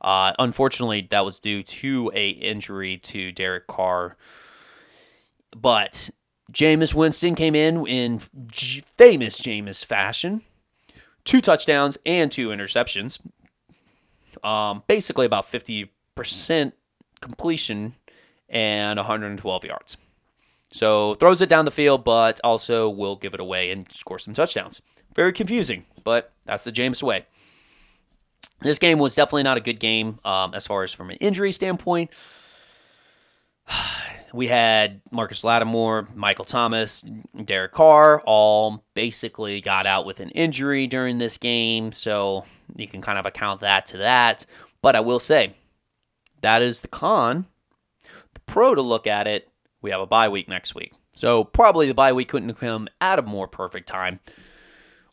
Uh, 0.02 0.34
unfortunately, 0.40 1.08
that 1.12 1.24
was 1.24 1.40
due 1.40 1.64
to 1.64 2.12
a 2.14 2.30
injury 2.30 2.98
to 2.98 3.32
Derek 3.32 3.68
Carr. 3.68 4.18
But 5.56 6.10
Jameis 6.52 6.94
Winston 6.94 7.36
came 7.36 7.56
in 7.56 7.88
in 7.88 8.20
famous 8.20 9.40
Jameis 9.40 9.86
fashion, 9.86 10.42
two 11.26 11.42
touchdowns 11.42 11.98
and 12.06 12.32
two 12.32 12.50
interceptions. 12.50 13.20
Um, 14.44 14.84
basically 14.88 15.26
about 15.26 15.46
50% 15.46 15.90
completion 17.22 17.96
and 18.50 18.98
112 18.98 19.66
yards. 19.66 19.98
So 20.72 21.14
throws 21.16 21.42
it 21.42 21.50
down 21.50 21.66
the 21.66 21.72
field, 21.72 22.04
but 22.04 22.42
also 22.44 22.90
will 22.90 23.16
give 23.16 23.34
it 23.34 23.40
away 23.40 23.72
and 23.72 23.88
score 23.92 24.18
some 24.20 24.34
touchdowns. 24.34 24.82
Very 25.16 25.32
confusing, 25.32 25.86
but 26.04 26.34
that's 26.46 26.64
the 26.64 26.72
James 26.72 27.04
way. 27.04 27.26
This 28.62 28.80
game 28.80 28.98
was 28.98 29.14
definitely 29.14 29.44
not 29.44 29.58
a 29.58 29.62
good 29.62 29.80
game 29.80 30.20
um, 30.26 30.54
as 30.54 30.66
far 30.66 30.84
as 30.84 30.94
from 30.94 31.10
an 31.12 31.18
injury 31.18 31.52
standpoint. 31.52 32.10
We 34.34 34.48
had 34.48 35.02
Marshon 35.12 35.44
Lattimore, 35.44 36.08
Michael 36.16 36.46
Thomas, 36.46 37.02
Derek 37.46 37.72
Carr 37.72 38.20
all 38.26 38.84
basically 38.96 39.62
got 39.62 39.86
out 39.86 40.08
with 40.08 40.20
an 40.20 40.30
injury 40.32 40.88
during 40.88 41.20
this 41.20 41.38
game, 41.38 41.92
so 41.92 42.46
you 42.76 42.88
can 42.88 43.00
kind 43.00 43.20
of 43.20 43.28
account 43.28 43.62
that 43.62 43.86
to 43.88 43.98
that. 43.98 44.48
But 44.82 44.96
I 44.96 45.02
will 45.02 45.20
say, 45.20 45.56
that 46.42 46.64
is 46.64 46.82
the 46.82 46.88
con 46.88 47.46
The 48.34 48.40
pro 48.48 48.74
to 48.74 48.82
look 48.82 49.06
at 49.06 49.28
it, 49.28 49.50
we 49.82 49.92
have 49.92 50.02
a 50.02 50.08
bye 50.08 50.30
week 50.30 50.50
next 50.50 50.74
week. 50.74 50.94
So 51.14 51.44
probably 51.44 51.88
the 51.88 51.94
bye 51.94 52.12
week 52.12 52.30
couldn't 52.30 52.56
come 52.56 52.88
at 53.00 53.20
a 53.20 53.22
more 53.22 53.48
perfect 53.48 53.88
time. 53.88 54.20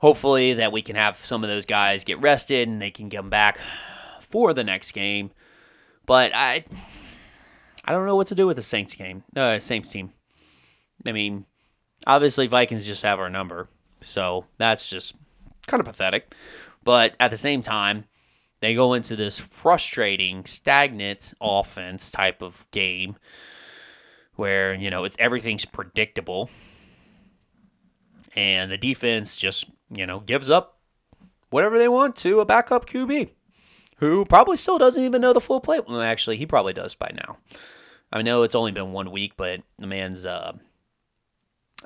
Hopefully 0.01 0.55
that 0.55 0.73
we 0.73 0.81
can 0.81 0.97
have 0.97 1.17
some 1.17 1.45
of 1.45 1.51
those 1.51 1.67
guys 1.67 2.05
get 2.05 2.19
rested 2.23 2.69
and 2.69 2.81
they 2.81 2.91
can 2.91 3.11
come 3.11 3.29
back 3.29 3.59
for 4.19 4.55
the 4.55 4.65
next 4.65 4.93
game. 4.93 5.31
But 6.07 6.33
I 6.35 6.65
I 7.91 7.93
don't 7.93 8.07
know 8.07 8.15
what 8.15 8.29
to 8.29 8.37
do 8.37 8.47
with 8.47 8.55
the 8.55 8.63
Saints 8.63 8.95
game. 8.95 9.25
Uh, 9.35 9.59
Saints 9.59 9.89
team. 9.89 10.13
I 11.05 11.11
mean, 11.11 11.47
obviously 12.07 12.47
Vikings 12.47 12.87
just 12.87 13.03
have 13.03 13.19
our 13.19 13.29
number. 13.29 13.69
So 14.01 14.47
that's 14.59 14.89
just 14.89 15.17
kind 15.67 15.81
of 15.81 15.87
pathetic. 15.87 16.33
But 16.85 17.17
at 17.19 17.33
the 17.33 17.37
same 17.37 17.63
time, 17.63 18.05
they 18.61 18.77
go 18.77 18.95
into 18.95 19.17
this 19.17 19.41
frustrating, 19.41 20.45
stagnant 20.45 21.35
offense 21.41 22.13
type 22.13 22.43
of 22.43 22.65
game 22.71 23.17
where, 24.37 24.73
you 24.73 24.89
know, 24.89 25.03
it's 25.03 25.17
everything's 25.19 25.65
predictable. 25.65 26.49
And 28.37 28.71
the 28.71 28.79
defense 28.79 29.37
just, 29.37 29.65
you 29.93 30.07
know, 30.07 30.21
gives 30.21 30.49
up 30.49 30.79
whatever 31.51 31.77
they 31.77 31.89
want 31.89 32.15
to 32.19 32.39
a 32.39 32.45
backup 32.45 32.87
QB 32.87 33.31
who 33.97 34.25
probably 34.27 34.57
still 34.57 34.79
doesn't 34.79 35.03
even 35.03 35.21
know 35.21 35.33
the 35.33 35.41
full 35.41 35.61
play. 35.61 35.81
Well, 35.81 36.01
actually, 36.01 36.37
he 36.37 36.47
probably 36.47 36.73
does 36.73 36.95
by 36.95 37.11
now. 37.13 37.39
I 38.13 38.23
know 38.23 38.43
it's 38.43 38.55
only 38.55 38.73
been 38.73 38.93
one 38.93 39.11
week, 39.11 39.35
but 39.37 39.63
the 39.79 39.87
man's 39.87 40.27
uh, 40.27 40.53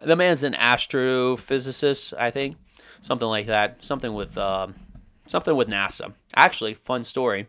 the 0.03 0.17
man's 0.17 0.43
an 0.43 0.55
astrophysicist, 0.55 2.15
I 2.19 2.31
think, 2.31 2.57
something 3.01 3.29
like 3.29 3.47
that, 3.47 3.85
something 3.85 4.15
with 4.15 4.39
uh, 4.39 4.69
something 5.27 5.55
with 5.55 5.69
NASA. 5.69 6.15
Actually, 6.35 6.75
fun 6.75 7.05
story. 7.05 7.47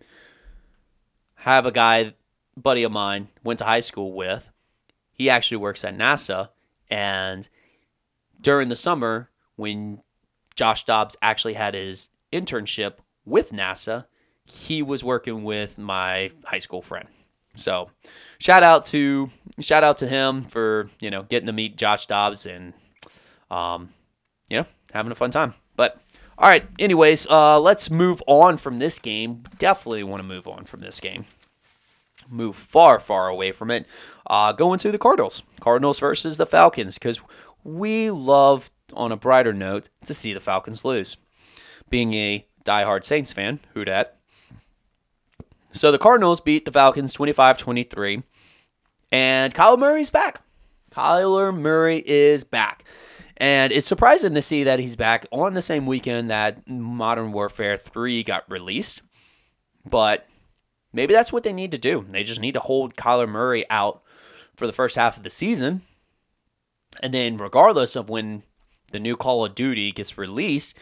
Have 1.40 1.66
a 1.66 1.72
guy, 1.72 2.14
buddy 2.58 2.84
of 2.84 2.92
mine, 2.92 3.30
went 3.44 3.60
to 3.60 3.66
high 3.66 3.80
school 3.80 4.14
with. 4.14 4.52
He 5.12 5.30
actually 5.30 5.58
works 5.58 5.86
at 5.86 5.98
NASA, 5.98 6.50
and 6.90 7.48
during 8.42 8.68
the 8.68 8.76
summer 8.76 9.30
when 9.56 10.02
Josh 10.56 10.84
Dobbs 10.84 11.16
actually 11.22 11.54
had 11.54 11.74
his 11.74 12.10
internship 12.34 12.96
with 13.26 13.52
NASA, 13.52 14.06
he 14.46 14.82
was 14.82 15.04
working 15.04 15.44
with 15.44 15.78
my 15.78 16.32
high 16.46 16.60
school 16.60 16.82
friend. 16.82 17.08
So, 17.56 17.90
shout 18.40 18.64
out 18.64 18.86
to 18.88 19.32
shout 19.60 19.84
out 19.84 19.98
to 20.00 20.08
him 20.08 20.44
for 20.44 20.90
you 21.00 21.10
know 21.10 21.24
getting 21.24 21.48
to 21.48 21.54
meet 21.54 21.78
Josh 21.78 22.06
Dobbs 22.06 22.46
and 22.46 22.74
um, 23.50 23.90
you 24.50 24.60
know 24.60 24.66
having 24.94 25.12
a 25.12 25.16
fun 25.16 25.32
time. 25.32 25.54
But 25.76 26.00
all 26.38 26.50
right, 26.50 26.68
anyways, 26.80 27.28
uh, 27.28 27.60
let's 27.60 27.90
move 27.90 28.22
on 28.28 28.58
from 28.58 28.80
this 28.80 29.00
game. 29.00 29.44
Definitely 29.58 30.04
want 30.04 30.22
to 30.22 30.28
move 30.28 30.48
on 30.48 30.66
from 30.66 30.82
this 30.82 31.00
game. 31.00 31.26
Move 32.30 32.56
far, 32.56 33.00
far 33.00 33.28
away 33.28 33.52
from 33.52 33.72
it. 33.72 33.86
Uh, 34.28 34.52
go 34.52 34.74
into 34.74 34.92
the 34.92 34.98
Cardinals. 34.98 35.44
Cardinals 35.62 36.00
versus 36.00 36.38
the 36.38 36.46
Falcons 36.46 36.96
because 36.96 37.22
we 37.64 38.12
love, 38.12 38.70
on 38.94 39.12
a 39.12 39.18
brighter 39.18 39.54
note, 39.54 39.90
to 40.06 40.14
see 40.14 40.34
the 40.34 40.40
Falcons 40.40 40.84
lose. 40.84 41.18
Being 41.90 42.14
a 42.14 42.46
diehard 42.66 43.06
Saints 43.06 43.32
fan, 43.32 43.60
who 43.74 43.86
dat? 43.86 44.15
So 45.76 45.92
the 45.92 46.00
Cardinals 46.00 46.40
beat 46.40 46.64
the 46.64 46.72
Falcons 46.72 47.12
25 47.12 47.58
23. 47.58 48.24
And 49.12 49.54
Kyler 49.54 49.78
Murray's 49.78 50.10
back. 50.10 50.42
Kyler 50.90 51.56
Murray 51.56 52.02
is 52.06 52.46
back. 52.46 52.86
And 53.38 53.74
it's 53.74 53.86
surprising 53.86 54.34
to 54.36 54.42
see 54.42 54.64
that 54.64 54.80
he's 54.80 54.96
back 54.96 55.26
on 55.32 55.54
the 55.54 55.62
same 55.62 55.86
weekend 55.86 56.30
that 56.30 56.66
Modern 56.68 57.34
Warfare 57.34 57.76
3 57.76 58.24
got 58.24 58.50
released. 58.50 59.02
But 59.86 60.26
maybe 60.94 61.14
that's 61.14 61.34
what 61.34 61.44
they 61.44 61.52
need 61.52 61.72
to 61.72 61.78
do. 61.78 62.06
They 62.10 62.24
just 62.24 62.40
need 62.40 62.54
to 62.54 62.62
hold 62.62 62.96
Kyler 62.96 63.28
Murray 63.28 63.66
out 63.70 64.02
for 64.56 64.68
the 64.68 64.74
first 64.74 64.96
half 64.96 65.18
of 65.18 65.24
the 65.24 65.30
season. 65.30 65.82
And 67.04 67.14
then, 67.14 67.36
regardless 67.36 67.98
of 67.98 68.08
when 68.08 68.44
the 68.94 69.00
new 69.02 69.18
Call 69.18 69.44
of 69.44 69.54
Duty 69.54 69.92
gets 69.92 70.18
released, 70.18 70.78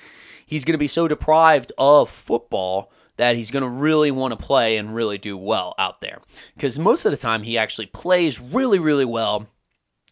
he's 0.45 0.63
going 0.63 0.75
to 0.75 0.77
be 0.77 0.87
so 0.87 1.07
deprived 1.07 1.71
of 1.79 2.11
football 2.11 2.91
that 3.17 3.35
he's 3.35 3.51
going 3.51 3.63
to 3.63 3.69
really 3.69 4.11
want 4.11 4.37
to 4.37 4.45
play 4.45 4.77
and 4.77 4.95
really 4.95 5.17
do 5.17 5.37
well 5.37 5.75
out 5.77 6.01
there. 6.01 6.19
Because 6.55 6.79
most 6.79 7.05
of 7.05 7.11
the 7.11 7.17
time, 7.17 7.43
he 7.43 7.57
actually 7.57 7.85
plays 7.87 8.39
really, 8.39 8.79
really 8.79 9.05
well 9.05 9.47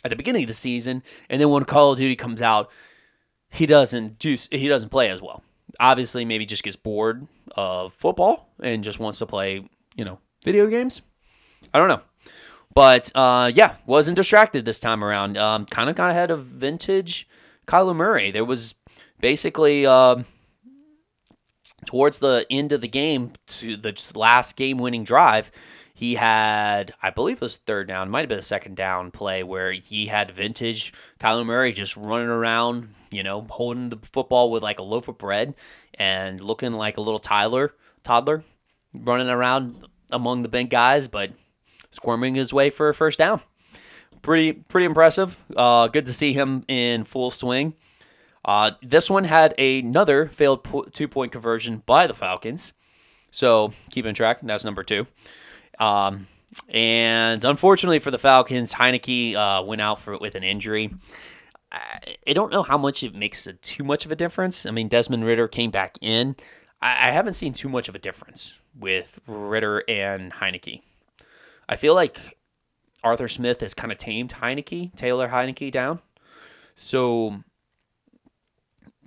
at 0.03 0.09
the 0.09 0.15
beginning 0.15 0.43
of 0.43 0.47
the 0.47 0.53
season, 0.53 1.03
and 1.29 1.41
then 1.41 1.49
when 1.49 1.63
Call 1.65 1.91
of 1.91 1.97
Duty 1.97 2.15
comes 2.15 2.41
out, 2.41 2.69
he 3.51 3.65
doesn't 3.65 4.17
do 4.17 4.37
he 4.49 4.67
doesn't 4.67 4.89
play 4.89 5.09
as 5.09 5.21
well. 5.21 5.43
Obviously, 5.79 6.25
maybe 6.25 6.45
just 6.45 6.63
gets 6.63 6.75
bored 6.75 7.27
of 7.55 7.93
football 7.93 8.49
and 8.61 8.83
just 8.83 8.99
wants 8.99 9.19
to 9.19 9.25
play, 9.25 9.67
you 9.95 10.05
know, 10.05 10.19
video 10.43 10.67
games. 10.67 11.01
I 11.73 11.79
don't 11.79 11.87
know. 11.87 12.01
But 12.73 13.11
uh, 13.13 13.51
yeah, 13.53 13.75
wasn't 13.85 14.15
distracted 14.15 14.65
this 14.65 14.79
time 14.79 15.03
around. 15.03 15.37
Um, 15.37 15.65
kind 15.65 15.89
of 15.89 15.95
got 15.95 16.09
ahead 16.09 16.31
of 16.31 16.45
vintage 16.45 17.27
Kyler 17.67 17.95
Murray. 17.95 18.31
There 18.31 18.45
was 18.45 18.75
basically 19.19 19.85
uh, 19.85 20.23
towards 21.85 22.19
the 22.19 22.45
end 22.49 22.71
of 22.71 22.81
the 22.81 22.87
game, 22.87 23.33
to 23.47 23.75
the 23.75 23.99
last 24.15 24.55
game-winning 24.55 25.03
drive, 25.03 25.51
he 25.93 26.15
had, 26.15 26.93
I 27.03 27.11
believe 27.11 27.37
it 27.37 27.41
was 27.41 27.57
third 27.57 27.87
down, 27.87 28.09
might 28.09 28.21
have 28.21 28.29
been 28.29 28.39
a 28.39 28.43
second 28.43 28.75
down 28.75 29.11
play 29.11 29.43
where 29.43 29.71
he 29.71 30.07
had 30.07 30.31
vintage 30.31 30.93
Kyler 31.19 31.45
Murray 31.45 31.73
just 31.73 31.95
running 31.95 32.29
around, 32.29 32.95
you 33.11 33.21
know, 33.21 33.41
holding 33.41 33.89
the 33.89 33.97
football 33.97 34.49
with 34.49 34.63
like 34.63 34.79
a 34.79 34.83
loaf 34.83 35.07
of 35.07 35.17
bread 35.17 35.53
and 35.95 36.41
looking 36.41 36.73
like 36.73 36.97
a 36.97 37.01
little 37.01 37.19
Tyler 37.19 37.75
toddler, 38.03 38.43
running 38.93 39.29
around 39.29 39.87
among 40.11 40.41
the 40.41 40.49
big 40.49 40.69
guys, 40.69 41.07
but 41.07 41.31
squirming 41.91 42.35
his 42.35 42.53
way 42.53 42.69
for 42.69 42.89
a 42.89 42.93
first 42.93 43.19
down. 43.19 43.41
Pretty 44.21 44.53
pretty 44.53 44.85
impressive. 44.85 45.43
Uh, 45.55 45.87
good 45.87 46.05
to 46.05 46.13
see 46.13 46.33
him 46.33 46.63
in 46.67 47.03
full 47.03 47.31
swing. 47.31 47.75
Uh, 48.43 48.71
this 48.81 49.09
one 49.09 49.25
had 49.25 49.57
another 49.59 50.27
failed 50.27 50.65
two 50.93 51.07
point 51.07 51.31
conversion 51.31 51.83
by 51.85 52.07
the 52.07 52.13
Falcons. 52.13 52.73
So 53.29 53.73
keeping 53.91 54.13
track, 54.13 54.39
that's 54.41 54.65
number 54.65 54.83
two. 54.83 55.07
Um, 55.79 56.27
and 56.69 57.43
unfortunately 57.45 57.99
for 57.99 58.11
the 58.11 58.17
Falcons, 58.17 58.73
Heinicke 58.73 59.35
uh, 59.35 59.63
went 59.63 59.81
out 59.81 59.99
for 59.99 60.17
with 60.17 60.35
an 60.35 60.43
injury. 60.43 60.93
I, 61.71 62.17
I 62.27 62.33
don't 62.33 62.51
know 62.51 62.63
how 62.63 62.77
much 62.77 63.03
it 63.03 63.15
makes 63.15 63.47
a, 63.47 63.53
too 63.53 63.83
much 63.83 64.05
of 64.05 64.11
a 64.11 64.15
difference. 64.15 64.65
I 64.65 64.71
mean, 64.71 64.87
Desmond 64.87 65.23
Ridder 65.23 65.47
came 65.47 65.71
back 65.71 65.97
in. 66.01 66.35
I, 66.81 67.09
I 67.09 67.11
haven't 67.11 67.33
seen 67.33 67.53
too 67.53 67.69
much 67.69 67.87
of 67.87 67.95
a 67.95 67.99
difference 67.99 68.59
with 68.77 69.19
Ridder 69.27 69.83
and 69.87 70.33
Heinicke. 70.33 70.81
I 71.69 71.77
feel 71.77 71.95
like 71.95 72.17
Arthur 73.03 73.29
Smith 73.29 73.61
has 73.61 73.73
kind 73.73 73.91
of 73.91 73.97
tamed 73.97 74.33
Heinicke, 74.33 74.95
Taylor 74.95 75.29
Heinicke 75.29 75.71
down. 75.71 75.99
So 76.75 77.43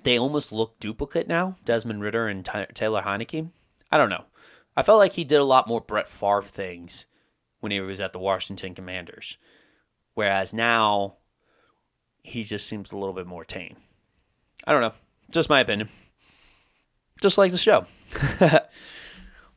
they 0.04 0.18
almost 0.18 0.52
look 0.52 0.78
duplicate 0.78 1.26
now, 1.26 1.56
Desmond 1.64 2.02
Ridder 2.02 2.28
and 2.28 2.44
T- 2.44 2.66
Taylor 2.74 3.02
Heinicke. 3.02 3.50
I 3.90 3.98
don't 3.98 4.10
know. 4.10 4.24
I 4.76 4.82
felt 4.82 4.98
like 4.98 5.12
he 5.12 5.24
did 5.24 5.40
a 5.40 5.44
lot 5.44 5.68
more 5.68 5.80
Brett 5.80 6.08
Favre 6.08 6.42
things 6.42 7.06
when 7.60 7.72
he 7.72 7.80
was 7.80 8.00
at 8.00 8.12
the 8.12 8.18
Washington 8.18 8.74
Commanders. 8.74 9.36
Whereas 10.14 10.54
now, 10.54 11.16
he 12.22 12.44
just 12.44 12.66
seems 12.66 12.92
a 12.92 12.96
little 12.96 13.14
bit 13.14 13.26
more 13.26 13.44
tame. 13.44 13.76
I 14.66 14.72
don't 14.72 14.80
know. 14.80 14.94
Just 15.30 15.50
my 15.50 15.60
opinion. 15.60 15.88
Just 17.20 17.38
like 17.38 17.52
the 17.52 17.58
show. 17.58 17.86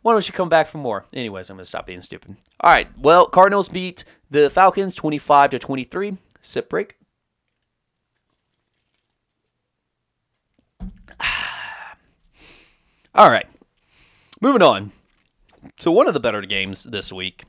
Why 0.02 0.14
don't 0.14 0.28
you 0.28 0.34
come 0.34 0.50
back 0.50 0.68
for 0.68 0.78
more? 0.78 1.06
Anyways, 1.14 1.50
I'm 1.50 1.58
to 1.58 1.66
stop 1.66 1.86
being 1.86 2.02
stupid. 2.02 2.38
All 2.62 2.72
right. 2.72 2.88
Well, 2.98 3.28
Cardinals 3.28 3.70
beat 3.70 4.04
the 4.30 4.50
Falcons 4.50 4.95
25 4.95 5.52
to 5.52 5.60
23. 5.60 6.18
Sip 6.41 6.70
break. 6.70 6.97
All 13.18 13.32
right. 13.32 13.47
Moving 14.39 14.61
on. 14.61 14.91
So 15.80 15.91
one 15.91 16.07
of 16.07 16.13
the 16.13 16.20
better 16.20 16.43
games 16.43 16.84
this 16.84 17.11
week, 17.11 17.45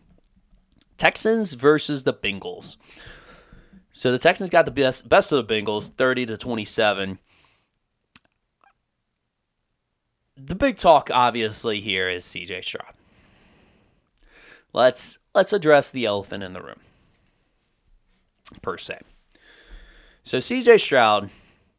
Texans 0.96 1.52
versus 1.52 2.04
the 2.04 2.14
Bengals. 2.14 2.76
So 3.92 4.10
the 4.10 4.18
Texans 4.18 4.48
got 4.48 4.64
the 4.64 4.70
best 4.70 5.10
best 5.10 5.30
of 5.30 5.46
the 5.46 5.54
Bengals, 5.54 5.90
30 5.90 6.24
to 6.24 6.38
27. 6.38 7.18
The 10.38 10.54
big 10.54 10.78
talk 10.78 11.10
obviously 11.12 11.80
here 11.80 12.08
is 12.08 12.24
CJ 12.24 12.64
Stroud. 12.64 12.94
Let's 14.72 15.18
let's 15.34 15.52
address 15.52 15.90
the 15.90 16.06
elephant 16.06 16.42
in 16.42 16.54
the 16.54 16.62
room. 16.62 16.80
Per 18.62 18.78
se. 18.78 19.00
So 20.24 20.38
CJ 20.38 20.80
Stroud, 20.80 21.28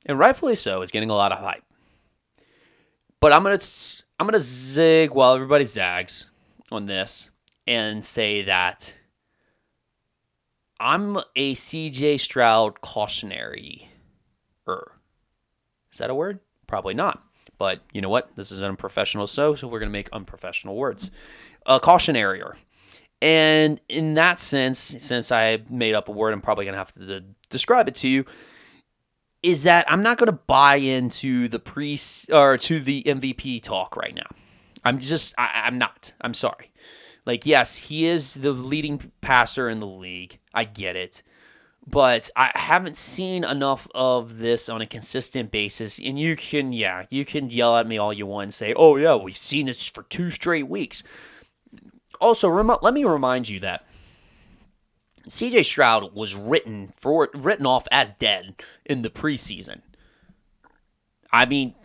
and 0.05 0.19
rightfully 0.19 0.55
so, 0.55 0.83
is 0.83 0.91
getting 0.91 1.09
a 1.09 1.15
lot 1.15 1.31
of 1.31 1.39
hype. 1.39 1.63
But 3.21 3.33
I'm 3.33 3.43
gonna 3.43 3.59
I'm 4.19 4.27
gonna 4.27 4.39
zig 4.39 5.11
while 5.11 5.33
everybody 5.33 5.65
zags 5.65 6.31
on 6.71 6.85
this 6.85 7.29
and 7.67 8.03
say 8.03 8.41
that 8.43 8.95
I'm 10.79 11.17
a 11.35 11.55
CJ 11.55 12.19
Stroud 12.19 12.79
cautionary. 12.81 13.89
Er. 14.67 14.93
Is 15.91 15.97
that 15.97 16.09
a 16.09 16.15
word? 16.15 16.39
Probably 16.67 16.93
not. 16.93 17.21
But 17.57 17.81
you 17.91 18.01
know 18.01 18.09
what? 18.09 18.35
This 18.37 18.51
is 18.51 18.61
unprofessional 18.61 19.27
show, 19.27 19.53
so 19.53 19.67
we're 19.67 19.79
to 19.89 19.93
make 19.93 20.09
unprofessional 20.13 20.77
words. 20.77 21.11
A 21.65 21.79
cautionary. 21.79 22.41
And 23.21 23.81
in 23.89 24.13
that 24.13 24.39
sense, 24.39 24.79
since 24.79 25.29
I 25.29 25.59
made 25.69 25.93
up 25.93 26.07
a 26.07 26.11
word, 26.11 26.33
I'm 26.33 26.41
probably 26.41 26.63
to 26.73 26.79
have 26.79 26.93
to 26.93 27.25
describe 27.49 27.89
it 27.89 27.95
to 27.95 28.07
you. 28.07 28.25
Is 29.41 29.63
that 29.63 29.89
I'm 29.89 30.03
not 30.03 30.17
going 30.17 30.27
to 30.27 30.39
buy 30.47 30.75
into 30.75 31.47
the 31.47 31.59
pre 31.59 31.97
or 32.31 32.57
to 32.57 32.79
the 32.79 33.03
MVP 33.03 33.63
talk 33.63 33.95
right 33.95 34.13
now. 34.13 34.27
I'm 34.83 34.99
just 34.99 35.33
I, 35.37 35.63
I'm 35.65 35.77
not. 35.77 36.13
I'm 36.21 36.33
sorry. 36.33 36.71
Like 37.25 37.45
yes, 37.45 37.77
he 37.77 38.05
is 38.05 38.35
the 38.35 38.51
leading 38.51 39.11
passer 39.21 39.69
in 39.69 39.79
the 39.79 39.87
league. 39.87 40.39
I 40.53 40.65
get 40.65 40.95
it. 40.95 41.23
But 41.89 42.29
I 42.35 42.51
haven't 42.53 42.97
seen 42.97 43.43
enough 43.43 43.87
of 43.95 44.37
this 44.37 44.69
on 44.69 44.81
a 44.81 44.85
consistent 44.85 45.49
basis. 45.49 45.97
And 45.97 46.19
you 46.19 46.35
can, 46.35 46.71
yeah, 46.71 47.05
you 47.09 47.25
can 47.25 47.49
yell 47.49 47.77
at 47.77 47.87
me 47.87 47.97
all 47.97 48.13
you 48.13 48.27
want 48.27 48.43
and 48.43 48.53
say, 48.53 48.73
oh, 48.75 48.95
yeah, 48.97 49.15
we've 49.15 49.35
seen 49.35 49.65
this 49.65 49.87
for 49.87 50.03
two 50.03 50.29
straight 50.29 50.67
weeks. 50.67 51.03
Also, 52.21 52.47
rem- 52.47 52.77
let 52.83 52.93
me 52.93 53.05
remind 53.05 53.49
you 53.49 53.59
that 53.61 53.85
CJ 55.27 55.65
Stroud 55.65 56.13
was 56.13 56.35
written 56.35 56.91
for 56.95 57.29
written 57.33 57.65
off 57.65 57.87
as 57.91 58.13
dead 58.13 58.55
in 58.85 59.01
the 59.01 59.09
preseason. 59.09 59.81
I 61.31 61.45
mean, 61.45 61.75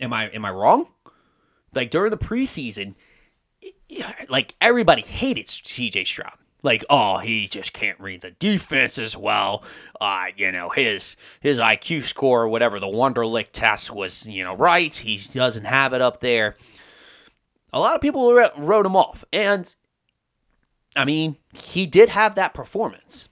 am 0.00 0.12
I 0.12 0.28
am 0.28 0.44
I 0.44 0.50
wrong? 0.50 0.88
Like 1.74 1.90
during 1.90 2.10
the 2.10 2.16
preseason, 2.16 2.94
like 4.28 4.54
everybody 4.60 5.02
hated 5.02 5.46
CJ 5.46 6.06
Stroud. 6.06 6.38
Like, 6.62 6.84
oh, 6.90 7.18
he 7.18 7.46
just 7.46 7.72
can't 7.72 8.00
read 8.00 8.22
the 8.22 8.32
defense 8.32 8.98
as 8.98 9.16
well. 9.16 9.62
Uh, 10.00 10.26
you 10.36 10.50
know, 10.50 10.70
his 10.70 11.16
his 11.40 11.60
IQ 11.60 12.02
score 12.02 12.42
or 12.42 12.48
whatever 12.48 12.80
the 12.80 12.86
Wonderlic 12.86 13.48
test 13.52 13.94
was, 13.94 14.26
you 14.26 14.42
know, 14.42 14.56
right. 14.56 14.94
He 14.94 15.20
doesn't 15.32 15.64
have 15.64 15.92
it 15.92 16.00
up 16.00 16.20
there. 16.20 16.56
A 17.72 17.78
lot 17.78 17.94
of 17.94 18.00
people 18.00 18.32
wrote 18.32 18.86
him 18.86 18.96
off, 18.96 19.24
and 19.32 19.72
I 20.96 21.04
mean, 21.04 21.36
he 21.52 21.86
did 21.86 22.08
have 22.08 22.34
that 22.34 22.54
performance. 22.54 23.28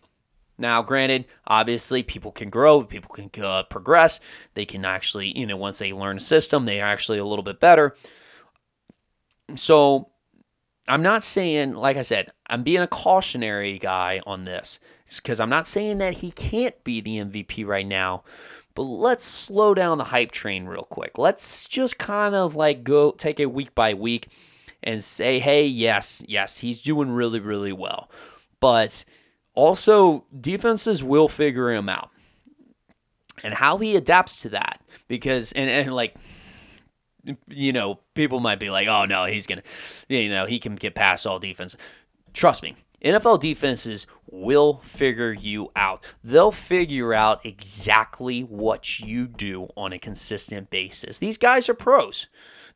Now, 0.57 0.83
granted, 0.83 1.25
obviously, 1.47 2.03
people 2.03 2.31
can 2.31 2.49
grow, 2.49 2.85
people 2.85 3.11
can 3.12 3.31
uh, 3.43 3.65
progress. 3.65 4.21
They 4.55 4.65
can 4.65 4.85
actually, 4.85 5.37
you 5.37 5.47
know, 5.47 5.57
once 5.57 5.79
they 5.79 5.93
learn 5.93 6.19
a 6.19 6.21
system, 6.21 6.65
they 6.65 6.81
are 6.81 6.87
actually 6.87 7.19
a 7.19 7.25
little 7.25 7.43
bit 7.43 7.59
better. 7.59 7.97
So, 9.57 10.11
I'm 10.87 11.03
not 11.03 11.25
saying, 11.25 11.75
like 11.75 11.97
I 11.97 12.03
said, 12.03 12.31
I'm 12.49 12.62
being 12.62 12.83
a 12.83 12.87
cautionary 12.87 13.79
guy 13.79 14.21
on 14.27 14.45
this 14.45 14.79
because 15.17 15.41
I'm 15.41 15.49
not 15.49 15.67
saying 15.67 15.99
that 15.99 16.19
he 16.19 16.31
can't 16.31 16.83
be 16.85 17.01
the 17.01 17.17
MVP 17.19 17.67
right 17.67 17.87
now. 17.87 18.23
But 18.75 18.83
let's 18.83 19.25
slow 19.25 19.73
down 19.73 19.99
the 19.99 20.05
hype 20.05 20.33
train 20.33 20.67
real 20.67 20.83
quick. 20.83 21.17
Let's 21.17 21.69
just 21.69 21.99
kind 21.99 22.35
of 22.35 22.57
like 22.57 22.85
go 22.85 23.12
take 23.12 23.39
it 23.39 23.53
week 23.53 23.75
by 23.75 23.95
week 23.95 24.29
and 24.85 25.03
say, 25.03 25.41
hey, 25.41 25.66
yes, 25.66 26.24
yes, 26.28 26.59
he's 26.59 26.80
doing 26.80 27.11
really, 27.11 27.41
really 27.41 27.72
well. 27.72 28.09
But 28.61 29.05
also, 29.55 30.26
defenses 30.39 31.03
will 31.03 31.28
figure 31.28 31.72
him 31.72 31.89
out 31.89 32.11
and 33.43 33.55
how 33.55 33.78
he 33.78 33.97
adapts 33.97 34.41
to 34.43 34.49
that. 34.51 34.80
Because, 35.09 35.53
and, 35.53 35.68
and 35.68 35.95
like, 35.95 36.14
you 37.49 37.72
know, 37.72 38.01
people 38.14 38.41
might 38.41 38.61
be 38.61 38.70
like, 38.70 38.87
oh 38.87 39.05
no, 39.05 39.24
he's 39.24 39.47
going 39.47 39.61
to, 39.61 40.14
you 40.14 40.28
know, 40.28 40.47
he 40.47 40.59
can 40.59 40.76
get 40.76 40.95
past 40.95 41.26
all 41.26 41.39
defense. 41.39 41.76
Trust 42.32 42.62
me, 42.62 42.76
NFL 43.03 43.41
defenses 43.41 44.07
will 44.30 44.78
figure 44.78 45.32
you 45.32 45.70
out. 45.76 46.05
They'll 46.22 46.51
figure 46.53 47.12
out 47.12 47.45
exactly 47.45 48.41
what 48.41 48.99
you 48.99 49.26
do 49.26 49.68
on 49.76 49.93
a 49.93 49.99
consistent 49.99 50.70
basis. 50.70 51.18
These 51.18 51.39
guys 51.39 51.68
are 51.68 51.74
pros. 51.74 52.26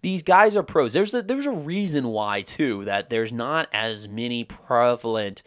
These 0.00 0.22
guys 0.22 0.56
are 0.56 0.62
pros. 0.62 0.92
There's 0.92 1.12
a, 1.12 1.22
there's 1.22 1.46
a 1.46 1.50
reason 1.50 2.08
why 2.08 2.42
too 2.42 2.84
that 2.84 3.08
there's 3.08 3.32
not 3.32 3.68
as 3.72 4.08
many 4.08 4.44
prevalent 4.44 5.42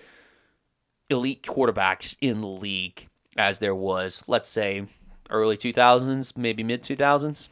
elite 1.09 1.43
quarterbacks 1.43 2.17
in 2.21 2.41
the 2.41 2.47
league 2.47 3.07
as 3.37 3.59
there 3.59 3.75
was, 3.75 4.23
let's 4.27 4.47
say, 4.47 4.87
early 5.29 5.57
2000s, 5.57 6.35
maybe 6.37 6.63
mid 6.63 6.83
2000s, 6.83 7.49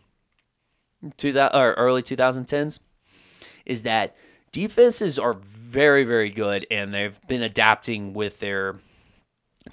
to 1.18 1.32
that 1.32 1.56
or 1.56 1.74
early 1.74 2.04
2010s, 2.04 2.80
is 3.66 3.84
that 3.84 4.16
defenses 4.52 5.18
are 5.18 5.34
very, 5.34 6.04
very 6.04 6.30
good 6.30 6.66
and 6.70 6.94
they've 6.94 7.20
been 7.28 7.44
adapting 7.44 8.14
with 8.14 8.40
their 8.40 8.80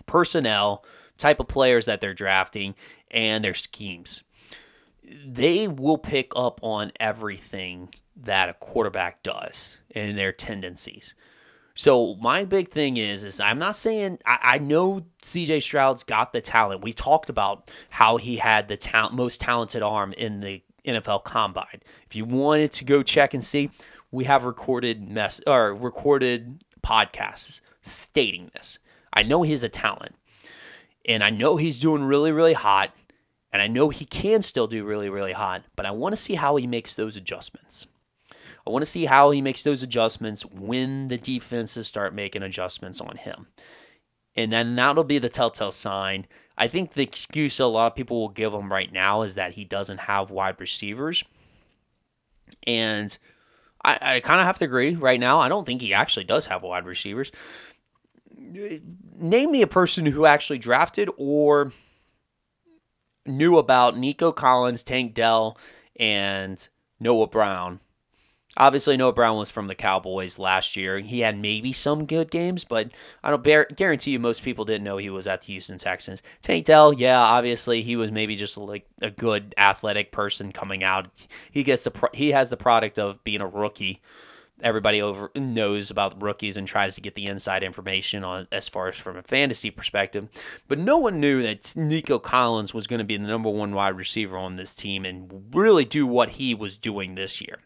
personnel, 0.07 0.85
type 1.18 1.41
of 1.41 1.49
players 1.49 1.87
that 1.87 2.01
they're 2.01 2.14
drafting, 2.14 2.74
and 3.11 3.45
their 3.45 3.55
schemes. 3.55 4.22
They 5.27 5.69
will 5.69 5.99
pick 5.99 6.33
up 6.35 6.61
on 6.63 6.93
everything 6.99 7.91
that 8.17 8.49
a 8.49 8.55
quarterback 8.55 9.23
does 9.23 9.81
and 9.95 10.17
their 10.17 10.33
tendencies. 10.33 11.15
So 11.75 12.15
my 12.17 12.45
big 12.45 12.69
thing 12.69 12.97
is, 12.97 13.23
is 13.23 13.39
I'm 13.39 13.59
not 13.59 13.77
saying 13.77 14.19
I, 14.25 14.39
I 14.43 14.59
know 14.59 15.05
CJ 15.23 15.63
Stroud's 15.63 16.03
got 16.05 16.33
the 16.33 16.41
talent. 16.41 16.83
We 16.83 16.95
talked 16.95 17.29
about 17.29 17.71
how 17.91 18.17
he 18.17 18.37
had 18.37 18.69
the 18.69 18.79
ta- 18.79 19.11
most 19.11 19.43
talented 19.43 19.83
arm 19.83 20.15
in 20.15 20.41
the 20.41 20.63
NFL 20.87 21.25
Combine. 21.25 21.83
If 22.07 22.17
you 22.17 22.25
wanted 22.25 22.73
to 22.73 22.85
go 22.85 23.03
check 23.03 23.35
and 23.35 23.45
see, 23.45 23.71
we 24.11 24.25
have 24.25 24.45
recorded 24.45 25.07
mess 25.07 25.41
or 25.47 25.75
recorded 25.75 26.65
podcasts 26.83 27.61
stating 27.83 28.51
this. 28.55 28.79
I 29.13 29.23
know 29.23 29.43
he's 29.43 29.63
a 29.63 29.69
talent, 29.69 30.15
and 31.05 31.23
I 31.23 31.31
know 31.31 31.57
he's 31.57 31.79
doing 31.79 32.05
really, 32.05 32.33
really 32.33 32.53
hot, 32.55 32.95
and 33.53 33.62
I 33.62 33.68
know 33.68 33.88
he 33.88 34.05
can 34.05 34.42
still 34.42 34.66
do 34.66 34.84
really, 34.84 35.09
really 35.09 35.32
hot. 35.32 35.64
But 35.76 35.86
I 35.86 35.90
want 35.90 36.12
to 36.12 36.20
see 36.20 36.34
how 36.34 36.57
he 36.57 36.66
makes 36.66 36.94
those 36.94 37.16
adjustments. 37.16 37.86
I 38.66 38.70
want 38.70 38.82
to 38.82 38.90
see 38.90 39.05
how 39.05 39.30
he 39.30 39.40
makes 39.40 39.62
those 39.62 39.82
adjustments 39.82 40.44
when 40.44 41.07
the 41.07 41.16
defenses 41.16 41.86
start 41.86 42.14
making 42.14 42.42
adjustments 42.42 43.01
on 43.01 43.16
him. 43.16 43.47
And 44.34 44.53
then 44.53 44.74
that'll 44.74 45.05
be 45.05 45.18
the 45.18 45.28
telltale 45.28 45.70
sign. 45.70 46.26
I 46.59 46.68
think 46.68 46.92
the 46.92 47.03
excuse 47.03 47.61
a 47.61 47.66
lot 47.66 47.88
of 47.88 47.94
people 47.94 48.20
will 48.20 48.28
give 48.28 48.53
him 48.53 48.72
right 48.72 48.92
now 48.92 49.22
is 49.22 49.34
that 49.36 49.53
he 49.53 49.64
doesn't 49.64 50.01
have 50.01 50.30
wide 50.30 50.61
receivers. 50.61 51.24
And 52.66 53.16
I, 53.84 54.16
I 54.16 54.20
kind 54.20 54.40
of 54.40 54.47
have 54.47 54.59
to 54.59 54.64
agree 54.64 54.94
right 54.94 55.20
now. 55.20 55.40
I 55.40 55.49
don't 55.49 55.64
think 55.64 55.80
he 55.80 55.94
actually 55.94 56.24
does 56.24 56.47
have 56.47 56.62
wide 56.62 56.86
receivers. 56.86 57.30
Name 58.36 59.53
me 59.53 59.62
a 59.62 59.66
person 59.66 60.07
who 60.07 60.26
actually 60.26 60.59
drafted 60.59 61.09
or 61.16 61.72
knew 63.29 63.59
about 63.59 63.97
Nico 63.97 64.33
Collins, 64.33 64.83
Tank 64.83 65.14
Dell, 65.14 65.59
and 65.99 66.68
Noah 67.01 67.27
Brown 67.27 67.81
Obviously, 68.59 68.97
Noah 68.97 69.12
Brown 69.12 69.37
was 69.37 69.51
from 69.51 69.66
the 69.66 69.74
Cowboys 69.74 70.39
last 70.39 70.77
year. 70.77 70.99
He 71.01 71.20
had 71.20 71.37
maybe 71.37 71.74
some 71.74 72.07
good 72.07 72.31
games, 72.31 72.64
but 72.64 72.91
I 73.22 73.29
don't 73.29 73.45
bear, 73.45 73.66
guarantee 73.77 74.12
you 74.12 74.18
most 74.18 74.43
people 74.43 74.64
didn't 74.64 74.85
know 74.85 74.97
he 74.97 75.11
was 75.11 75.27
at 75.27 75.43
the 75.43 75.53
Houston 75.53 75.77
Texans. 75.77 76.22
Tank 76.41 76.64
Dell, 76.64 76.95
yeah, 76.95 77.20
obviously 77.20 77.83
he 77.83 77.97
was 77.97 78.11
maybe 78.11 78.35
just 78.35 78.57
like 78.57 78.87
a 79.03 79.11
good 79.11 79.55
athletic 79.59 80.11
person 80.11 80.53
coming 80.53 80.83
out. 80.83 81.09
He 81.51 81.64
gets 81.64 81.85
the 81.85 82.09
he 82.14 82.31
has 82.31 82.49
the 82.49 82.57
product 82.57 82.99
of 82.99 83.22
being 83.24 83.43
a 83.43 83.47
rookie. 83.47 84.01
Everybody 84.63 85.03
over 85.03 85.31
knows 85.35 85.91
about 85.91 86.21
rookies 86.23 86.57
and 86.57 86.67
tries 86.67 86.95
to 86.95 87.03
get 87.03 87.15
the 87.15 87.27
inside 87.27 87.63
information 87.63 88.25
on 88.25 88.49
as 88.51 88.69
far 88.69 88.89
as 88.89 88.97
from 88.97 89.17
a 89.17 89.23
fantasy 89.23 89.71
perspective. 89.71 90.29
But 90.67 90.79
no 90.79 90.97
one 90.97 91.21
knew 91.21 91.43
that 91.43 91.75
Nico 91.77 92.19
Collins 92.19 92.73
was 92.73 92.87
going 92.87 92.99
to 92.99 93.05
be 93.05 93.19
the 93.19 93.27
number 93.27 93.51
one 93.51 93.75
wide 93.75 93.97
receiver 93.97 94.39
on 94.39 94.57
this 94.57 94.75
team 94.75 95.05
and 95.05 95.51
really 95.53 95.85
do 95.85 96.07
what 96.07 96.31
he 96.31 96.55
was 96.55 96.79
doing 96.79 97.15
this 97.15 97.41
year. 97.41 97.59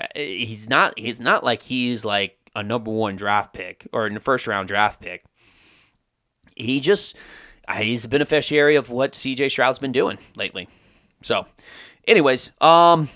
Uh, 0.00 0.06
he's 0.14 0.68
not 0.68 0.96
he's 0.98 1.20
not 1.20 1.42
like 1.42 1.62
he's 1.62 2.04
like 2.04 2.38
a 2.54 2.62
number 2.62 2.90
one 2.90 3.16
draft 3.16 3.52
pick 3.52 3.88
or 3.92 4.06
in 4.06 4.14
the 4.14 4.20
first 4.20 4.46
round 4.46 4.68
draft 4.68 5.00
pick. 5.00 5.24
He 6.56 6.78
just 6.78 7.16
uh, 7.66 7.74
he's 7.76 8.04
a 8.04 8.08
beneficiary 8.08 8.76
of 8.76 8.90
what 8.90 9.12
CJ 9.12 9.50
Stroud's 9.50 9.80
been 9.80 9.92
doing 9.92 10.18
lately. 10.36 10.68
So, 11.22 11.46
anyways, 12.06 12.52
um, 12.60 13.08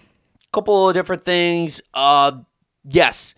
couple 0.56 0.88
of 0.88 0.94
different 0.94 1.22
things. 1.22 1.82
Uh, 1.92 2.38
yes. 2.88 3.34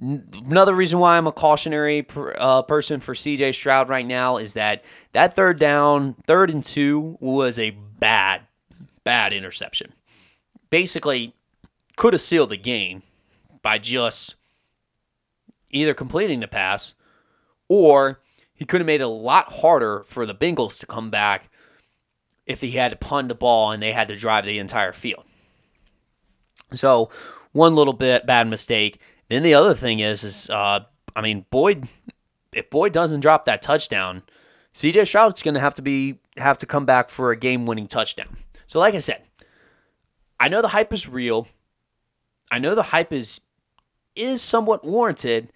Another 0.00 0.74
reason 0.74 1.00
why 1.00 1.16
I'm 1.16 1.26
a 1.26 1.32
cautionary 1.32 2.06
uh, 2.16 2.62
person 2.62 3.00
for 3.00 3.14
CJ 3.14 3.54
Stroud 3.54 3.88
right 3.88 4.06
now 4.06 4.36
is 4.36 4.52
that 4.52 4.84
that 5.12 5.34
third 5.34 5.58
down, 5.58 6.14
third 6.26 6.50
and 6.50 6.64
two, 6.64 7.18
was 7.20 7.58
a 7.58 7.70
bad, 7.98 8.42
bad 9.02 9.32
interception. 9.32 9.92
Basically, 10.70 11.34
could 11.96 12.12
have 12.12 12.20
sealed 12.20 12.50
the 12.50 12.56
game 12.56 13.02
by 13.60 13.78
just 13.78 14.36
either 15.70 15.94
completing 15.94 16.40
the 16.40 16.48
pass 16.48 16.94
or 17.68 18.20
he 18.54 18.64
could 18.64 18.80
have 18.80 18.86
made 18.86 19.00
it 19.00 19.04
a 19.04 19.08
lot 19.08 19.52
harder 19.54 20.02
for 20.04 20.26
the 20.26 20.34
Bengals 20.34 20.78
to 20.80 20.86
come 20.86 21.10
back 21.10 21.50
if 22.46 22.60
he 22.60 22.72
had 22.72 22.90
to 22.90 22.96
punt 22.96 23.28
the 23.28 23.34
ball 23.34 23.70
and 23.70 23.82
they 23.82 23.92
had 23.92 24.08
to 24.08 24.16
drive 24.16 24.44
the 24.44 24.58
entire 24.58 24.92
field. 24.92 25.24
So, 26.72 27.10
one 27.52 27.74
little 27.74 27.92
bit 27.92 28.26
bad 28.26 28.48
mistake. 28.48 29.00
Then 29.28 29.42
the 29.42 29.54
other 29.54 29.74
thing 29.74 30.00
is, 30.00 30.24
is 30.24 30.50
uh, 30.50 30.80
I 31.14 31.20
mean, 31.20 31.46
Boyd, 31.50 31.88
if 32.52 32.70
Boyd 32.70 32.92
doesn't 32.92 33.20
drop 33.20 33.44
that 33.44 33.62
touchdown, 33.62 34.22
CJ 34.74 35.06
Stroud's 35.06 35.42
going 35.42 35.54
to 35.54 35.60
have 35.60 35.74
to 35.74 35.82
be 35.82 36.20
have 36.36 36.58
to 36.58 36.66
come 36.66 36.86
back 36.86 37.10
for 37.10 37.30
a 37.30 37.36
game-winning 37.36 37.88
touchdown. 37.88 38.36
So, 38.66 38.78
like 38.78 38.94
I 38.94 38.98
said, 38.98 39.22
I 40.38 40.48
know 40.48 40.62
the 40.62 40.68
hype 40.68 40.92
is 40.92 41.08
real. 41.08 41.48
I 42.50 42.58
know 42.58 42.74
the 42.74 42.84
hype 42.84 43.12
is 43.12 43.40
is 44.14 44.42
somewhat 44.42 44.84
warranted. 44.84 45.52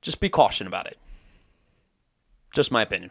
Just 0.00 0.20
be 0.20 0.28
caution 0.28 0.66
about 0.66 0.86
it. 0.86 0.98
Just 2.54 2.70
my 2.70 2.82
opinion. 2.82 3.10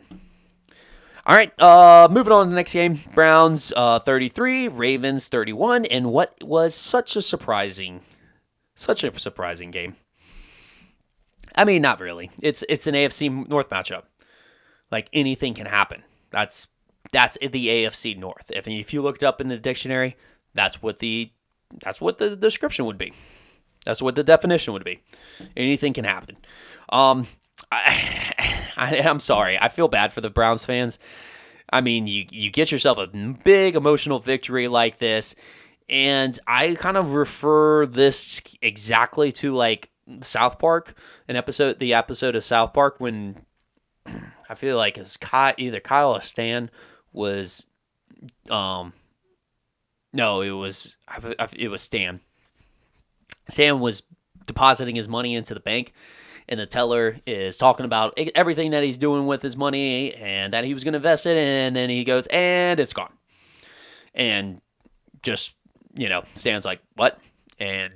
All 1.27 1.35
right, 1.35 1.51
uh, 1.61 2.07
moving 2.09 2.31
on 2.31 2.45
to 2.45 2.49
the 2.51 2.55
next 2.55 2.71
game. 2.71 3.01
Browns 3.13 3.73
uh, 3.75 3.99
33, 3.99 4.69
Ravens 4.69 5.27
31, 5.27 5.83
and 5.83 6.09
what 6.09 6.41
was 6.41 6.73
such 6.73 7.17
a 7.17 7.21
surprising, 7.21 7.99
such 8.75 9.03
a 9.03 9.19
surprising 9.19 9.69
game. 9.69 9.97
I 11.53 11.65
mean, 11.65 11.81
not 11.81 11.99
really. 11.99 12.31
It's 12.41 12.63
it's 12.69 12.87
an 12.87 12.95
AFC 12.95 13.49
North 13.49 13.69
matchup. 13.69 14.03
Like 14.89 15.09
anything 15.11 15.53
can 15.53 15.65
happen. 15.65 16.03
That's 16.31 16.69
that's 17.11 17.37
the 17.39 17.67
AFC 17.67 18.17
North. 18.17 18.49
If 18.55 18.65
if 18.65 18.93
you 18.93 19.01
looked 19.01 19.21
up 19.21 19.41
in 19.41 19.49
the 19.49 19.57
dictionary, 19.57 20.15
that's 20.53 20.81
what 20.81 20.99
the 20.99 21.33
that's 21.83 21.99
what 21.99 22.19
the 22.19 22.37
description 22.37 22.85
would 22.85 22.97
be. 22.97 23.11
That's 23.83 24.01
what 24.01 24.15
the 24.15 24.23
definition 24.23 24.71
would 24.71 24.85
be. 24.85 25.01
Anything 25.57 25.91
can 25.91 26.05
happen. 26.05 26.37
Um, 26.87 27.27
I, 28.81 28.95
am 28.95 29.19
sorry. 29.19 29.57
I 29.59 29.69
feel 29.69 29.87
bad 29.87 30.13
for 30.13 30.21
the 30.21 30.29
Browns 30.29 30.65
fans. 30.65 30.99
I 31.71 31.81
mean, 31.81 32.07
you 32.07 32.25
you 32.31 32.49
get 32.49 32.71
yourself 32.71 32.97
a 32.97 33.07
big 33.43 33.75
emotional 33.75 34.19
victory 34.19 34.67
like 34.67 34.99
this, 34.99 35.35
and 35.89 36.37
I 36.47 36.75
kind 36.75 36.95
of 36.95 37.13
refer 37.13 37.85
this 37.85 38.41
exactly 38.61 39.31
to 39.33 39.53
like 39.53 39.89
South 40.21 40.59
Park, 40.59 40.97
an 41.27 41.35
episode, 41.35 41.79
the 41.79 41.93
episode 41.93 42.35
of 42.35 42.43
South 42.43 42.73
Park 42.73 42.99
when 42.99 43.43
I 44.49 44.55
feel 44.55 44.77
like 44.77 44.97
it's 44.97 45.17
Kyle, 45.17 45.53
either 45.57 45.79
Kyle 45.81 46.13
or 46.15 46.21
Stan 46.21 46.69
was 47.11 47.67
um 48.49 48.93
no, 50.13 50.41
it 50.41 50.51
was 50.51 50.95
it 51.53 51.69
was 51.69 51.81
Stan. 51.81 52.21
Stan 53.49 53.79
was 53.79 54.03
depositing 54.45 54.95
his 54.95 55.07
money 55.07 55.35
into 55.35 55.53
the 55.53 55.59
bank, 55.59 55.93
and 56.49 56.59
the 56.59 56.65
teller 56.65 57.17
is 57.25 57.57
talking 57.57 57.85
about 57.85 58.17
everything 58.35 58.71
that 58.71 58.83
he's 58.83 58.97
doing 58.97 59.27
with 59.27 59.41
his 59.41 59.57
money 59.57 60.13
and 60.13 60.53
that 60.53 60.63
he 60.63 60.73
was 60.73 60.83
going 60.83 60.93
to 60.93 60.97
invest 60.97 61.25
it, 61.25 61.37
and 61.37 61.75
then 61.75 61.89
he 61.89 62.03
goes, 62.03 62.27
and 62.27 62.79
it's 62.79 62.93
gone. 62.93 63.13
And 64.13 64.61
just, 65.21 65.57
you 65.93 66.09
know, 66.09 66.23
Stan's 66.35 66.65
like, 66.65 66.81
what? 66.95 67.19
And 67.59 67.93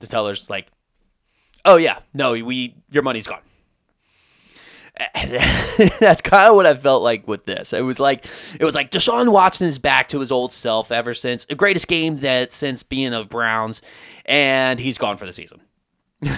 the 0.00 0.06
teller's 0.06 0.50
like, 0.50 0.68
oh, 1.64 1.76
yeah, 1.76 2.00
no, 2.12 2.32
we, 2.32 2.76
your 2.90 3.02
money's 3.02 3.26
gone. 3.26 3.42
that's 6.00 6.20
kind 6.20 6.50
of 6.50 6.54
what 6.54 6.66
I 6.66 6.74
felt 6.74 7.02
like 7.02 7.26
with 7.26 7.44
this. 7.44 7.72
It 7.72 7.80
was 7.80 7.98
like 7.98 8.26
it 8.60 8.64
was 8.64 8.74
like 8.74 8.90
Deshaun 8.90 9.32
Watson 9.32 9.66
is 9.66 9.78
back 9.78 10.06
to 10.08 10.20
his 10.20 10.30
old 10.30 10.52
self 10.52 10.92
ever 10.92 11.14
since 11.14 11.46
the 11.46 11.54
greatest 11.54 11.88
game 11.88 12.18
that 12.18 12.52
since 12.52 12.82
being 12.82 13.14
a 13.14 13.24
Browns, 13.24 13.80
and 14.26 14.78
he's 14.78 14.98
gone 14.98 15.16
for 15.16 15.24
the 15.24 15.32
season. 15.32 15.62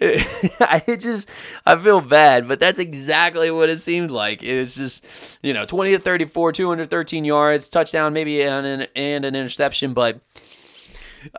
I 0.00 0.82
just 0.98 1.28
I 1.64 1.76
feel 1.76 2.00
bad, 2.00 2.48
but 2.48 2.58
that's 2.58 2.80
exactly 2.80 3.50
what 3.50 3.70
it 3.70 3.78
seemed 3.78 4.10
like. 4.10 4.42
It's 4.42 4.74
just 4.74 5.38
you 5.42 5.52
know 5.52 5.64
twenty 5.64 5.92
to 5.92 5.98
thirty 5.98 6.24
four, 6.24 6.50
two 6.50 6.68
hundred 6.68 6.90
thirteen 6.90 7.24
yards, 7.24 7.68
touchdown, 7.68 8.12
maybe 8.12 8.42
and 8.42 8.66
an, 8.66 8.86
and 8.96 9.24
an 9.24 9.36
interception, 9.36 9.94
but 9.94 10.20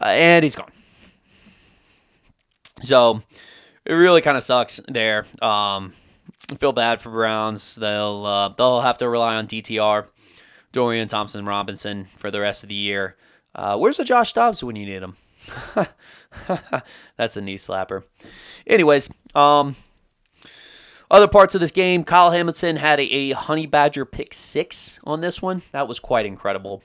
uh, 0.01 0.05
and 0.05 0.43
he's 0.43 0.55
gone. 0.55 0.71
So 2.83 3.21
it 3.85 3.93
really 3.93 4.21
kind 4.21 4.37
of 4.37 4.43
sucks 4.43 4.79
there. 4.87 5.25
Um, 5.41 5.93
I 6.51 6.55
feel 6.55 6.71
bad 6.71 7.01
for 7.01 7.09
Browns. 7.09 7.75
They'll 7.75 8.25
uh, 8.25 8.49
they'll 8.49 8.81
have 8.81 8.97
to 8.99 9.09
rely 9.09 9.35
on 9.35 9.47
DTR, 9.47 10.05
Dorian 10.71 11.09
Thompson 11.09 11.45
Robinson 11.45 12.07
for 12.15 12.31
the 12.31 12.39
rest 12.39 12.63
of 12.63 12.69
the 12.69 12.75
year. 12.75 13.17
Uh, 13.53 13.77
where's 13.77 13.97
the 13.97 14.05
Josh 14.05 14.31
Dobbs 14.31 14.63
when 14.63 14.77
you 14.77 14.85
need 14.85 15.01
him? 15.01 15.17
That's 17.17 17.37
a 17.37 17.41
knee 17.41 17.57
slapper. 17.57 18.03
Anyways, 18.67 19.09
um, 19.33 19.75
other 21.09 21.27
parts 21.27 21.55
of 21.55 21.61
this 21.61 21.71
game, 21.71 22.03
Kyle 22.03 22.31
Hamilton 22.31 22.77
had 22.77 22.99
a, 22.99 23.03
a 23.03 23.31
honey 23.31 23.65
badger 23.67 24.05
pick 24.05 24.33
six 24.33 24.99
on 25.03 25.21
this 25.21 25.41
one. 25.41 25.61
That 25.71 25.87
was 25.87 25.99
quite 25.99 26.25
incredible. 26.25 26.83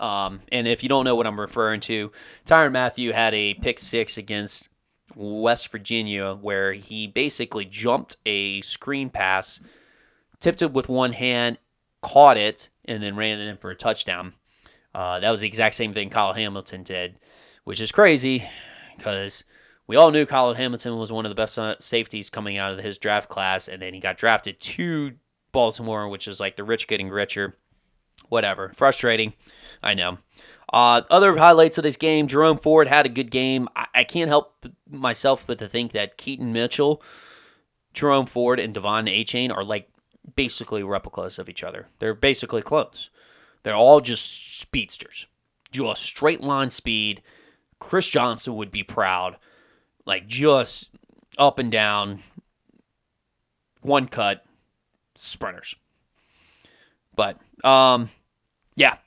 Um, 0.00 0.40
and 0.50 0.66
if 0.66 0.82
you 0.82 0.88
don't 0.88 1.04
know 1.04 1.14
what 1.14 1.26
I'm 1.26 1.38
referring 1.38 1.80
to, 1.82 2.10
Tyrann 2.44 2.72
Mathieu 2.72 3.12
had 3.12 3.34
a 3.34 3.54
pick 3.54 3.78
six 3.78 4.18
against 4.18 4.68
West 5.14 5.70
Virginia 5.70 6.34
where 6.34 6.72
he 6.72 7.06
basically 7.06 7.64
jumped 7.64 8.16
a 8.26 8.60
screen 8.62 9.10
pass, 9.10 9.60
tipped 10.40 10.62
it 10.62 10.72
with 10.72 10.88
one 10.88 11.12
hand, 11.12 11.58
caught 12.00 12.36
it, 12.36 12.68
and 12.84 13.02
then 13.02 13.14
ran 13.14 13.38
it 13.40 13.46
in 13.46 13.56
for 13.56 13.70
a 13.70 13.76
touchdown. 13.76 14.34
Uh, 14.94 15.20
that 15.20 15.30
was 15.30 15.42
the 15.42 15.46
exact 15.46 15.74
same 15.74 15.92
thing 15.92 16.10
Kyle 16.10 16.32
Hamilton 16.32 16.82
did, 16.82 17.16
which 17.64 17.80
is 17.80 17.92
crazy 17.92 18.48
because 18.96 19.44
we 19.86 19.96
all 19.96 20.10
knew 20.10 20.26
Kyle 20.26 20.54
Hamilton 20.54 20.96
was 20.96 21.12
one 21.12 21.24
of 21.24 21.30
the 21.30 21.34
best 21.34 21.58
uh, 21.58 21.76
safeties 21.80 22.30
coming 22.30 22.56
out 22.56 22.72
of 22.72 22.84
his 22.84 22.98
draft 22.98 23.28
class, 23.28 23.68
and 23.68 23.82
then 23.82 23.94
he 23.94 24.00
got 24.00 24.16
drafted 24.16 24.60
to 24.60 25.12
Baltimore, 25.52 26.08
which 26.08 26.26
is 26.26 26.40
like 26.40 26.56
the 26.56 26.64
rich 26.64 26.86
getting 26.88 27.08
richer. 27.08 27.56
Whatever. 28.28 28.70
Frustrating. 28.74 29.34
I 29.82 29.94
know. 29.94 30.18
Uh, 30.72 31.02
other 31.10 31.36
highlights 31.36 31.76
of 31.76 31.84
this 31.84 31.98
game 31.98 32.26
Jerome 32.26 32.56
Ford 32.56 32.88
had 32.88 33.04
a 33.04 33.10
good 33.10 33.30
game. 33.30 33.68
I, 33.76 33.86
I 33.94 34.04
can't 34.04 34.28
help 34.28 34.64
myself 34.88 35.46
but 35.46 35.58
to 35.58 35.68
think 35.68 35.92
that 35.92 36.16
Keaton 36.16 36.52
Mitchell, 36.52 37.02
Jerome 37.92 38.24
Ford, 38.24 38.58
and 38.58 38.74
De'Von 38.74 39.06
Achane 39.06 39.54
are 39.54 39.64
like 39.64 39.90
basically 40.34 40.82
replicas 40.82 41.38
of 41.38 41.48
each 41.48 41.62
other. 41.62 41.88
They're 41.98 42.14
basically 42.14 42.62
clones. 42.62 43.10
They're 43.62 43.74
all 43.74 44.00
just 44.00 44.60
speedsters, 44.60 45.26
just 45.70 46.02
straight 46.02 46.40
line 46.40 46.70
speed. 46.70 47.22
Chris 47.82 48.08
Johnson 48.08 48.54
would 48.54 48.70
be 48.70 48.84
proud, 48.84 49.36
like 50.06 50.28
just 50.28 50.88
up 51.36 51.58
and 51.58 51.70
down, 51.70 52.22
one 53.80 54.06
cut 54.06 54.44
sprinters. 55.16 55.74
But 57.16 57.40
um, 57.64 58.10
yeah, 58.76 58.98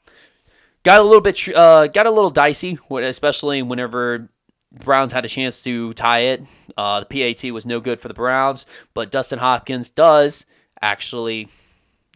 got 0.84 1.00
a 1.00 1.04
little 1.04 1.22
bit 1.22 1.48
uh, 1.56 1.88
got 1.88 2.06
a 2.06 2.12
little 2.12 2.30
dicey, 2.30 2.78
especially 2.92 3.62
whenever 3.62 4.30
Browns 4.74 5.14
had 5.14 5.24
a 5.24 5.30
chance 5.30 5.64
to 5.64 5.94
tie 5.94 6.20
it. 6.20 6.44
Uh, 6.78 7.00
the 7.00 7.06
PAT 7.06 7.50
was 7.54 7.66
no 7.66 7.80
good 7.80 8.02
for 8.02 8.10
the 8.10 8.14
Browns, 8.14 8.66
but 8.94 9.10
Dustin 9.10 9.40
Hopkins 9.40 9.88
does 9.88 10.46
actually. 10.82 11.48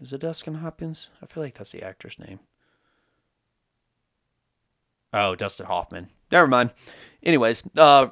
Is 0.01 0.11
it 0.11 0.19
Dustin 0.19 0.55
Hopkins? 0.55 1.09
I 1.23 1.25
feel 1.25 1.41
like 1.41 1.57
that's 1.57 1.71
the 1.71 1.83
actor's 1.83 2.19
name. 2.19 2.41
Oh, 5.13 5.35
Dustin 5.35 5.65
Hoffman. 5.65 6.09
Never 6.31 6.47
mind. 6.47 6.71
Anyways, 7.23 7.63
uh, 7.77 8.07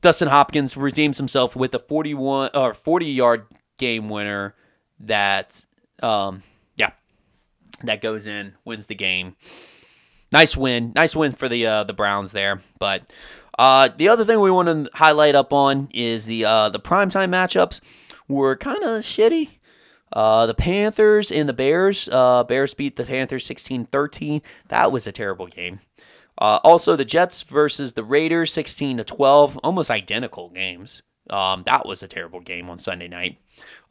Dustin 0.00 0.28
Hopkins 0.28 0.76
redeems 0.76 1.18
himself 1.18 1.56
with 1.56 1.74
a 1.74 1.78
41 1.78 2.50
or 2.54 2.74
40 2.74 3.06
yard 3.06 3.46
game 3.78 4.08
winner 4.08 4.54
that 5.00 5.64
um 6.02 6.42
yeah 6.76 6.90
that 7.84 8.00
goes 8.00 8.26
in 8.26 8.54
wins 8.64 8.88
the 8.88 8.94
game 8.94 9.36
nice 10.32 10.56
win 10.56 10.92
nice 10.96 11.14
win 11.14 11.30
for 11.30 11.48
the 11.48 11.64
uh, 11.64 11.84
the 11.84 11.92
browns 11.92 12.32
there 12.32 12.60
but 12.80 13.08
uh, 13.58 13.88
the 13.96 14.08
other 14.08 14.24
thing 14.24 14.40
we 14.40 14.50
want 14.50 14.68
to 14.68 14.90
highlight 14.94 15.34
up 15.34 15.52
on 15.52 15.88
is 15.92 16.26
the 16.26 16.44
uh, 16.44 16.68
the 16.68 16.78
primetime 16.78 17.30
matchups 17.30 17.80
were 18.28 18.56
kind 18.56 18.84
of 18.84 19.02
shitty. 19.02 19.58
Uh, 20.12 20.46
the 20.46 20.54
Panthers 20.54 21.30
and 21.30 21.48
the 21.48 21.52
Bears. 21.52 22.08
Uh, 22.10 22.44
Bears 22.44 22.72
beat 22.72 22.96
the 22.96 23.04
Panthers 23.04 23.44
16 23.44 23.86
13. 23.86 24.42
That 24.68 24.92
was 24.92 25.06
a 25.06 25.12
terrible 25.12 25.48
game. 25.48 25.80
Uh, 26.40 26.60
also, 26.62 26.94
the 26.94 27.04
Jets 27.04 27.42
versus 27.42 27.94
the 27.94 28.04
Raiders 28.04 28.52
16 28.52 28.98
to 28.98 29.04
12. 29.04 29.58
Almost 29.58 29.90
identical 29.90 30.50
games. 30.50 31.02
Um, 31.28 31.64
that 31.66 31.86
was 31.86 32.02
a 32.02 32.08
terrible 32.08 32.40
game 32.40 32.70
on 32.70 32.78
Sunday 32.78 33.08
night. 33.08 33.38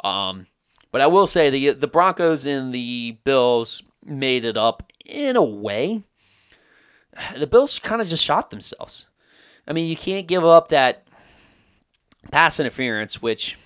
Um, 0.04 0.48
but 0.92 1.02
I 1.02 1.08
will 1.08 1.28
say 1.28 1.50
the 1.50 1.72
the 1.72 1.88
Broncos 1.88 2.46
and 2.46 2.74
the 2.74 3.20
Bills 3.24 3.84
made 4.04 4.46
it 4.46 4.58
up 4.58 4.92
in 5.06 5.36
a 5.36 5.44
way. 5.44 6.04
The 7.38 7.48
Bills 7.48 7.80
kind 7.80 8.00
of 8.00 8.08
just 8.08 8.24
shot 8.24 8.52
themselves. 8.52 9.08
I 9.68 9.74
mean, 9.74 9.90
you 9.90 9.98
can't 9.98 10.28
give 10.28 10.46
up 10.46 10.68
that 10.68 11.08
pass 12.32 12.60
interference, 12.60 13.24
which 13.24 13.58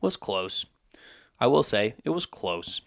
was 0.00 0.16
close. 0.16 0.64
I 1.38 1.46
will 1.46 1.62
say 1.62 1.94
it 2.04 2.10
was 2.10 2.24
close. 2.24 2.80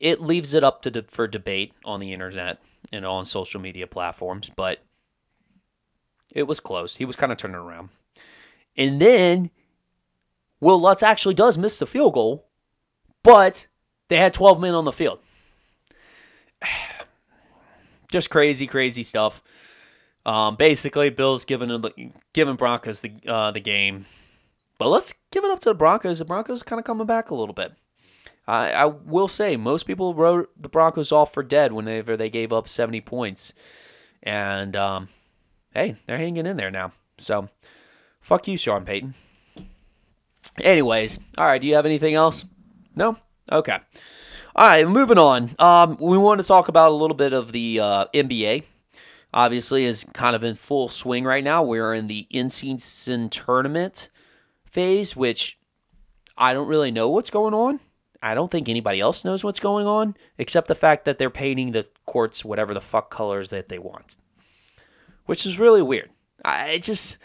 It 0.00 0.20
leaves 0.20 0.54
it 0.54 0.64
up 0.64 0.80
to 0.82 0.90
de- 0.90 1.02
for 1.02 1.26
debate 1.26 1.74
on 1.84 2.00
the 2.00 2.12
internet 2.12 2.58
and 2.94 3.04
on 3.04 3.24
social 3.24 3.60
media 3.60 3.86
platforms, 3.86 4.50
but 4.54 4.84
it 6.34 6.44
was 6.44 6.60
close. 6.60 6.96
He 6.96 7.04
was 7.04 7.16
kind 7.16 7.32
of 7.32 7.38
turning 7.38 7.56
around. 7.56 7.90
And 8.76 9.00
then 9.00 9.50
Wil 10.60 10.80
Lutz 10.80 11.02
actually 11.02 11.34
does 11.34 11.58
miss 11.58 11.78
the 11.78 11.86
field 11.86 12.14
goal, 12.14 12.46
but 13.22 13.66
they 14.08 14.16
had 14.16 14.34
12 14.34 14.60
men 14.60 14.74
on 14.74 14.84
the 14.84 14.92
field. 14.92 15.18
Just 18.10 18.30
crazy, 18.30 18.66
crazy 18.66 19.02
stuff. 19.02 19.42
Um, 20.24 20.56
basically, 20.56 21.10
Bills 21.10 21.44
giving 21.44 21.84
giving 22.32 22.56
Broncos 22.56 23.00
the 23.02 23.12
uh, 23.26 23.50
the 23.50 23.60
game, 23.60 24.06
but 24.78 24.88
let's 24.88 25.14
give 25.30 25.44
it 25.44 25.50
up 25.50 25.60
to 25.60 25.70
the 25.70 25.74
Broncos. 25.74 26.20
The 26.20 26.24
Broncos 26.24 26.62
kind 26.62 26.78
of 26.78 26.86
coming 26.86 27.06
back 27.06 27.28
a 27.28 27.34
little 27.34 27.52
bit. 27.52 27.72
I, 28.46 28.72
I 28.72 28.84
will 28.86 29.28
say 29.28 29.56
most 29.56 29.86
people 29.86 30.14
wrote 30.14 30.50
the 30.60 30.68
Broncos 30.68 31.12
off 31.12 31.32
for 31.32 31.42
dead 31.42 31.72
whenever 31.72 32.16
they 32.16 32.30
gave 32.30 32.52
up 32.52 32.68
seventy 32.68 33.00
points, 33.00 33.54
and 34.22 34.76
um, 34.76 35.08
hey, 35.72 35.96
they're 36.06 36.18
hanging 36.18 36.46
in 36.46 36.56
there 36.56 36.70
now. 36.70 36.92
So, 37.18 37.48
fuck 38.20 38.46
you, 38.48 38.58
Sean 38.58 38.84
Payton. 38.84 39.14
Anyways, 40.60 41.18
all 41.36 41.46
right. 41.46 41.60
Do 41.60 41.66
you 41.66 41.74
have 41.74 41.86
anything 41.86 42.14
else? 42.14 42.44
No. 42.94 43.18
Okay. 43.50 43.78
All 44.54 44.66
right. 44.66 44.86
Moving 44.86 45.18
on. 45.18 45.54
Um, 45.58 45.96
we 46.00 46.16
want 46.16 46.40
to 46.40 46.46
talk 46.46 46.68
about 46.68 46.92
a 46.92 46.94
little 46.94 47.16
bit 47.16 47.32
of 47.32 47.52
the 47.52 47.80
uh, 47.80 48.04
NBA 48.14 48.64
obviously 49.34 49.84
is 49.84 50.06
kind 50.14 50.36
of 50.36 50.44
in 50.44 50.54
full 50.54 50.88
swing 50.88 51.24
right 51.24 51.44
now. 51.44 51.62
We're 51.62 51.92
in 51.92 52.06
the 52.06 52.26
in-season 52.30 53.28
tournament 53.28 54.08
phase, 54.64 55.16
which 55.16 55.58
I 56.38 56.54
don't 56.54 56.68
really 56.68 56.92
know 56.92 57.10
what's 57.10 57.30
going 57.30 57.52
on. 57.52 57.80
I 58.24 58.34
don't 58.34 58.50
think 58.50 58.70
anybody 58.70 59.00
else 59.00 59.22
knows 59.22 59.44
what's 59.44 59.60
going 59.60 59.86
on, 59.86 60.16
except 60.38 60.66
the 60.66 60.74
fact 60.74 61.04
that 61.04 61.18
they're 61.18 61.28
painting 61.28 61.72
the 61.72 61.86
courts 62.06 62.42
whatever 62.42 62.72
the 62.72 62.80
fuck 62.80 63.10
colors 63.10 63.50
that 63.50 63.68
they 63.68 63.78
want, 63.78 64.16
which 65.26 65.44
is 65.44 65.58
really 65.58 65.82
weird. 65.82 66.08
I 66.42 66.78
just, 66.78 67.18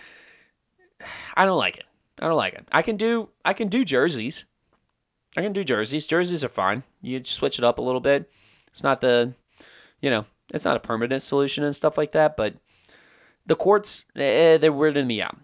I 1.36 1.46
don't 1.46 1.58
like 1.58 1.78
it. 1.78 1.86
I 2.22 2.28
don't 2.28 2.36
like 2.36 2.54
it. 2.54 2.68
I 2.74 2.82
can 2.82 2.98
do, 2.98 3.30
I 3.46 3.54
can 3.54 3.70
do 3.70 3.86
jerseys. 3.86 4.44
I 5.38 5.42
can 5.42 5.54
do 5.54 5.64
jerseys. 5.64 6.06
Jerseys 6.06 6.44
are 6.44 6.50
fine. 6.50 6.84
You 7.02 7.24
switch 7.24 7.58
it 7.58 7.64
up 7.64 7.80
a 7.80 7.82
little 7.82 8.02
bit. 8.02 8.30
It's 8.68 8.84
not 8.84 9.00
the, 9.00 9.36
you 10.02 10.10
know, 10.10 10.26
it's 10.54 10.66
not 10.66 10.76
a 10.76 10.82
permanent 10.82 11.22
solution 11.22 11.64
and 11.64 11.74
stuff 11.74 11.98
like 11.98 12.12
that, 12.12 12.36
but 12.36 12.56
the 13.46 13.56
courts, 13.56 14.06
eh, 14.18 14.58
they're 14.58 14.74
weirding 14.74 15.08
me 15.08 15.22
out. 15.22 15.38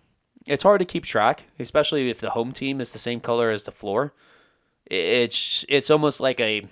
It's 0.47 0.63
hard 0.63 0.79
to 0.79 0.85
keep 0.85 1.05
track, 1.05 1.45
especially 1.59 2.09
if 2.09 2.19
the 2.19 2.31
home 2.31 2.51
team 2.51 2.81
is 2.81 2.91
the 2.91 2.99
same 2.99 3.21
color 3.21 3.51
as 3.51 3.63
the 3.63 3.71
floor. 3.71 4.13
It's 4.85 5.65
it's 5.67 5.89
almost 5.89 6.19
like 6.19 6.39
a 6.39 6.67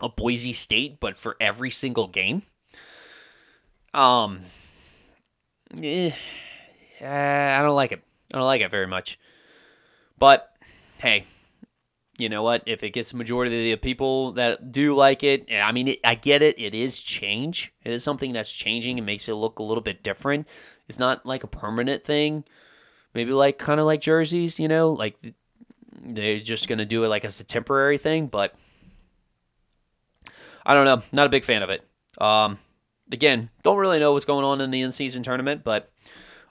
a 0.00 0.08
Boise 0.08 0.52
State, 0.52 1.00
but 1.00 1.16
for 1.16 1.36
every 1.40 1.70
single 1.70 2.06
game. 2.06 2.42
Um, 3.94 4.40
eh, 5.82 6.12
I 7.00 7.62
don't 7.62 7.76
like 7.76 7.92
it. 7.92 8.02
I 8.32 8.38
don't 8.38 8.46
like 8.46 8.60
it 8.60 8.70
very 8.70 8.86
much. 8.86 9.18
But 10.18 10.52
hey, 10.98 11.24
you 12.18 12.28
know 12.28 12.42
what? 12.42 12.62
If 12.66 12.82
it 12.82 12.90
gets 12.90 13.12
the 13.12 13.16
majority 13.16 13.72
of 13.72 13.80
the 13.80 13.86
people 13.86 14.32
that 14.32 14.72
do 14.72 14.94
like 14.94 15.22
it, 15.22 15.48
I 15.52 15.72
mean, 15.72 15.88
it, 15.88 16.00
I 16.04 16.14
get 16.16 16.42
it. 16.42 16.58
It 16.58 16.74
is 16.74 17.00
change. 17.00 17.72
It 17.82 17.92
is 17.92 18.04
something 18.04 18.32
that's 18.32 18.52
changing 18.52 18.98
and 18.98 19.06
makes 19.06 19.28
it 19.28 19.34
look 19.34 19.58
a 19.58 19.62
little 19.62 19.82
bit 19.82 20.02
different. 20.02 20.46
It's 20.88 20.98
not 20.98 21.24
like 21.24 21.44
a 21.44 21.48
permanent 21.48 22.02
thing. 22.02 22.44
Maybe 23.14 23.32
like 23.32 23.58
kind 23.58 23.80
of 23.80 23.86
like 23.86 24.00
jerseys, 24.00 24.58
you 24.58 24.68
know, 24.68 24.92
like 24.92 25.16
they're 26.02 26.38
just 26.38 26.68
gonna 26.68 26.84
do 26.86 27.04
it 27.04 27.08
like 27.08 27.24
as 27.24 27.40
a 27.40 27.44
temporary 27.44 27.98
thing. 27.98 28.26
But 28.26 28.54
I 30.64 30.74
don't 30.74 30.84
know. 30.84 31.02
Not 31.12 31.26
a 31.26 31.30
big 31.30 31.44
fan 31.44 31.62
of 31.62 31.70
it. 31.70 31.86
Um, 32.20 32.58
again, 33.10 33.50
don't 33.62 33.78
really 33.78 34.00
know 34.00 34.12
what's 34.12 34.24
going 34.24 34.44
on 34.44 34.60
in 34.60 34.70
the 34.70 34.82
in-season 34.82 35.22
tournament, 35.22 35.62
but 35.64 35.90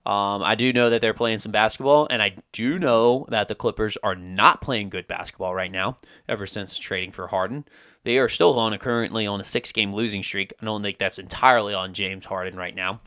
um, 0.05 0.41
I 0.41 0.55
do 0.55 0.71
know 0.71 0.89
that 0.89 1.01
they're 1.01 1.13
playing 1.13 1.39
some 1.39 1.51
basketball, 1.51 2.07
and 2.09 2.21
I 2.21 2.37
do 2.53 2.79
know 2.79 3.25
that 3.29 3.49
the 3.49 3.55
Clippers 3.55 3.97
are 4.01 4.15
not 4.15 4.61
playing 4.61 4.89
good 4.89 5.07
basketball 5.07 5.53
right 5.53 5.71
now. 5.71 5.97
Ever 6.29 6.47
since 6.47 6.77
trading 6.79 7.11
for 7.11 7.27
Harden, 7.27 7.65
they 8.05 8.17
are 8.17 8.29
still 8.29 8.57
on 8.57 8.71
a 8.71 8.77
currently 8.77 9.27
on 9.27 9.41
a 9.41 9.43
six-game 9.43 9.93
losing 9.93 10.23
streak. 10.23 10.53
I 10.61 10.65
don't 10.65 10.81
think 10.81 10.97
that's 10.97 11.19
entirely 11.19 11.73
on 11.73 11.93
James 11.93 12.25
Harden 12.25 12.55
right 12.55 12.73
now, 12.73 13.01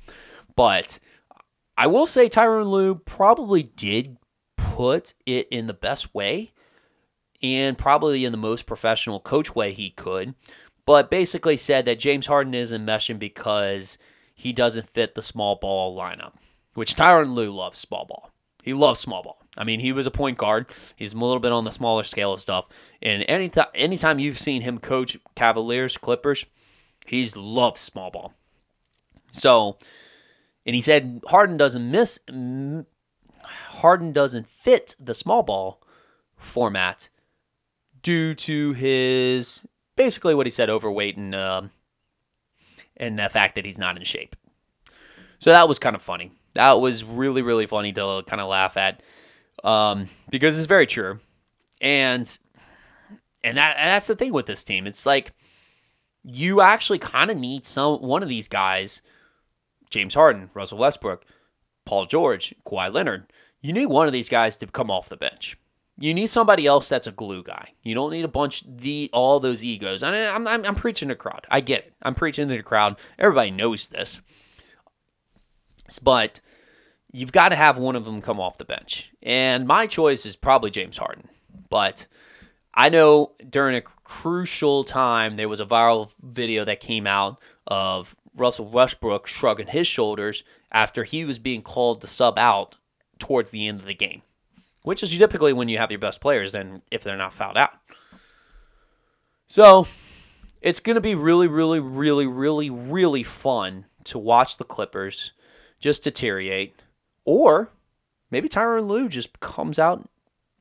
but 0.55 1.01
I 1.79 1.87
will 1.87 2.07
say 2.07 2.29
Tyronn 2.29 2.71
Lue 2.71 2.95
probably 2.95 3.63
did 3.63 4.19
put 4.75 5.15
it 5.27 5.49
in 5.51 5.67
the 5.67 5.75
best 5.75 6.15
way 6.15 6.53
and 7.43 7.79
probably 7.79 8.25
in 8.25 8.33
the 8.33 8.39
most 8.39 8.67
professional 8.67 9.21
coach 9.21 9.55
way 9.55 9.73
he 9.73 9.91
could, 9.91 10.35
but 10.85 11.11
basically 11.11 11.57
said 11.57 11.85
that 11.85 11.99
James 11.99 12.27
Harden 12.27 12.55
isn't 12.55 12.85
meshing 12.85 13.19
because 13.19 13.99
he 14.35 14.53
doesn't 14.53 14.89
fit 14.89 15.15
the 15.15 15.23
small 15.23 15.57
ball 15.57 15.97
lineup 15.97 16.35
which 16.75 16.95
Tyronn 16.95 17.35
Lue 17.35 17.51
loves 17.51 17.79
small 17.79 18.05
ball. 18.05 18.31
He 18.63 18.73
loves 18.73 19.01
small 19.01 19.23
ball. 19.23 19.39
I 19.57 19.65
mean, 19.65 19.81
he 19.81 19.93
was 19.93 20.07
a 20.07 20.11
point 20.11 20.39
guard. 20.39 20.67
He's 20.97 21.13
a 21.13 21.19
little 21.19 21.41
bit 21.41 21.53
on 21.53 21.65
the 21.65 21.73
smaller 21.73 22.03
scale 22.03 22.33
of 22.33 22.41
stuff. 22.41 22.69
And 23.03 23.25
any 23.29 23.49
th- 23.49 23.67
anytime 23.75 24.19
you've 24.19 24.39
seen 24.39 24.63
him 24.63 24.79
coach 24.79 25.19
Cavaliers, 25.35 25.97
Clippers, 25.97 26.47
he's 27.07 27.37
loved 27.37 27.79
small 27.79 28.11
ball. 28.11 28.35
So, 29.33 29.79
and 30.65 30.75
he 30.75 30.83
said 30.83 31.23
Harden 31.29 31.57
doesn't 31.57 31.91
miss. 31.91 32.19
Harden 33.81 34.13
doesn't 34.13 34.47
fit 34.47 34.95
the 34.99 35.15
small 35.15 35.43
ball 35.43 35.83
format 36.37 37.09
due 38.03 38.35
to 38.35 38.73
his 38.73 39.67
basically 39.97 40.35
what 40.35 40.47
he 40.47 40.51
said 40.51 40.71
overweight 40.71 41.17
and 41.17 41.35
uh, 41.35 41.63
and 42.97 43.19
the 43.19 43.29
fact 43.29 43.55
that 43.55 43.65
he's 43.65 43.79
not 43.79 43.97
in 43.97 44.05
shape. 44.05 44.37
So 45.39 45.51
that 45.51 45.69
was 45.69 45.79
kind 45.79 45.97
of 45.97 46.03
funny. 46.03 46.33
That 46.55 46.81
was 46.81 47.05
really, 47.05 47.43
really 47.43 47.67
funny 47.67 47.93
to 47.93 48.23
kind 48.27 48.41
of 48.41 48.49
laugh 48.49 48.77
at 48.77 49.03
um, 49.65 50.09
because 50.31 50.59
it's 50.59 50.67
very 50.67 50.87
true. 50.87 51.21
And 51.81 52.39
and 53.43 53.57
that 53.57 53.77
and 53.79 53.89
that's 53.89 54.07
the 54.07 54.17
thing 54.17 54.33
with 54.33 54.47
this 54.47 54.65
team. 54.65 54.87
It's 54.87 55.07
like 55.07 55.33
you 56.23 56.61
actually 56.61 56.99
kind 56.99 57.31
of 57.31 57.37
need 57.39 57.65
some 57.65 58.03
one 58.03 58.23
of 58.23 58.29
these 58.29 58.49
guys, 58.49 59.01
James 59.91 60.15
Harden, 60.15 60.51
Russell 60.55 60.79
Westbrook, 60.79 61.25
Paul 61.85 62.07
George, 62.07 62.55
Kawhi 62.67 62.93
Leonard. 62.93 63.33
You 63.61 63.73
need 63.73 63.87
one 63.87 64.07
of 64.07 64.13
these 64.13 64.29
guys 64.29 64.57
to 64.59 64.67
come 64.67 64.91
off 64.91 65.09
the 65.09 65.17
bench. 65.17 65.57
You 65.99 66.15
need 66.15 66.29
somebody 66.29 66.67
else 66.67 66.89
that's 66.89 67.07
a 67.07 67.13
glue 67.13 67.43
guy. 67.43 67.75
You 67.83 67.95
don't 67.95 68.11
need 68.11 68.25
a 68.25 68.29
bunch 68.29 68.65
the 68.67 69.11
all 69.13 69.39
those 69.39 69.63
egos. 69.63 70.03
I 70.03 70.11
mean, 70.11 70.35
I'm, 70.35 70.49
I'm, 70.49 70.65
I'm 70.65 70.75
preaching 70.75 71.09
to 71.09 71.15
the 71.15 71.19
crowd. 71.19 71.47
I 71.51 71.61
get 71.61 71.81
it. 71.81 71.95
I'm 72.03 72.15
preaching 72.15 72.49
to 72.49 72.57
the 72.57 72.63
crowd. 72.63 72.97
Everybody 73.19 73.51
knows 73.51 73.89
this. 73.89 74.23
But 76.03 76.41
you've 77.13 77.33
got 77.33 77.51
to 77.51 77.57
have 77.57 77.77
one 77.77 77.97
of 77.97 78.07
them 78.07 78.23
come 78.23 78.41
off 78.41 78.57
the 78.57 78.65
bench. 78.65 79.13
And 79.23 79.67
my 79.67 79.87
choice 79.87 80.25
is 80.25 80.37
probably 80.37 80.71
James 80.71 80.97
Harden. 80.97 81.29
But 81.69 82.07
I 82.75 82.89
know 82.89 83.33
during 83.49 83.77
a 83.77 83.83
crucial 83.83 84.85
time, 84.85 85.37
there 85.37 85.51
was 85.51 85.61
a 85.61 85.67
viral 85.67 86.13
video 86.23 86.65
that 86.65 86.81
came 86.81 87.07
out 87.07 87.39
of 87.67 88.17
Russell 88.35 88.71
Westbrook 88.71 89.27
shrugging 89.27 89.67
his 89.67 89.87
shoulders 89.87 90.45
after 90.73 91.05
he 91.05 91.27
was 91.27 91.39
being 91.39 91.61
called 91.61 92.01
to 92.01 92.07
sub 92.07 92.39
out 92.39 92.77
towards 93.21 93.51
the 93.51 93.69
end 93.69 93.81
of 93.81 93.87
the 93.87 93.95
game, 93.95 94.23
which 94.83 95.03
is 95.03 95.17
typically 95.17 95.53
when 95.53 95.69
you 95.69 95.79
have 95.79 95.91
your 95.91 96.01
best 96.01 96.21
players, 96.21 96.53
then 96.53 96.83
if 96.91 97.05
they're 97.05 97.17
not 97.17 97.33
fouled 97.33 97.57
out. 97.57 97.73
So 99.47 99.87
it's 100.61 100.81
going 100.81 100.95
to 100.95 101.01
be 101.01 101.15
really, 101.15 101.47
really, 101.47 101.81
really, 101.81 102.27
really, 102.27 102.71
really 102.71 103.23
fun 103.23 103.87
to 104.05 104.19
watch 104.19 104.57
the 104.57 104.65
Clippers 104.65 105.33
just 105.79 106.05
deteriorate. 106.05 106.75
Or 107.25 107.71
maybe 108.31 108.49
Tyronn 108.49 108.89
Lue 108.89 109.09
just 109.09 109.41
comes 109.41 109.79
out, 109.79 110.09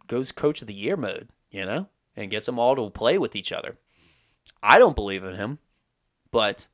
goes 0.07 0.31
coach 0.31 0.61
of 0.61 0.67
the 0.67 0.73
year 0.73 0.97
mode, 0.97 1.29
you 1.49 1.65
know, 1.65 1.89
and 2.15 2.31
gets 2.31 2.45
them 2.45 2.59
all 2.59 2.75
to 2.75 2.89
play 2.89 3.17
with 3.17 3.35
each 3.35 3.51
other. 3.51 3.77
I 4.61 4.79
don't 4.79 4.95
believe 4.95 5.23
in 5.23 5.35
him, 5.35 5.59
but 6.31 6.67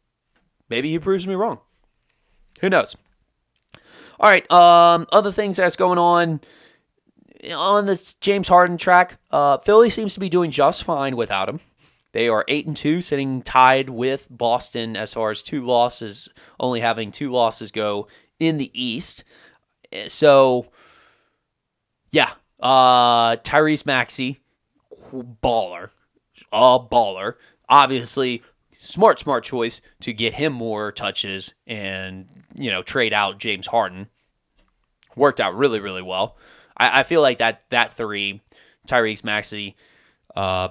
maybe 0.70 0.90
he 0.90 1.00
proves 1.00 1.28
me 1.28 1.36
wrong. 1.36 1.60
Who 2.62 2.70
knows? 2.70 2.96
All 4.20 4.30
right. 4.30 4.50
Um, 4.52 5.08
other 5.12 5.32
things 5.32 5.58
that's 5.58 5.76
going 5.76 5.98
on 5.98 6.42
on 7.54 7.86
the 7.86 8.14
James 8.22 8.48
Harden 8.48 8.78
track. 8.78 9.18
Uh, 9.32 9.58
Philly 9.58 9.90
seems 9.90 10.14
to 10.14 10.20
be 10.20 10.30
doing 10.30 10.52
just 10.52 10.84
fine 10.84 11.16
without 11.16 11.50
him. 11.50 11.60
They 12.12 12.30
are 12.30 12.46
eight 12.48 12.66
and 12.66 12.78
two, 12.78 13.02
sitting 13.02 13.42
tied 13.42 13.90
with 13.90 14.28
Boston 14.32 14.96
as 14.96 15.14
far 15.14 15.32
as 15.32 15.44
two 15.44 15.66
losses, 15.66 16.30
only 16.60 16.80
having 16.80 17.12
two 17.12 17.30
losses 17.30 17.72
go 17.72 18.08
in 18.40 18.58
the 18.58 18.72
East. 18.74 19.26
So, 20.08 20.68
yeah, 22.12 22.32
uh, 22.62 23.36
Tyrese 23.38 23.86
Maxey, 23.86 24.40
baller, 25.14 25.90
a 26.54 26.80
baller. 26.80 27.34
Obviously, 27.68 28.44
smart, 28.86 29.20
smart 29.20 29.44
choice 29.44 29.82
to 30.02 30.14
get 30.14 30.36
him 30.36 30.54
more 30.54 30.92
touches 30.92 31.54
and 31.68 32.28
you 32.54 32.72
know 32.72 32.82
trade 32.82 33.14
out 33.14 33.40
James 33.40 33.68
Harden. 33.68 34.08
Worked 35.16 35.40
out 35.40 35.56
really, 35.56 35.80
really 35.80 36.02
well. 36.02 36.38
I, 36.78 37.00
I 37.00 37.04
feel 37.04 37.22
like 37.22 37.38
that 37.40 37.64
that 37.70 37.92
three, 37.92 38.42
Tyrese 38.88 39.24
Maxey, 39.24 39.76
uh, 40.36 40.70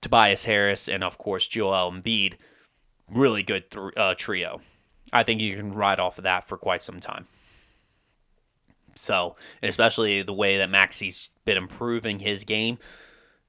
Tobias 0.00 0.44
Harris, 0.44 0.88
and 0.88 1.02
of 1.04 1.18
course 1.18 1.48
Joel 1.48 1.90
Embiid, 1.90 2.34
really 3.10 3.42
good 3.42 3.70
th- 3.70 3.92
uh, 3.96 4.14
trio. 4.16 4.60
I 5.12 5.22
think 5.22 5.40
you 5.40 5.56
can 5.56 5.72
ride 5.72 5.98
off 5.98 6.18
of 6.18 6.24
that 6.24 6.44
for 6.44 6.56
quite 6.56 6.82
some 6.82 7.00
time. 7.00 7.26
So, 8.94 9.36
especially 9.62 10.22
the 10.22 10.34
way 10.34 10.58
that 10.58 10.70
Maxey's 10.70 11.30
been 11.44 11.56
improving 11.56 12.20
his 12.20 12.44
game, 12.44 12.78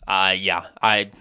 uh, 0.08 0.34
yeah, 0.36 0.68
I 0.82 1.12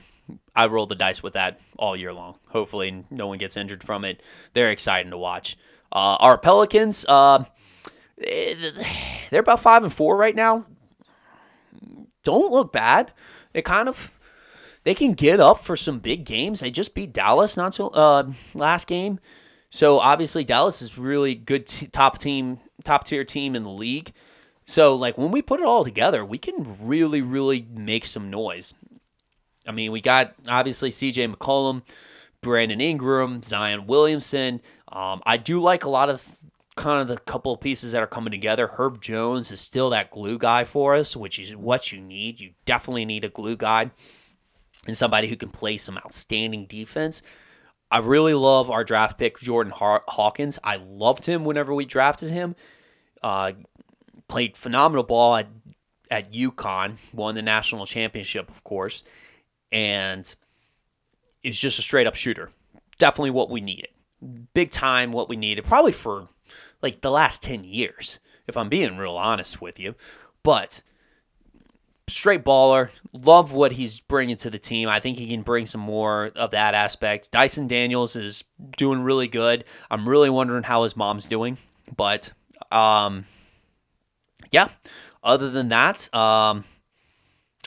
I 0.54 0.66
roll 0.66 0.86
the 0.86 0.94
dice 0.94 1.22
with 1.22 1.32
that 1.34 1.60
all 1.78 1.96
year 1.96 2.12
long. 2.12 2.36
Hopefully, 2.48 3.04
no 3.10 3.26
one 3.26 3.38
gets 3.38 3.56
injured 3.56 3.82
from 3.82 4.04
it. 4.04 4.22
They're 4.52 4.70
exciting 4.70 5.10
to 5.10 5.18
watch. 5.18 5.56
Uh, 5.92 6.16
our 6.20 6.38
Pelicans, 6.38 7.04
uh, 7.08 7.44
they're 8.16 9.40
about 9.40 9.60
five 9.60 9.82
and 9.82 9.92
four 9.92 10.16
right 10.16 10.36
now. 10.36 10.66
Don't 12.22 12.52
look 12.52 12.72
bad. 12.72 13.12
They 13.52 13.62
kind 13.62 13.88
of 13.88 14.12
they 14.84 14.94
can 14.94 15.12
get 15.12 15.40
up 15.40 15.58
for 15.58 15.76
some 15.76 15.98
big 15.98 16.24
games. 16.24 16.60
They 16.60 16.70
just 16.70 16.94
beat 16.94 17.12
Dallas 17.12 17.56
not 17.56 17.74
so 17.74 17.88
uh, 17.88 18.32
last 18.54 18.88
game. 18.88 19.18
So 19.70 19.98
obviously 19.98 20.44
Dallas 20.44 20.82
is 20.82 20.98
really 20.98 21.34
good 21.34 21.66
t- 21.66 21.86
top 21.86 22.18
team, 22.18 22.58
top 22.84 23.04
tier 23.04 23.24
team 23.24 23.54
in 23.54 23.62
the 23.62 23.70
league. 23.70 24.12
So 24.64 24.94
like 24.94 25.16
when 25.16 25.30
we 25.30 25.42
put 25.42 25.60
it 25.60 25.66
all 25.66 25.84
together, 25.84 26.24
we 26.24 26.38
can 26.38 26.76
really 26.82 27.22
really 27.22 27.66
make 27.72 28.04
some 28.04 28.30
noise. 28.30 28.74
I 29.66 29.72
mean, 29.72 29.92
we 29.92 30.00
got 30.00 30.34
obviously 30.48 30.90
CJ 30.90 31.34
McCollum, 31.34 31.82
Brandon 32.40 32.80
Ingram, 32.80 33.42
Zion 33.42 33.86
Williamson. 33.86 34.60
Um, 34.88 35.22
I 35.26 35.36
do 35.36 35.60
like 35.60 35.84
a 35.84 35.90
lot 35.90 36.08
of 36.08 36.38
kind 36.76 37.02
of 37.02 37.08
the 37.08 37.18
couple 37.18 37.52
of 37.52 37.60
pieces 37.60 37.92
that 37.92 38.02
are 38.02 38.06
coming 38.06 38.30
together. 38.30 38.68
Herb 38.68 39.02
Jones 39.02 39.50
is 39.50 39.60
still 39.60 39.90
that 39.90 40.10
glue 40.10 40.38
guy 40.38 40.64
for 40.64 40.94
us, 40.94 41.14
which 41.14 41.38
is 41.38 41.54
what 41.54 41.92
you 41.92 42.00
need. 42.00 42.40
You 42.40 42.52
definitely 42.64 43.04
need 43.04 43.24
a 43.24 43.28
glue 43.28 43.56
guy 43.56 43.90
and 44.86 44.96
somebody 44.96 45.28
who 45.28 45.36
can 45.36 45.50
play 45.50 45.76
some 45.76 45.98
outstanding 45.98 46.66
defense. 46.66 47.22
I 47.90 47.98
really 47.98 48.34
love 48.34 48.70
our 48.70 48.84
draft 48.84 49.18
pick, 49.18 49.38
Jordan 49.40 49.72
Hawkins. 49.76 50.58
I 50.62 50.76
loved 50.76 51.26
him 51.26 51.44
whenever 51.44 51.74
we 51.74 51.84
drafted 51.84 52.30
him. 52.30 52.54
Uh, 53.22 53.52
played 54.28 54.56
phenomenal 54.56 55.02
ball 55.02 55.36
at, 55.36 55.48
at 56.10 56.32
UConn, 56.32 56.96
won 57.12 57.34
the 57.34 57.42
national 57.42 57.84
championship, 57.86 58.48
of 58.48 58.62
course, 58.62 59.02
and 59.72 60.34
is 61.42 61.58
just 61.58 61.78
a 61.78 61.82
straight 61.82 62.06
up 62.06 62.14
shooter. 62.14 62.50
Definitely 62.98 63.30
what 63.30 63.50
we 63.50 63.60
needed. 63.60 63.88
Big 64.52 64.70
time 64.70 65.12
what 65.12 65.28
we 65.28 65.36
needed, 65.36 65.64
probably 65.64 65.92
for 65.92 66.28
like 66.82 67.00
the 67.00 67.10
last 67.10 67.42
10 67.42 67.64
years, 67.64 68.20
if 68.46 68.56
I'm 68.56 68.68
being 68.68 68.96
real 68.96 69.16
honest 69.16 69.62
with 69.62 69.78
you. 69.78 69.94
But 70.42 70.82
straight 72.10 72.44
baller. 72.44 72.90
Love 73.12 73.52
what 73.52 73.72
he's 73.72 74.00
bringing 74.00 74.36
to 74.36 74.50
the 74.50 74.58
team. 74.58 74.88
I 74.88 75.00
think 75.00 75.18
he 75.18 75.28
can 75.28 75.42
bring 75.42 75.66
some 75.66 75.80
more 75.80 76.32
of 76.36 76.50
that 76.50 76.74
aspect. 76.74 77.30
Dyson 77.30 77.66
Daniels 77.66 78.16
is 78.16 78.44
doing 78.76 79.00
really 79.00 79.28
good. 79.28 79.64
I'm 79.90 80.08
really 80.08 80.30
wondering 80.30 80.64
how 80.64 80.82
his 80.82 80.96
mom's 80.96 81.26
doing, 81.26 81.58
but 81.96 82.32
um, 82.70 83.26
yeah, 84.50 84.68
other 85.22 85.50
than 85.50 85.68
that, 85.68 86.12
um, 86.14 86.64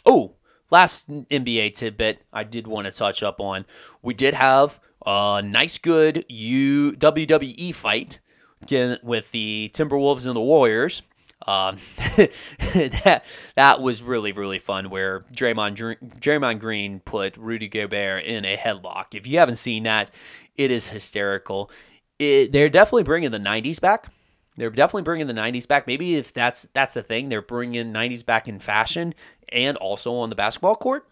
oh, 0.05 0.33
last 0.73 1.07
NBA 1.07 1.75
tidbit 1.75 2.23
I 2.33 2.43
did 2.43 2.65
want 2.65 2.87
to 2.87 2.91
touch 2.91 3.21
up 3.21 3.39
on. 3.39 3.65
We 4.01 4.15
did 4.15 4.33
have 4.33 4.79
a 5.05 5.41
nice, 5.45 5.77
good 5.77 6.25
WWE 6.27 7.75
fight 7.75 8.19
again 8.63 8.97
with 9.03 9.31
the 9.31 9.71
Timberwolves 9.73 10.25
and 10.25 10.35
the 10.35 10.41
Warriors. 10.41 11.03
Um, 11.45 11.77
that 12.07 13.23
that 13.55 13.81
was 13.81 14.01
really 14.01 14.31
really 14.31 14.59
fun. 14.59 14.89
Where 14.89 15.25
Draymond 15.35 15.77
Draymond 16.19 16.59
Green 16.59 17.01
put 17.01 17.37
Rudy 17.37 17.67
Gobert 17.67 18.23
in 18.23 18.43
a 18.43 18.57
headlock. 18.57 19.13
If 19.13 19.27
you 19.27 19.37
haven't 19.37 19.57
seen 19.57 19.83
that, 19.83 20.09
it 20.55 20.71
is 20.71 20.89
hysterical. 20.89 21.69
It, 22.17 22.51
they're 22.51 22.69
definitely 22.69 23.03
bringing 23.03 23.31
the 23.31 23.39
'90s 23.39 23.79
back. 23.79 24.11
They're 24.55 24.69
definitely 24.69 25.01
bringing 25.01 25.27
the 25.27 25.33
'90s 25.33 25.67
back. 25.67 25.85
Maybe 25.85 26.15
if 26.15 26.31
that's 26.33 26.69
that's 26.73 26.93
the 26.93 27.03
thing, 27.03 27.27
they're 27.27 27.41
bringing 27.41 27.91
'90s 27.91 28.25
back 28.25 28.47
in 28.47 28.59
fashion 28.59 29.13
and 29.53 29.77
also 29.77 30.15
on 30.15 30.29
the 30.29 30.35
basketball 30.35 30.75
court. 30.75 31.07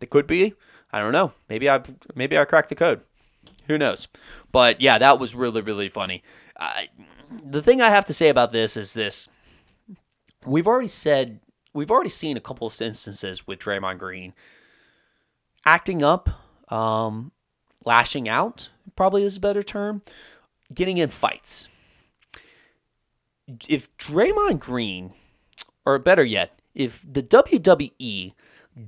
It 0.00 0.10
could 0.10 0.26
be. 0.26 0.54
I 0.92 1.00
don't 1.00 1.12
know. 1.12 1.32
Maybe 1.48 1.68
I 1.68 1.82
maybe 2.14 2.38
I 2.38 2.44
cracked 2.44 2.70
the 2.70 2.74
code. 2.74 3.02
Who 3.66 3.76
knows? 3.78 4.08
But 4.50 4.80
yeah, 4.80 4.98
that 4.98 5.18
was 5.18 5.34
really 5.34 5.60
really 5.60 5.88
funny. 5.88 6.22
the 7.44 7.62
thing 7.62 7.80
I 7.80 7.90
have 7.90 8.04
to 8.06 8.14
say 8.14 8.28
about 8.28 8.52
this 8.52 8.76
is 8.76 8.94
this 8.94 9.28
we've 10.46 10.66
already 10.66 10.88
said 10.88 11.40
we've 11.74 11.90
already 11.90 12.10
seen 12.10 12.36
a 12.36 12.40
couple 12.40 12.66
of 12.66 12.80
instances 12.80 13.46
with 13.46 13.58
Draymond 13.58 13.98
Green 13.98 14.32
acting 15.64 16.02
up, 16.02 16.28
um, 16.72 17.32
lashing 17.84 18.28
out, 18.28 18.70
probably 18.96 19.24
is 19.24 19.36
a 19.36 19.40
better 19.40 19.62
term, 19.62 20.02
getting 20.72 20.98
in 20.98 21.10
fights. 21.10 21.68
If 23.68 23.94
Draymond 23.98 24.60
Green, 24.60 25.12
or 25.84 25.98
better 25.98 26.24
yet, 26.24 26.59
if 26.80 27.04
the 27.06 27.22
WWE 27.22 28.32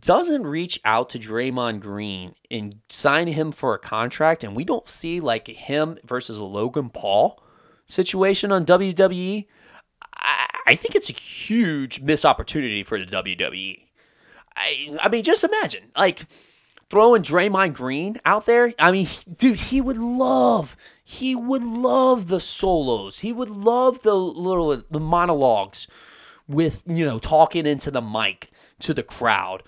doesn't 0.01 0.47
reach 0.47 0.81
out 0.85 1.11
to 1.11 1.19
Draymond 1.19 1.81
Green 1.81 2.35
and 2.51 2.77
sign 2.89 3.27
him 3.27 3.53
for 3.53 3.75
a 3.75 3.79
contract, 3.79 4.43
and 4.43 4.57
we 4.57 4.65
don't 4.65 4.89
see 4.89 5.21
like 5.21 5.47
him 5.47 5.99
versus 6.05 6.39
a 6.39 6.45
Logan 6.45 6.89
Paul 6.89 7.43
situation 7.87 8.51
on 8.51 8.65
WWE, 8.65 9.47
I 10.67 10.75
think 10.75 10.95
it's 10.95 11.11
a 11.11 11.15
huge 11.15 12.01
missed 12.01 12.25
opportunity 12.25 12.83
for 12.83 12.99
the 12.99 13.05
WWE. 13.05 13.83
I, 14.57 14.97
I 15.03 15.09
mean, 15.09 15.23
just 15.23 15.45
imagine, 15.45 15.91
like, 15.97 16.27
throwing 16.89 17.23
Draymond 17.23 17.75
Green 17.75 18.21
out 18.25 18.47
there. 18.47 18.73
I 18.79 18.93
mean, 18.93 19.09
dude, 19.37 19.59
he 19.59 19.81
would 19.81 19.97
love, 19.99 20.77
he 21.05 21.35
would 21.35 21.65
love 21.65 22.29
the 22.29 22.41
solos. 22.41 23.19
He 23.19 23.33
would 23.33 23.51
love 23.51 24.03
the 24.03 24.15
little, 24.15 24.83
the 24.91 25.01
monologues 25.01 25.89
with, 26.53 26.83
you 26.87 27.05
know, 27.05 27.19
talking 27.19 27.67
into 27.67 27.91
the 27.91 28.03
mic 28.03 28.51
to 28.81 28.95
the 28.95 29.03
crowd 29.03 29.63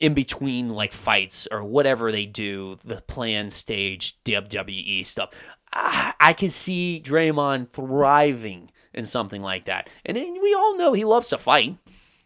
in 0.00 0.14
between 0.14 0.70
like 0.70 0.92
fights 0.92 1.46
or 1.50 1.64
whatever 1.64 2.10
they 2.10 2.26
do, 2.26 2.76
the 2.84 3.02
planned 3.06 3.52
stage 3.52 4.22
WWE 4.24 5.04
stuff. 5.06 5.56
I, 5.72 6.14
I 6.20 6.32
can 6.32 6.50
see 6.50 7.02
Draymond 7.04 7.70
thriving 7.70 8.70
in 8.92 9.06
something 9.06 9.42
like 9.42 9.64
that. 9.66 9.88
And 10.04 10.16
we 10.16 10.54
all 10.54 10.76
know 10.76 10.92
he 10.92 11.04
loves 11.04 11.30
to 11.30 11.38
fight. 11.38 11.76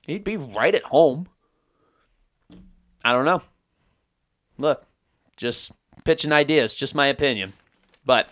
He'd 0.06 0.24
be 0.24 0.36
right 0.36 0.74
at 0.74 0.84
home. 0.84 1.28
I 3.04 3.12
don't 3.12 3.24
know. 3.24 3.42
Look, 4.58 4.84
just 5.36 5.72
pitching 6.04 6.32
ideas, 6.32 6.74
just 6.74 6.94
my 6.94 7.06
opinion. 7.06 7.52
But, 8.04 8.28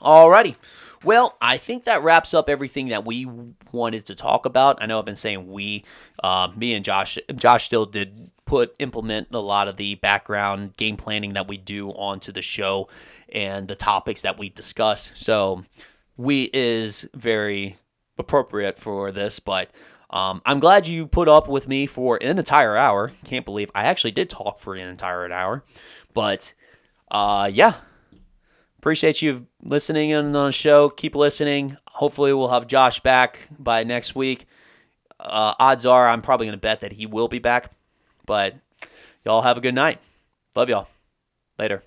alrighty. 0.00 0.56
Well, 1.04 1.36
I 1.40 1.58
think 1.58 1.84
that 1.84 2.02
wraps 2.02 2.34
up 2.34 2.48
everything 2.48 2.88
that 2.88 3.04
we 3.04 3.26
wanted 3.72 4.06
to 4.06 4.14
talk 4.14 4.44
about. 4.44 4.82
I 4.82 4.86
know 4.86 4.98
I've 4.98 5.04
been 5.04 5.16
saying 5.16 5.50
we, 5.50 5.84
uh, 6.22 6.48
me 6.56 6.74
and 6.74 6.84
Josh. 6.84 7.18
Josh 7.36 7.64
still 7.64 7.86
did 7.86 8.30
put 8.44 8.74
implement 8.78 9.28
a 9.32 9.38
lot 9.38 9.68
of 9.68 9.76
the 9.76 9.94
background 9.96 10.76
game 10.76 10.96
planning 10.96 11.34
that 11.34 11.46
we 11.46 11.56
do 11.56 11.90
onto 11.90 12.32
the 12.32 12.42
show 12.42 12.88
and 13.30 13.68
the 13.68 13.76
topics 13.76 14.22
that 14.22 14.38
we 14.38 14.48
discuss. 14.48 15.12
So 15.14 15.64
we 16.16 16.50
is 16.52 17.06
very 17.14 17.76
appropriate 18.18 18.78
for 18.78 19.12
this, 19.12 19.38
but 19.38 19.70
um, 20.10 20.40
I'm 20.46 20.58
glad 20.58 20.86
you 20.88 21.06
put 21.06 21.28
up 21.28 21.48
with 21.48 21.68
me 21.68 21.86
for 21.86 22.16
an 22.22 22.38
entire 22.38 22.76
hour. 22.76 23.12
Can't 23.24 23.44
believe 23.44 23.70
I 23.74 23.84
actually 23.84 24.12
did 24.12 24.30
talk 24.30 24.58
for 24.58 24.74
an 24.74 24.88
entire 24.88 25.30
hour. 25.30 25.62
But 26.14 26.54
uh, 27.10 27.50
yeah, 27.52 27.74
appreciate 28.78 29.22
you 29.22 29.46
listening 29.62 30.10
in 30.10 30.26
on 30.26 30.32
the 30.32 30.52
show. 30.52 30.88
Keep 30.88 31.14
listening. 31.14 31.76
Hopefully, 31.88 32.32
we'll 32.32 32.48
have 32.48 32.66
Josh 32.66 33.00
back 33.00 33.48
by 33.58 33.84
next 33.84 34.14
week. 34.14 34.46
Uh, 35.20 35.54
odds 35.58 35.84
are 35.84 36.08
I'm 36.08 36.22
probably 36.22 36.46
going 36.46 36.56
to 36.56 36.60
bet 36.60 36.80
that 36.80 36.92
he 36.92 37.06
will 37.06 37.28
be 37.28 37.38
back. 37.38 37.72
But 38.24 38.56
y'all 39.24 39.42
have 39.42 39.56
a 39.56 39.60
good 39.60 39.74
night. 39.74 40.00
Love 40.54 40.68
y'all. 40.68 40.88
Later. 41.58 41.82